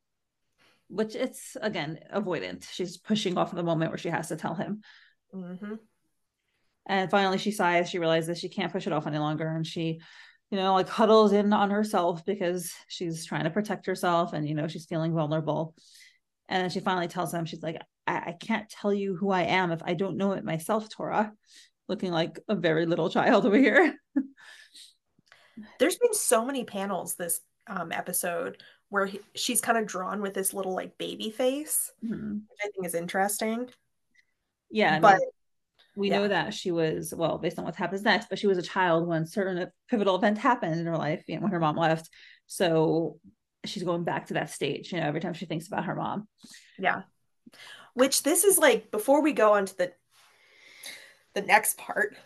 Which 0.89 1.15
it's 1.15 1.57
again 1.61 1.99
avoidant. 2.15 2.67
She's 2.71 2.97
pushing 2.97 3.37
off 3.37 3.55
the 3.55 3.63
moment 3.63 3.91
where 3.91 3.99
she 3.99 4.09
has 4.09 4.29
to 4.29 4.37
tell 4.37 4.55
him. 4.55 4.83
Mm-hmm. 5.35 5.75
And 6.87 7.11
finally, 7.11 7.39
she 7.39 7.51
sighs. 7.51 7.91
She 7.91 7.99
realizes 7.99 8.39
she 8.39 8.49
can't 8.49 8.73
push 8.73 8.87
it 8.87 8.93
off 8.93 9.07
any 9.07 9.19
longer, 9.19 9.49
and 9.49 9.67
she, 9.67 10.01
you 10.51 10.59
know, 10.59 10.75
like 10.75 10.89
huddles 10.89 11.33
in 11.33 11.53
on 11.53 11.71
herself 11.71 12.25
because 12.25 12.73
she's 12.89 13.27
trying 13.27 13.45
to 13.45 13.51
protect 13.51 13.87
herself, 13.87 14.33
and 14.33 14.49
you 14.49 14.55
know 14.55 14.69
she's 14.69 14.87
feeling 14.87 15.13
vulnerable. 15.13 15.75
And 16.49 16.63
then 16.63 16.71
she 16.71 16.81
finally 16.81 17.09
tells 17.09 17.35
him, 17.35 17.45
she's 17.45 17.63
like, 17.63 17.81
I, 18.07 18.17
I 18.27 18.33
can't 18.33 18.69
tell 18.69 18.95
you 18.95 19.17
who 19.17 19.31
I 19.31 19.43
am 19.43 19.73
if 19.73 19.83
I 19.85 19.95
don't 19.95 20.17
know 20.17 20.33
it 20.33 20.45
myself, 20.45 20.89
Tora. 20.89 21.33
Looking 21.89 22.13
like 22.13 22.39
a 22.49 22.55
very 22.55 22.87
little 22.87 23.11
child 23.11 23.47
over 23.47 23.57
here. 23.57 23.97
There's 25.79 25.97
been 25.97 26.15
so 26.15 26.45
many 26.45 26.65
panels 26.65 27.15
this 27.15 27.41
um, 27.67 27.91
episode 27.91 28.63
where 28.97 29.07
he, 29.07 29.21
she's 29.35 29.61
kind 29.61 29.79
of 29.79 29.87
drawn 29.87 30.21
with 30.21 30.35
this 30.35 30.53
little 30.53 30.75
like 30.75 30.99
baby 30.99 31.31
face, 31.31 31.93
Mhm. 32.05 32.43
which 32.49 32.59
I 32.65 32.69
think 32.71 32.87
is 32.87 32.95
interesting. 32.95 33.71
Yeah, 34.71 34.89
I 34.89 34.93
mean, 34.95 35.03
but 35.03 35.21
we 35.95 36.09
yeah. 36.11 36.19
know 36.19 36.29
that 36.29 36.53
she 36.55 36.73
was 36.73 37.15
well 37.15 37.39
based 37.39 37.59
on 37.59 37.65
what 37.65 37.77
happens 37.77 38.03
next 38.03 38.29
but 38.29 38.39
she 38.39 38.47
was 38.47 38.59
a 38.59 38.63
child 38.63 39.07
when 39.07 39.27
certain 39.27 39.71
pivotal 39.89 40.17
events 40.17 40.41
happened 40.41 40.79
in 40.79 40.85
her 40.87 40.97
life 40.97 41.25
you 41.27 41.37
know, 41.37 41.43
when 41.43 41.51
her 41.51 41.59
mom 41.61 41.77
left 41.77 42.11
so 42.47 43.19
she's 43.65 43.83
going 43.83 44.05
back 44.05 44.27
to 44.27 44.35
that 44.35 44.51
stage 44.51 44.93
you 44.93 45.01
know 45.01 45.07
every 45.07 45.21
time 45.21 45.33
she 45.33 45.47
thinks 45.47 45.67
about 45.69 45.87
her 45.87 45.97
mom 45.97 46.29
yeah, 46.79 47.03
which 47.95 48.23
this 48.25 48.45
is 48.45 48.59
like 48.59 48.91
before 48.91 49.23
we 49.23 49.33
go 49.33 49.55
on 49.55 49.65
to 49.65 49.77
the 49.79 49.93
the 51.37 51.43
next 51.43 51.77
part. 51.79 52.17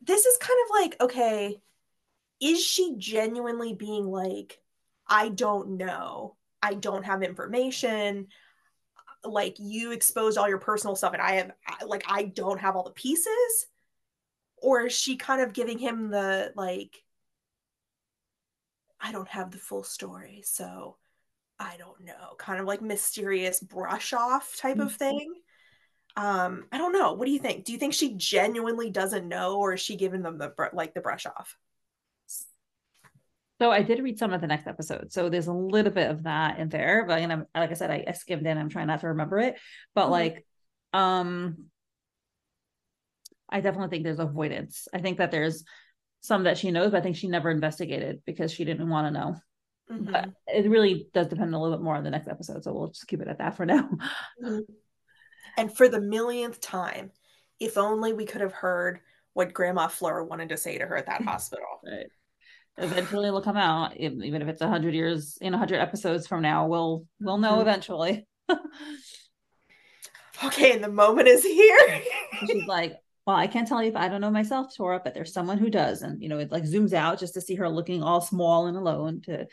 This 0.00 0.24
is 0.24 0.36
kind 0.38 0.58
of 0.64 0.82
like 0.82 1.00
okay, 1.02 1.60
is 2.40 2.64
she 2.64 2.94
genuinely 2.96 3.74
being 3.74 4.06
like, 4.06 4.60
I 5.08 5.30
don't 5.30 5.76
know, 5.76 6.36
I 6.62 6.74
don't 6.74 7.04
have 7.04 7.22
information. 7.22 8.28
Like 9.24 9.56
you 9.58 9.92
exposed 9.92 10.38
all 10.38 10.48
your 10.48 10.58
personal 10.58 10.94
stuff, 10.96 11.12
and 11.12 11.22
I 11.22 11.32
have 11.32 11.52
like 11.86 12.04
I 12.06 12.24
don't 12.24 12.60
have 12.60 12.76
all 12.76 12.84
the 12.84 12.90
pieces, 12.90 13.66
or 14.56 14.86
is 14.86 14.92
she 14.92 15.16
kind 15.16 15.42
of 15.42 15.52
giving 15.52 15.78
him 15.78 16.10
the 16.10 16.52
like, 16.54 17.02
I 19.00 19.10
don't 19.12 19.28
have 19.28 19.50
the 19.50 19.58
full 19.58 19.82
story, 19.82 20.42
so 20.44 20.96
I 21.58 21.76
don't 21.78 22.04
know, 22.04 22.36
kind 22.38 22.60
of 22.60 22.66
like 22.66 22.80
mysterious 22.80 23.58
brush 23.58 24.12
off 24.12 24.56
type 24.56 24.78
of 24.78 24.94
thing. 24.94 25.34
Um, 26.16 26.66
I 26.70 26.78
don't 26.78 26.92
know. 26.92 27.12
What 27.14 27.26
do 27.26 27.32
you 27.32 27.38
think? 27.38 27.64
Do 27.64 27.72
you 27.72 27.78
think 27.78 27.94
she 27.94 28.14
genuinely 28.14 28.90
doesn't 28.90 29.26
know, 29.26 29.58
or 29.58 29.74
is 29.74 29.80
she 29.80 29.96
giving 29.96 30.22
them 30.22 30.38
the 30.38 30.52
like 30.72 30.94
the 30.94 31.00
brush 31.00 31.26
off? 31.26 31.56
So 33.58 33.70
i 33.70 33.82
did 33.82 34.02
read 34.02 34.18
some 34.18 34.32
of 34.32 34.40
the 34.40 34.46
next 34.46 34.66
episode 34.66 35.12
so 35.12 35.28
there's 35.28 35.46
a 35.48 35.52
little 35.52 35.92
bit 35.92 36.10
of 36.10 36.22
that 36.24 36.58
in 36.58 36.68
there 36.68 37.04
but 37.06 37.20
know 37.26 37.44
like 37.54 37.70
i 37.70 37.74
said 37.74 37.90
i, 37.90 38.04
I 38.06 38.12
skimmed 38.12 38.46
in 38.46 38.58
i'm 38.58 38.68
trying 38.68 38.86
not 38.86 39.00
to 39.00 39.08
remember 39.08 39.38
it 39.38 39.56
but 39.94 40.06
Mhm. 40.06 40.10
like 40.10 40.46
um 40.92 41.66
i 43.48 43.60
definitely 43.60 43.88
think 43.90 44.04
there's 44.04 44.18
avoidance 44.18 44.88
i 44.94 44.98
think 44.98 45.18
that 45.18 45.30
there's 45.30 45.64
some 46.20 46.44
that 46.44 46.58
she 46.58 46.70
knows 46.70 46.90
but 46.90 46.98
i 46.98 47.00
think 47.00 47.16
she 47.16 47.28
never 47.28 47.50
investigated 47.50 48.20
because 48.26 48.52
she 48.52 48.64
didn't 48.64 48.88
want 48.88 49.06
to 49.06 49.20
know 49.20 49.36
Mhm. 49.90 50.12
but 50.12 50.28
it 50.46 50.68
really 50.68 51.08
does 51.14 51.28
depend 51.28 51.54
a 51.54 51.58
little 51.58 51.76
bit 51.76 51.82
more 51.82 51.96
on 51.96 52.04
the 52.04 52.10
next 52.10 52.28
episode 52.28 52.62
so 52.62 52.72
we'll 52.74 52.88
just 52.88 53.06
keep 53.06 53.20
it 53.22 53.28
at 53.28 53.38
that 53.38 53.56
for 53.56 53.64
now 53.66 53.88
Mhm. 54.42 54.62
And 55.56 55.76
for 55.76 55.88
the 55.88 56.00
millionth 56.00 56.60
time, 56.60 57.10
if 57.58 57.78
only 57.78 58.12
we 58.12 58.26
could 58.26 58.42
have 58.42 58.52
heard 58.52 59.00
what 59.32 59.52
Grandma 59.52 59.88
Fleur 59.88 60.22
wanted 60.22 60.50
to 60.50 60.56
say 60.56 60.78
to 60.78 60.86
her 60.86 60.96
at 60.96 61.06
that 61.06 61.22
hospital. 61.24 61.66
Right. 61.84 62.06
Eventually 62.78 63.26
it'll 63.28 63.42
come 63.42 63.56
out, 63.56 63.96
even 63.96 64.40
if 64.40 64.48
it's 64.48 64.60
a 64.62 64.68
hundred 64.68 64.94
years 64.94 65.36
in 65.40 65.52
a 65.54 65.58
hundred 65.58 65.80
episodes 65.80 66.26
from 66.26 66.42
now, 66.42 66.66
we'll 66.68 67.06
we'll 67.20 67.38
know 67.38 67.56
Mhm. 67.56 67.62
eventually. 67.62 68.26
Okay, 70.44 70.72
and 70.72 70.84
the 70.84 70.88
moment 70.88 71.26
is 71.26 71.42
here. 71.42 72.00
She's 72.46 72.66
like, 72.68 72.96
Well, 73.26 73.34
I 73.36 73.48
can't 73.48 73.66
tell 73.66 73.82
you 73.82 73.88
if 73.88 73.96
I 73.96 74.08
don't 74.08 74.20
know 74.20 74.30
myself, 74.30 74.74
Tora, 74.76 75.00
but 75.02 75.12
there's 75.12 75.32
someone 75.32 75.58
who 75.58 75.68
does. 75.68 76.02
And 76.02 76.22
you 76.22 76.28
know, 76.28 76.38
it 76.38 76.52
like 76.52 76.62
zooms 76.62 76.92
out 76.92 77.18
just 77.18 77.34
to 77.34 77.40
see 77.40 77.56
her 77.56 77.68
looking 77.68 78.02
all 78.02 78.20
small 78.20 78.66
and 78.68 78.76
alone 78.76 79.22
to 79.22 79.46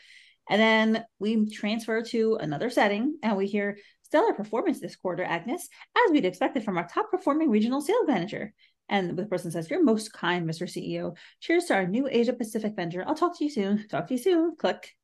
and 0.48 0.60
then 0.62 1.04
we 1.18 1.50
transfer 1.50 2.02
to 2.02 2.36
another 2.36 2.70
setting 2.70 3.18
and 3.24 3.36
we 3.36 3.48
hear 3.48 3.78
stellar 4.02 4.32
performance 4.32 4.78
this 4.78 4.94
quarter, 4.94 5.24
Agnes, 5.24 5.68
as 5.96 6.12
we'd 6.12 6.24
expected 6.24 6.62
from 6.62 6.78
our 6.78 6.86
top 6.86 7.10
performing 7.10 7.50
regional 7.50 7.80
sales 7.80 8.06
manager. 8.06 8.54
And 8.88 9.16
the 9.16 9.26
person 9.26 9.50
says, 9.50 9.68
You're 9.70 9.82
most 9.82 10.12
kind, 10.12 10.48
Mr. 10.48 10.62
CEO. 10.62 11.16
Cheers 11.40 11.66
to 11.66 11.74
our 11.74 11.86
new 11.86 12.08
Asia 12.10 12.32
Pacific 12.32 12.74
venture. 12.76 13.04
I'll 13.06 13.14
talk 13.14 13.38
to 13.38 13.44
you 13.44 13.50
soon. 13.50 13.86
Talk 13.88 14.08
to 14.08 14.14
you 14.14 14.18
soon. 14.18 14.56
Click. 14.56 14.94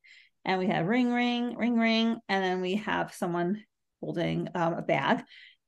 And 0.44 0.58
we 0.58 0.66
have 0.68 0.86
ring, 0.86 1.12
ring, 1.12 1.56
ring, 1.56 1.78
ring. 1.78 2.18
And 2.28 2.44
then 2.44 2.60
we 2.60 2.76
have 2.76 3.12
someone 3.12 3.62
holding 4.00 4.48
um, 4.54 4.74
a 4.74 4.82
bag 4.82 5.22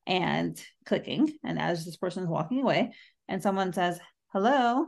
and 0.06 0.60
clicking. 0.84 1.32
And 1.44 1.58
as 1.58 1.84
this 1.84 1.96
person 1.96 2.24
is 2.24 2.28
walking 2.28 2.60
away, 2.60 2.92
and 3.28 3.42
someone 3.42 3.72
says, 3.72 3.98
Hello. 4.32 4.86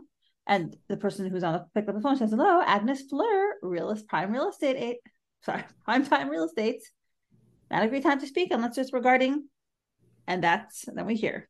And 0.49 0.77
the 0.89 0.97
person 0.97 1.29
who's 1.29 1.43
on 1.43 1.55
the 1.55 1.67
pick 1.75 1.89
up 1.89 1.95
the 1.95 2.01
phone 2.01 2.17
says, 2.17 2.31
Hello, 2.31 2.63
Agnes 2.65 3.03
Fleur, 3.03 3.55
real 3.63 3.97
prime 4.09 4.33
real 4.33 4.51
estate. 4.51 4.77
A- 4.77 5.01
sorry, 5.43 5.65
prime 5.85 6.07
time 6.07 6.29
real 6.29 6.45
estate. 6.45 6.83
Not 7.71 7.83
a 7.83 7.89
great 7.89 8.05
time 8.05 8.21
to 8.21 8.27
speak 8.27 8.53
unless 8.53 8.79
it's 8.79 8.93
regarding. 8.93 9.49
And 10.29 10.43
that's 10.43 10.85
then 10.93 11.07
we 11.07 11.15
hear, 11.15 11.49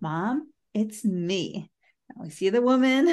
Mom, 0.00 0.50
it's 0.74 1.04
me. 1.04 1.70
And 2.08 2.24
we 2.24 2.30
see 2.30 2.50
the 2.50 2.62
woman, 2.62 3.06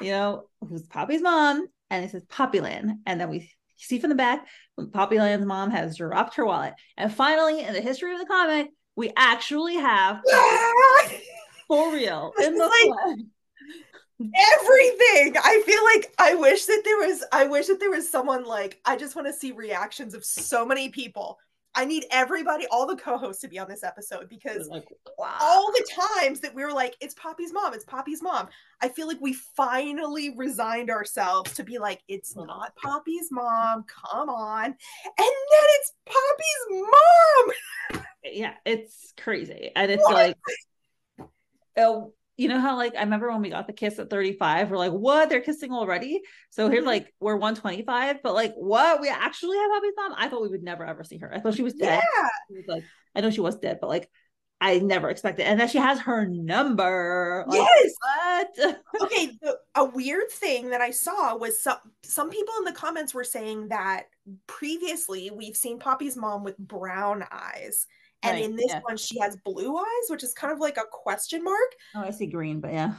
you 0.00 0.10
know, 0.12 0.44
who's 0.60 0.86
Poppy's 0.86 1.22
mom, 1.22 1.66
and 1.90 2.04
it 2.04 2.10
says 2.10 2.24
Poppyland. 2.24 2.98
And 3.06 3.20
then 3.20 3.30
we 3.30 3.50
see 3.76 3.98
from 3.98 4.10
the 4.10 4.16
back 4.16 4.46
when 4.76 4.88
Poppyland's 4.88 5.46
mom 5.46 5.70
has 5.70 5.96
dropped 5.96 6.36
her 6.36 6.44
wallet. 6.46 6.74
And 6.96 7.12
finally, 7.12 7.60
in 7.62 7.72
the 7.72 7.80
history 7.80 8.12
of 8.12 8.20
the 8.20 8.26
comic, 8.26 8.68
we 8.96 9.10
actually 9.16 9.76
have 9.76 10.20
for 11.68 11.92
real 11.92 12.32
in 12.42 12.54
the 12.56 12.66
Like- 12.66 13.18
everything 14.20 15.34
i 15.42 15.62
feel 15.66 15.82
like 15.84 16.14
i 16.18 16.34
wish 16.36 16.66
that 16.66 16.82
there 16.84 16.98
was 16.98 17.24
i 17.32 17.46
wish 17.46 17.66
that 17.66 17.80
there 17.80 17.90
was 17.90 18.08
someone 18.08 18.44
like 18.44 18.78
i 18.84 18.94
just 18.94 19.16
want 19.16 19.26
to 19.26 19.32
see 19.32 19.50
reactions 19.50 20.14
of 20.14 20.24
so 20.24 20.64
many 20.64 20.90
people 20.90 21.38
i 21.74 21.84
need 21.84 22.04
everybody 22.10 22.66
all 22.70 22.86
the 22.86 22.96
co-hosts 22.96 23.40
to 23.42 23.48
be 23.48 23.58
on 23.58 23.68
this 23.68 23.82
episode 23.82 24.28
because 24.28 24.68
Like, 24.68 24.84
wow. 25.18 25.36
all 25.40 25.72
the 25.72 25.86
times 26.18 26.40
that 26.40 26.54
we 26.54 26.64
were 26.64 26.72
like 26.72 26.96
it's 27.00 27.14
poppy's 27.14 27.52
mom 27.52 27.74
it's 27.74 27.84
poppy's 27.84 28.22
mom 28.22 28.48
i 28.80 28.88
feel 28.88 29.06
like 29.08 29.20
we 29.20 29.32
finally 29.32 30.34
resigned 30.36 30.90
ourselves 30.90 31.52
to 31.54 31.64
be 31.64 31.78
like 31.78 32.02
it's 32.08 32.36
not 32.36 32.74
poppy's 32.76 33.28
mom 33.30 33.84
come 33.84 34.28
on 34.28 34.64
and 34.66 34.74
then 35.16 35.66
it's 35.78 35.92
poppy's 36.06 36.86
mom 37.92 38.04
yeah, 38.24 38.54
it's 38.64 39.12
crazy. 39.16 39.72
And 39.74 39.90
it's 39.90 40.02
What? 40.04 40.14
like, 40.14 40.36
oh, 41.76 42.12
you 42.36 42.48
know 42.48 42.60
how 42.60 42.76
like 42.76 42.94
I 42.96 43.00
remember 43.02 43.30
when 43.30 43.42
we 43.42 43.50
got 43.50 43.66
the 43.66 43.72
kiss 43.72 43.98
at 43.98 44.08
35, 44.10 44.70
we're 44.70 44.78
like, 44.78 44.92
what? 44.92 45.28
They're 45.28 45.40
kissing 45.40 45.72
already? 45.72 46.22
So 46.50 46.68
here's 46.70 46.84
Mhm. 46.84 46.86
like 46.88 47.14
we're 47.20 47.36
125, 47.36 48.22
but 48.22 48.34
like 48.34 48.54
what? 48.54 49.00
We 49.00 49.08
actually 49.08 49.58
have 49.58 49.70
Poppy's 49.70 49.92
mom? 49.96 50.14
I 50.16 50.28
thought 50.28 50.42
we 50.42 50.48
would 50.48 50.62
never 50.62 50.84
ever 50.84 51.04
see 51.04 51.18
her. 51.18 51.32
I 51.32 51.40
thought 51.40 51.54
she 51.54 51.62
was 51.62 51.74
dead. 51.74 52.02
yeah 52.16 52.28
She 52.48 52.54
was, 52.56 52.64
like 52.66 52.84
I 53.14 53.20
know 53.20 53.30
she 53.30 53.40
was 53.40 53.56
dead, 53.58 53.78
but 53.80 53.88
like 53.88 54.08
I 54.60 54.78
never 54.78 55.10
expected. 55.10 55.44
And 55.46 55.58
then 55.58 55.66
she 55.68 55.78
has 55.78 55.98
her 56.00 56.24
number. 56.24 57.44
Like, 57.48 57.58
yes 57.58 57.92
what? 58.56 58.76
okay 59.02 59.30
a 59.74 59.84
weird 59.84 60.30
thing 60.30 60.70
that 60.70 60.80
i 60.80 60.90
saw 60.90 61.36
was 61.36 61.60
some 61.62 61.78
some 62.04 62.30
people 62.30 62.54
in 62.58 62.64
the 62.64 62.72
comments 62.72 63.12
were 63.14 63.24
saying 63.24 63.68
that 63.68 64.04
previously 64.46 65.30
we've 65.34 65.56
seen 65.56 65.78
poppy's 65.78 66.16
mom 66.16 66.44
with 66.44 66.56
brown 66.58 67.24
eyes 67.32 67.86
and 68.22 68.34
Right, 68.34 68.44
in 68.44 68.56
this 68.56 68.66
yeah. 68.68 68.80
one 68.82 68.96
she 68.96 69.18
has 69.18 69.36
blue 69.44 69.76
eyes 69.76 70.08
which 70.08 70.22
is 70.22 70.32
kind 70.32 70.52
of 70.52 70.60
like 70.60 70.76
a 70.76 70.84
question 70.90 71.42
mark. 71.42 71.72
Oh, 71.94 72.00
I 72.02 72.10
see 72.10 72.26
green, 72.26 72.60
but 72.60 72.72
yeah. 72.72 72.94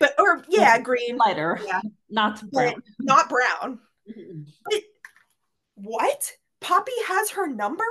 but 0.00 0.14
or 0.18 0.44
yeah 0.48 0.78
green. 0.78 1.16
Lighter. 1.16 1.60
Yeah. 1.64 1.80
Not 2.10 2.42
but 2.52 2.76
not 3.00 3.28
brown. 3.28 3.80
But 4.06 4.82
what? 5.74 6.32
Poppy 6.60 6.92
has 7.08 7.30
her 7.30 7.48
number? 7.48 7.84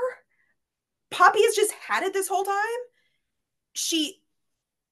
Poppy 1.11 1.43
has 1.43 1.55
just 1.55 1.73
had 1.73 2.03
it 2.03 2.13
this 2.13 2.27
whole 2.29 2.45
time? 2.45 2.55
She 3.73 4.21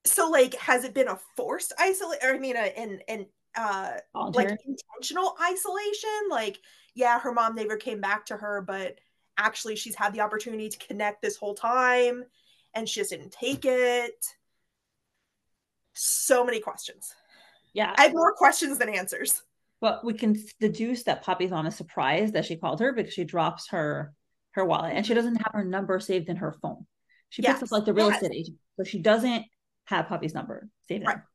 so 0.05 0.30
like 0.30 0.55
has 0.55 0.84
it 0.84 0.93
been 0.93 1.07
a 1.07 1.19
forced 1.38 1.74
isolate 1.78 2.19
or 2.24 2.34
i 2.34 2.39
mean 2.39 2.55
a, 2.55 2.78
an 2.78 2.99
an 3.07 3.26
uh 3.55 3.93
like 4.34 4.57
intentional 4.67 5.38
isolation? 5.41 6.09
Like 6.30 6.59
yeah 6.93 7.19
her 7.19 7.32
mom 7.32 7.55
never 7.55 7.78
came 7.78 8.01
back 8.01 8.26
to 8.26 8.36
her 8.36 8.61
but 8.61 8.97
actually 9.38 9.75
she's 9.75 9.95
had 9.95 10.13
the 10.13 10.21
opportunity 10.21 10.69
to 10.69 10.77
connect 10.77 11.21
this 11.21 11.38
whole 11.38 11.55
time 11.55 12.23
and 12.73 12.88
she 12.88 12.99
just 12.99 13.11
didn't 13.11 13.32
take 13.32 13.65
it 13.65 14.25
so 15.93 16.43
many 16.45 16.59
questions 16.59 17.13
yeah. 17.73 17.93
i 17.97 18.03
have 18.03 18.13
more 18.13 18.34
questions 18.34 18.77
than 18.77 18.89
answers 18.89 19.43
But 19.82 20.05
we 20.05 20.13
can 20.13 20.38
deduce 20.59 21.03
that 21.03 21.23
Poppy's 21.23 21.49
mom 21.49 21.65
is 21.65 21.75
surprised 21.75 22.34
that 22.36 22.45
she 22.45 22.55
called 22.55 22.79
her 22.82 22.93
because 22.93 23.13
she 23.13 23.23
drops 23.23 23.69
her 23.69 24.13
her 24.51 24.63
wallet 24.63 24.93
and 24.95 25.05
she 25.05 25.13
mm-hmm. 25.13 25.17
doesn't 25.17 25.36
have 25.38 25.53
her 25.53 25.63
number 25.63 25.99
saved 25.99 26.29
in 26.29 26.36
her 26.38 26.53
phone. 26.61 26.86
She 27.29 27.41
picks 27.41 27.61
Yes, 27.61 27.63
up 27.63 27.71
like 27.71 27.86
the 27.86 27.93
real 27.93 28.09
yes. 28.09 28.21
estate 28.21 28.38
agent, 28.38 28.57
so 28.77 28.84
she 28.84 28.99
doesn't 28.99 29.45
have 29.86 30.07
Poppy's 30.07 30.34
number 30.34 30.69
saved. 30.88 31.07
Right. 31.07 31.17
her. 31.17 31.27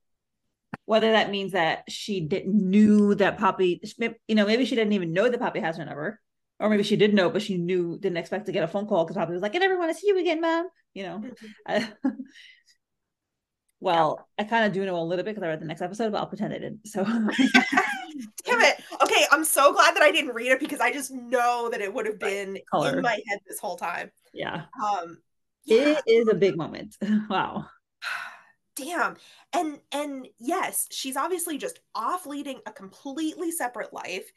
Whether 0.84 1.12
that 1.12 1.30
means 1.30 1.52
that 1.52 1.84
she 1.88 2.20
didn't 2.20 2.54
knew 2.54 3.14
that 3.16 3.38
Poppy, 3.38 3.80
you 4.28 4.34
know, 4.34 4.46
maybe 4.46 4.64
she 4.64 4.76
didn't 4.76 4.92
even 4.92 5.12
know 5.12 5.28
that 5.28 5.40
Poppy 5.40 5.60
has 5.60 5.78
her 5.78 5.84
number, 5.84 6.20
or 6.58 6.70
maybe 6.70 6.82
she 6.82 6.96
did 6.96 7.14
know, 7.14 7.30
but 7.30 7.42
she 7.42 7.58
knew 7.58 7.98
didn't 7.98 8.18
expect 8.18 8.46
to 8.46 8.52
get 8.52 8.64
a 8.64 8.68
phone 8.68 8.86
call 8.86 9.04
because 9.04 9.16
Poppy 9.16 9.32
was 9.32 9.42
like, 9.42 9.54
"I 9.54 9.58
never 9.58 9.78
want 9.78 9.92
to 9.92 9.98
see 9.98 10.08
you 10.08 10.18
again, 10.18 10.40
mom." 10.40 10.68
You 10.94 11.02
know. 11.04 11.22
Mm-hmm. 11.68 12.08
well, 13.80 14.26
I 14.38 14.44
kind 14.44 14.64
of 14.64 14.72
do 14.72 14.84
know 14.84 14.98
a 14.98 15.02
little 15.02 15.24
bit 15.24 15.34
because 15.34 15.46
I 15.46 15.48
read 15.48 15.60
the 15.60 15.66
next 15.66 15.82
episode, 15.82 16.12
but 16.12 16.18
I'll 16.18 16.26
pretend 16.26 16.54
I 16.54 16.58
didn't. 16.58 16.86
So. 16.86 17.04
Damn 18.46 18.60
it. 18.60 18.80
Okay, 19.02 19.26
I'm 19.30 19.44
so 19.44 19.72
glad 19.72 19.94
that 19.96 20.02
I 20.02 20.10
didn't 20.10 20.34
read 20.34 20.52
it 20.52 20.60
because 20.60 20.80
I 20.80 20.92
just 20.92 21.10
know 21.10 21.68
that 21.70 21.80
it 21.80 21.92
would 21.92 22.06
have 22.06 22.18
been 22.18 22.58
Color. 22.70 22.96
in 22.96 23.02
my 23.02 23.20
head 23.28 23.40
this 23.46 23.58
whole 23.58 23.76
time. 23.76 24.10
Yeah. 24.32 24.64
Um 24.82 25.18
yeah. 25.64 25.98
it 25.98 26.02
is 26.06 26.28
a 26.28 26.34
big 26.34 26.56
moment. 26.56 26.96
wow. 27.28 27.66
Damn. 28.76 29.16
And 29.52 29.80
and 29.92 30.28
yes, 30.38 30.86
she's 30.90 31.16
obviously 31.16 31.58
just 31.58 31.80
off 31.94 32.26
leading 32.26 32.60
a 32.66 32.72
completely 32.72 33.50
separate 33.50 33.92
life 33.92 34.30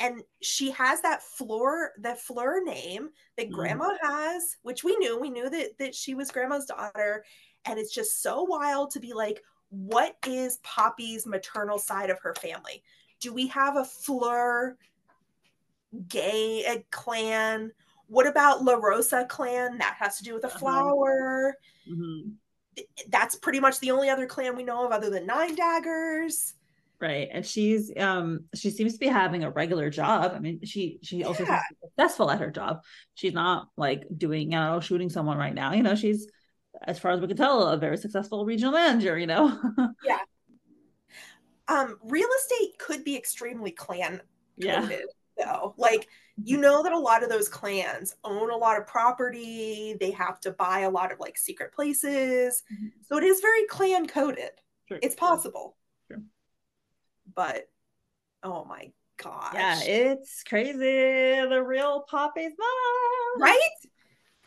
and 0.00 0.22
she 0.40 0.70
has 0.70 1.02
that 1.02 1.22
Fleur 1.22 1.92
that 2.00 2.20
Fleur 2.20 2.64
name 2.64 3.10
that 3.36 3.50
mm. 3.50 3.52
grandma 3.52 3.90
has 4.02 4.56
which 4.62 4.82
we 4.82 4.96
knew. 4.96 5.20
We 5.20 5.30
knew 5.30 5.48
that 5.48 5.78
that 5.78 5.94
she 5.94 6.14
was 6.14 6.30
grandma's 6.30 6.64
daughter. 6.64 7.24
And 7.66 7.78
it's 7.78 7.94
just 7.94 8.22
so 8.22 8.42
wild 8.42 8.90
to 8.92 9.00
be 9.00 9.12
like 9.12 9.42
what 9.68 10.16
is 10.26 10.58
poppy's 10.64 11.26
maternal 11.26 11.78
side 11.78 12.10
of 12.10 12.18
her 12.20 12.34
family? 12.34 12.82
Do 13.20 13.32
we 13.32 13.46
have 13.48 13.76
a 13.76 13.84
Fleur 13.84 14.76
gay 16.08 16.64
a 16.66 16.84
clan? 16.90 17.70
What 18.08 18.26
about 18.26 18.64
la 18.64 18.74
rosa 18.74 19.26
clan? 19.28 19.78
That 19.78 19.96
has 20.00 20.16
to 20.16 20.24
do 20.24 20.34
with 20.34 20.44
a 20.44 20.48
uh-huh. 20.48 20.58
flower. 20.58 21.56
Mm-hmm. 21.88 22.30
that's 23.08 23.34
pretty 23.34 23.58
much 23.58 23.80
the 23.80 23.90
only 23.90 24.08
other 24.08 24.26
clan 24.26 24.54
we 24.56 24.62
know 24.62 24.86
of 24.86 24.92
other 24.92 25.10
than 25.10 25.26
nine 25.26 25.56
daggers 25.56 26.54
right 27.00 27.28
and 27.32 27.46
she's 27.46 27.90
um 27.96 28.44
she 28.54 28.70
seems 28.70 28.92
to 28.92 28.98
be 28.98 29.06
having 29.06 29.42
a 29.42 29.50
regular 29.50 29.90
job. 29.90 30.32
I 30.34 30.38
mean 30.38 30.60
she 30.64 30.98
she 31.02 31.24
also 31.24 31.44
yeah. 31.44 31.62
successful 31.82 32.30
at 32.30 32.40
her 32.40 32.50
job. 32.50 32.82
She's 33.14 33.32
not 33.32 33.68
like 33.76 34.04
doing 34.16 34.52
you 34.52 34.58
know 34.58 34.80
shooting 34.80 35.08
someone 35.08 35.38
right 35.38 35.54
now 35.54 35.72
you 35.72 35.82
know 35.82 35.94
she's 35.94 36.28
as 36.84 36.98
far 36.98 37.12
as 37.12 37.20
we 37.20 37.26
can 37.26 37.36
tell 37.36 37.68
a 37.68 37.76
very 37.76 37.96
successful 37.96 38.44
regional 38.44 38.72
manager 38.72 39.18
you 39.18 39.26
know? 39.26 39.58
Yeah. 40.04 40.18
Um 41.68 41.96
real 42.02 42.28
estate 42.38 42.78
could 42.78 43.04
be 43.04 43.16
extremely 43.16 43.70
clan 43.70 44.20
yeah. 44.56 44.88
though. 45.38 45.74
Like 45.78 46.08
you 46.42 46.58
know 46.58 46.82
that 46.82 46.92
a 46.92 46.98
lot 46.98 47.22
of 47.22 47.30
those 47.30 47.48
clans 47.48 48.14
own 48.24 48.50
a 48.50 48.56
lot 48.56 48.78
of 48.78 48.86
property 48.86 49.96
they 50.00 50.10
have 50.10 50.40
to 50.40 50.50
buy 50.52 50.80
a 50.80 50.90
lot 50.90 51.12
of 51.12 51.18
like 51.18 51.38
secret 51.38 51.72
places. 51.72 52.62
Mm-hmm. 52.72 52.88
so 53.02 53.16
it 53.16 53.24
is 53.24 53.40
very 53.40 53.64
clan 53.66 54.06
coded. 54.06 54.50
Sure. 54.88 54.98
it's 55.02 55.14
possible 55.14 55.76
but 57.34 57.68
oh 58.42 58.64
my 58.64 58.90
gosh. 59.22 59.54
Yeah, 59.54 59.80
it's 59.82 60.42
crazy. 60.42 60.76
The 60.78 61.62
real 61.64 62.04
Poppy's 62.08 62.52
mom. 62.58 63.42
Right? 63.42 63.58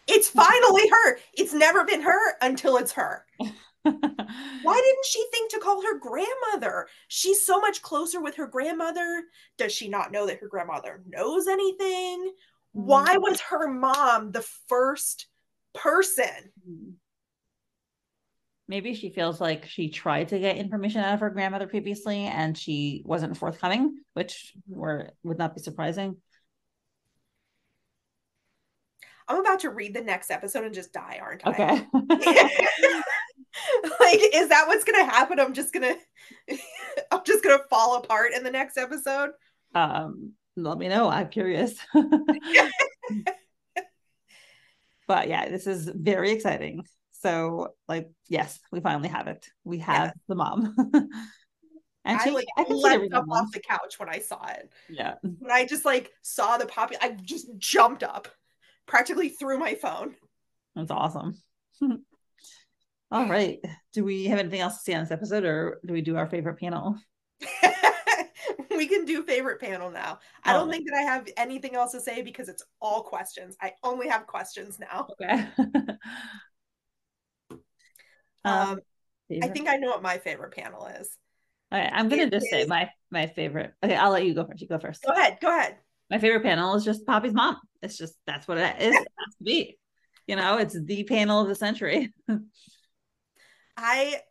It's 0.07 0.29
finally 0.29 0.89
her. 0.89 1.17
It's 1.33 1.53
never 1.53 1.85
been 1.85 2.01
her 2.01 2.37
until 2.41 2.77
it's 2.77 2.91
her. 2.93 3.25
Why 3.83 4.81
didn't 4.81 5.05
she 5.05 5.25
think 5.31 5.51
to 5.51 5.59
call 5.59 5.81
her 5.81 5.99
grandmother? 5.99 6.87
She's 7.07 7.45
so 7.45 7.59
much 7.59 7.81
closer 7.81 8.21
with 8.21 8.35
her 8.35 8.47
grandmother. 8.47 9.23
Does 9.57 9.73
she 9.73 9.89
not 9.89 10.11
know 10.11 10.25
that 10.27 10.39
her 10.39 10.47
grandmother 10.47 11.03
knows 11.07 11.47
anything? 11.47 12.33
Why 12.71 13.15
mm-hmm. 13.15 13.21
was 13.21 13.41
her 13.41 13.67
mom 13.67 14.31
the 14.31 14.45
first 14.67 15.27
person? 15.73 16.51
Maybe 18.67 18.93
she 18.93 19.09
feels 19.09 19.41
like 19.41 19.65
she 19.65 19.89
tried 19.89 20.29
to 20.29 20.39
get 20.39 20.57
information 20.57 21.01
out 21.01 21.13
of 21.13 21.19
her 21.19 21.29
grandmother 21.29 21.67
previously 21.67 22.21
and 22.21 22.57
she 22.57 23.03
wasn't 23.05 23.37
forthcoming, 23.37 23.97
which 24.13 24.53
were 24.67 25.11
would 25.23 25.37
not 25.37 25.55
be 25.55 25.61
surprising. 25.61 26.15
I'm 29.27 29.39
about 29.39 29.59
to 29.61 29.69
read 29.69 29.93
the 29.93 30.01
next 30.01 30.31
episode 30.31 30.65
and 30.65 30.73
just 30.73 30.93
die, 30.93 31.19
aren't 31.21 31.45
I? 31.45 31.49
Okay. 31.51 31.87
like, 33.99 34.19
is 34.33 34.49
that 34.49 34.67
what's 34.67 34.83
gonna 34.83 35.05
happen? 35.05 35.39
I'm 35.39 35.53
just 35.53 35.73
gonna 35.73 35.95
I'm 37.11 37.21
just 37.25 37.43
gonna 37.43 37.63
fall 37.69 37.97
apart 37.97 38.33
in 38.33 38.43
the 38.43 38.51
next 38.51 38.77
episode. 38.77 39.31
Um, 39.75 40.33
let 40.55 40.77
me 40.77 40.87
know. 40.87 41.09
I'm 41.09 41.29
curious. 41.29 41.75
but 45.07 45.27
yeah, 45.27 45.49
this 45.49 45.67
is 45.67 45.89
very 45.89 46.31
exciting. 46.31 46.83
So 47.23 47.69
like, 47.87 48.11
yes, 48.27 48.59
we 48.71 48.81
finally 48.81 49.07
have 49.07 49.27
it. 49.27 49.47
We 49.63 49.79
have 49.79 50.07
yeah. 50.07 50.11
the 50.27 50.35
mom. 50.35 50.75
and 50.93 51.09
I 52.05 52.29
like 52.29 52.45
I 52.57 52.65
leapt 52.69 53.13
up 53.13 53.25
off 53.31 53.51
the 53.53 53.61
couch 53.61 53.97
when 53.97 54.09
I 54.09 54.19
saw 54.19 54.45
it. 54.47 54.71
Yeah. 54.89 55.15
When 55.21 55.49
I 55.49 55.65
just 55.65 55.85
like 55.85 56.11
saw 56.21 56.57
the 56.57 56.65
poppy, 56.65 56.95
I 57.01 57.11
just 57.21 57.47
jumped 57.57 58.03
up, 58.03 58.27
practically 58.85 59.29
threw 59.29 59.57
my 59.57 59.73
phone. 59.75 60.15
That's 60.75 60.91
awesome. 60.91 61.41
All 63.11 63.29
right. 63.29 63.59
Do 63.93 64.03
we 64.03 64.25
have 64.25 64.39
anything 64.39 64.59
else 64.59 64.77
to 64.77 64.83
see 64.83 64.93
on 64.93 65.03
this 65.03 65.11
episode, 65.11 65.45
or 65.45 65.79
do 65.85 65.93
we 65.93 66.01
do 66.01 66.17
our 66.17 66.27
favorite 66.27 66.59
panel? 66.59 66.97
we 68.75 68.87
can 68.87 69.05
do 69.05 69.23
favorite 69.23 69.61
panel 69.61 69.91
now. 69.91 70.19
I 70.43 70.53
oh. 70.53 70.59
don't 70.59 70.71
think 70.71 70.89
that 70.89 70.97
I 70.97 71.03
have 71.03 71.29
anything 71.37 71.75
else 71.75 71.93
to 71.93 72.01
say 72.01 72.21
because 72.21 72.49
it's 72.49 72.63
all 72.81 73.03
questions. 73.03 73.55
I 73.61 73.73
only 73.83 74.09
have 74.09 74.27
questions 74.27 74.77
now. 74.79 75.07
Okay. 75.11 75.47
Um, 78.45 78.69
um 78.69 78.79
I 79.41 79.47
think 79.47 79.67
I 79.69 79.77
know 79.77 79.89
what 79.89 80.01
my 80.03 80.17
favorite 80.17 80.53
panel 80.55 80.85
is. 80.87 81.17
Okay, 81.73 81.89
I'm 81.91 82.09
gonna 82.09 82.23
it 82.23 82.31
just 82.31 82.45
is... 82.45 82.51
say 82.51 82.65
my 82.65 82.89
my 83.09 83.27
favorite. 83.27 83.73
Okay, 83.83 83.95
I'll 83.95 84.11
let 84.11 84.25
you 84.25 84.33
go 84.33 84.45
first. 84.45 84.61
You 84.61 84.67
go 84.67 84.79
first. 84.79 85.03
Go 85.03 85.13
ahead. 85.13 85.37
Go 85.41 85.47
ahead. 85.47 85.77
My 86.09 86.19
favorite 86.19 86.43
panel 86.43 86.75
is 86.75 86.83
just 86.85 87.05
Poppy's 87.05 87.33
mom. 87.33 87.57
It's 87.81 87.97
just 87.97 88.15
that's 88.27 88.47
what 88.47 88.57
it 88.57 88.75
is. 88.79 88.93
It 88.93 88.97
has 88.97 89.35
to 89.37 89.43
be. 89.43 89.77
You 90.27 90.35
know, 90.35 90.57
it's 90.57 90.79
the 90.79 91.03
panel 91.03 91.41
of 91.41 91.47
the 91.47 91.55
century. 91.55 92.13
I 93.77 94.21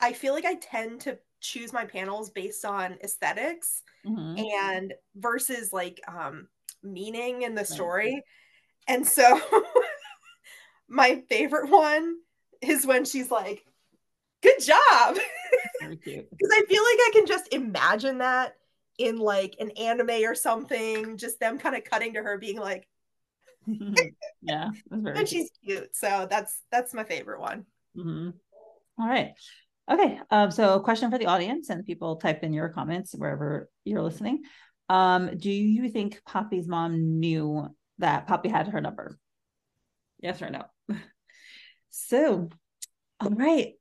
I 0.00 0.12
feel 0.14 0.32
like 0.32 0.46
I 0.46 0.54
tend 0.54 1.02
to 1.02 1.18
choose 1.40 1.72
my 1.72 1.84
panels 1.84 2.30
based 2.30 2.64
on 2.64 2.96
esthetics 3.02 3.82
mm-hmm. 4.06 4.38
and 4.38 4.94
versus 5.16 5.72
like 5.72 6.00
um 6.08 6.48
meaning 6.82 7.42
in 7.42 7.54
the 7.54 7.64
story. 7.64 8.14
Right. 8.14 8.22
And 8.88 9.06
so 9.06 9.40
my 10.88 11.22
favorite 11.28 11.70
one 11.70 12.16
is 12.62 12.86
when 12.86 13.04
she's 13.04 13.30
like, 13.30 13.64
"Good 14.42 14.60
job," 14.60 15.16
because 15.80 16.50
I 16.52 16.64
feel 16.68 16.82
like 16.82 16.98
I 16.98 17.10
can 17.12 17.26
just 17.26 17.52
imagine 17.52 18.18
that 18.18 18.56
in 18.98 19.18
like 19.18 19.56
an 19.60 19.70
anime 19.72 20.24
or 20.24 20.34
something, 20.34 21.16
just 21.16 21.40
them 21.40 21.58
kind 21.58 21.76
of 21.76 21.84
cutting 21.84 22.14
to 22.14 22.22
her, 22.22 22.38
being 22.38 22.58
like, 22.58 22.88
"Yeah," 24.42 24.70
and 24.90 25.14
cute. 25.14 25.28
she's 25.28 25.50
cute. 25.64 25.94
So 25.94 26.26
that's 26.30 26.60
that's 26.70 26.94
my 26.94 27.04
favorite 27.04 27.40
one. 27.40 27.66
Mm-hmm. 27.96 28.30
All 28.98 29.08
right. 29.08 29.34
Okay. 29.90 30.20
Um, 30.30 30.50
so, 30.50 30.74
a 30.74 30.80
question 30.80 31.10
for 31.10 31.18
the 31.18 31.26
audience, 31.26 31.70
and 31.70 31.84
people 31.84 32.16
type 32.16 32.42
in 32.42 32.52
your 32.52 32.68
comments 32.68 33.14
wherever 33.14 33.68
you're 33.84 34.02
listening. 34.02 34.42
Um, 34.88 35.36
do 35.36 35.50
you 35.50 35.88
think 35.88 36.20
Poppy's 36.24 36.68
mom 36.68 37.18
knew 37.18 37.68
that 37.98 38.26
Poppy 38.26 38.48
had 38.48 38.68
her 38.68 38.80
number? 38.80 39.18
Yes 40.20 40.40
or 40.42 40.50
no? 40.50 40.64
So, 41.92 42.48
all 43.20 43.30
right. 43.30 43.74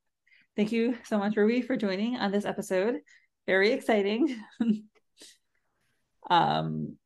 Thank 0.58 0.74
you 0.74 0.98
so 1.06 1.18
much, 1.18 1.36
Ruby, 1.38 1.62
for 1.62 1.78
joining 1.78 2.18
on 2.18 2.32
this 2.32 2.46
episode. 2.46 3.00
Very 3.48 3.72
exciting. 3.72 4.38
um, 6.30 6.98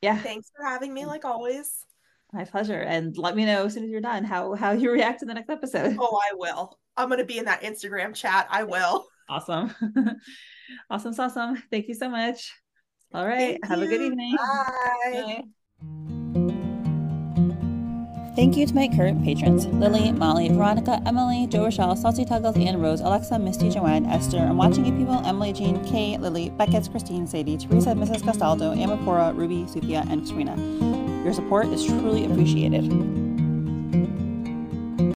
yeah. 0.00 0.16
Thanks 0.16 0.50
for 0.56 0.64
having 0.64 0.94
me, 0.94 1.04
like 1.04 1.24
always. 1.24 1.84
My 2.32 2.44
pleasure. 2.44 2.80
And 2.80 3.16
let 3.18 3.34
me 3.34 3.44
know 3.44 3.66
as 3.66 3.74
soon 3.74 3.84
as 3.84 3.90
you're 3.90 4.00
done 4.00 4.24
how 4.24 4.54
how 4.54 4.72
you 4.72 4.90
react 4.90 5.20
to 5.20 5.26
the 5.26 5.34
next 5.34 5.50
episode. 5.50 5.96
Oh, 5.98 6.20
I 6.22 6.34
will. 6.34 6.78
I'm 6.96 7.08
gonna 7.08 7.24
be 7.24 7.38
in 7.38 7.46
that 7.46 7.62
Instagram 7.62 8.14
chat. 8.14 8.46
I 8.48 8.62
will. 8.62 9.06
Awesome. 9.28 9.74
awesome. 10.90 11.14
Awesome. 11.18 11.62
Thank 11.70 11.88
you 11.88 11.94
so 11.94 12.08
much. 12.08 12.52
All 13.12 13.26
right. 13.26 13.58
Thank 13.60 13.66
Have 13.66 13.78
you. 13.80 13.84
a 13.84 13.88
good 13.88 14.00
evening. 14.00 14.36
Bye. 14.36 15.42
Bye. 15.82 16.15
Thank 18.36 18.58
you 18.58 18.66
to 18.66 18.74
my 18.74 18.86
current 18.86 19.24
patrons 19.24 19.66
Lily, 19.66 20.12
Molly, 20.12 20.50
Veronica, 20.50 21.00
Emily, 21.06 21.46
Jo 21.46 21.64
Rochelle, 21.64 21.96
Saucy 21.96 22.26
Tuggles, 22.26 22.58
Anne 22.58 22.78
Rose, 22.78 23.00
Alexa, 23.00 23.36
Misti, 23.36 23.72
Joanne, 23.72 24.04
Ester, 24.04 24.36
I'm 24.36 24.58
watching 24.58 24.84
you 24.84 24.92
people, 24.92 25.24
Emily, 25.24 25.54
Jean, 25.54 25.82
Kay, 25.86 26.18
Lily, 26.18 26.50
Beckett, 26.50 26.82
Krystine, 26.82 27.26
Sadie, 27.26 27.56
Theresa, 27.56 27.94
Mrs. 27.94 28.20
Gastaldo, 28.20 28.76
Amapora, 28.76 29.34
Ruby, 29.34 29.62
Sufia, 29.62 30.06
and 30.10 30.26
Katrina. 30.26 30.54
Your 31.24 31.32
support 31.32 31.68
is 31.68 31.82
truly 31.86 32.26
appreciated. 32.26 32.84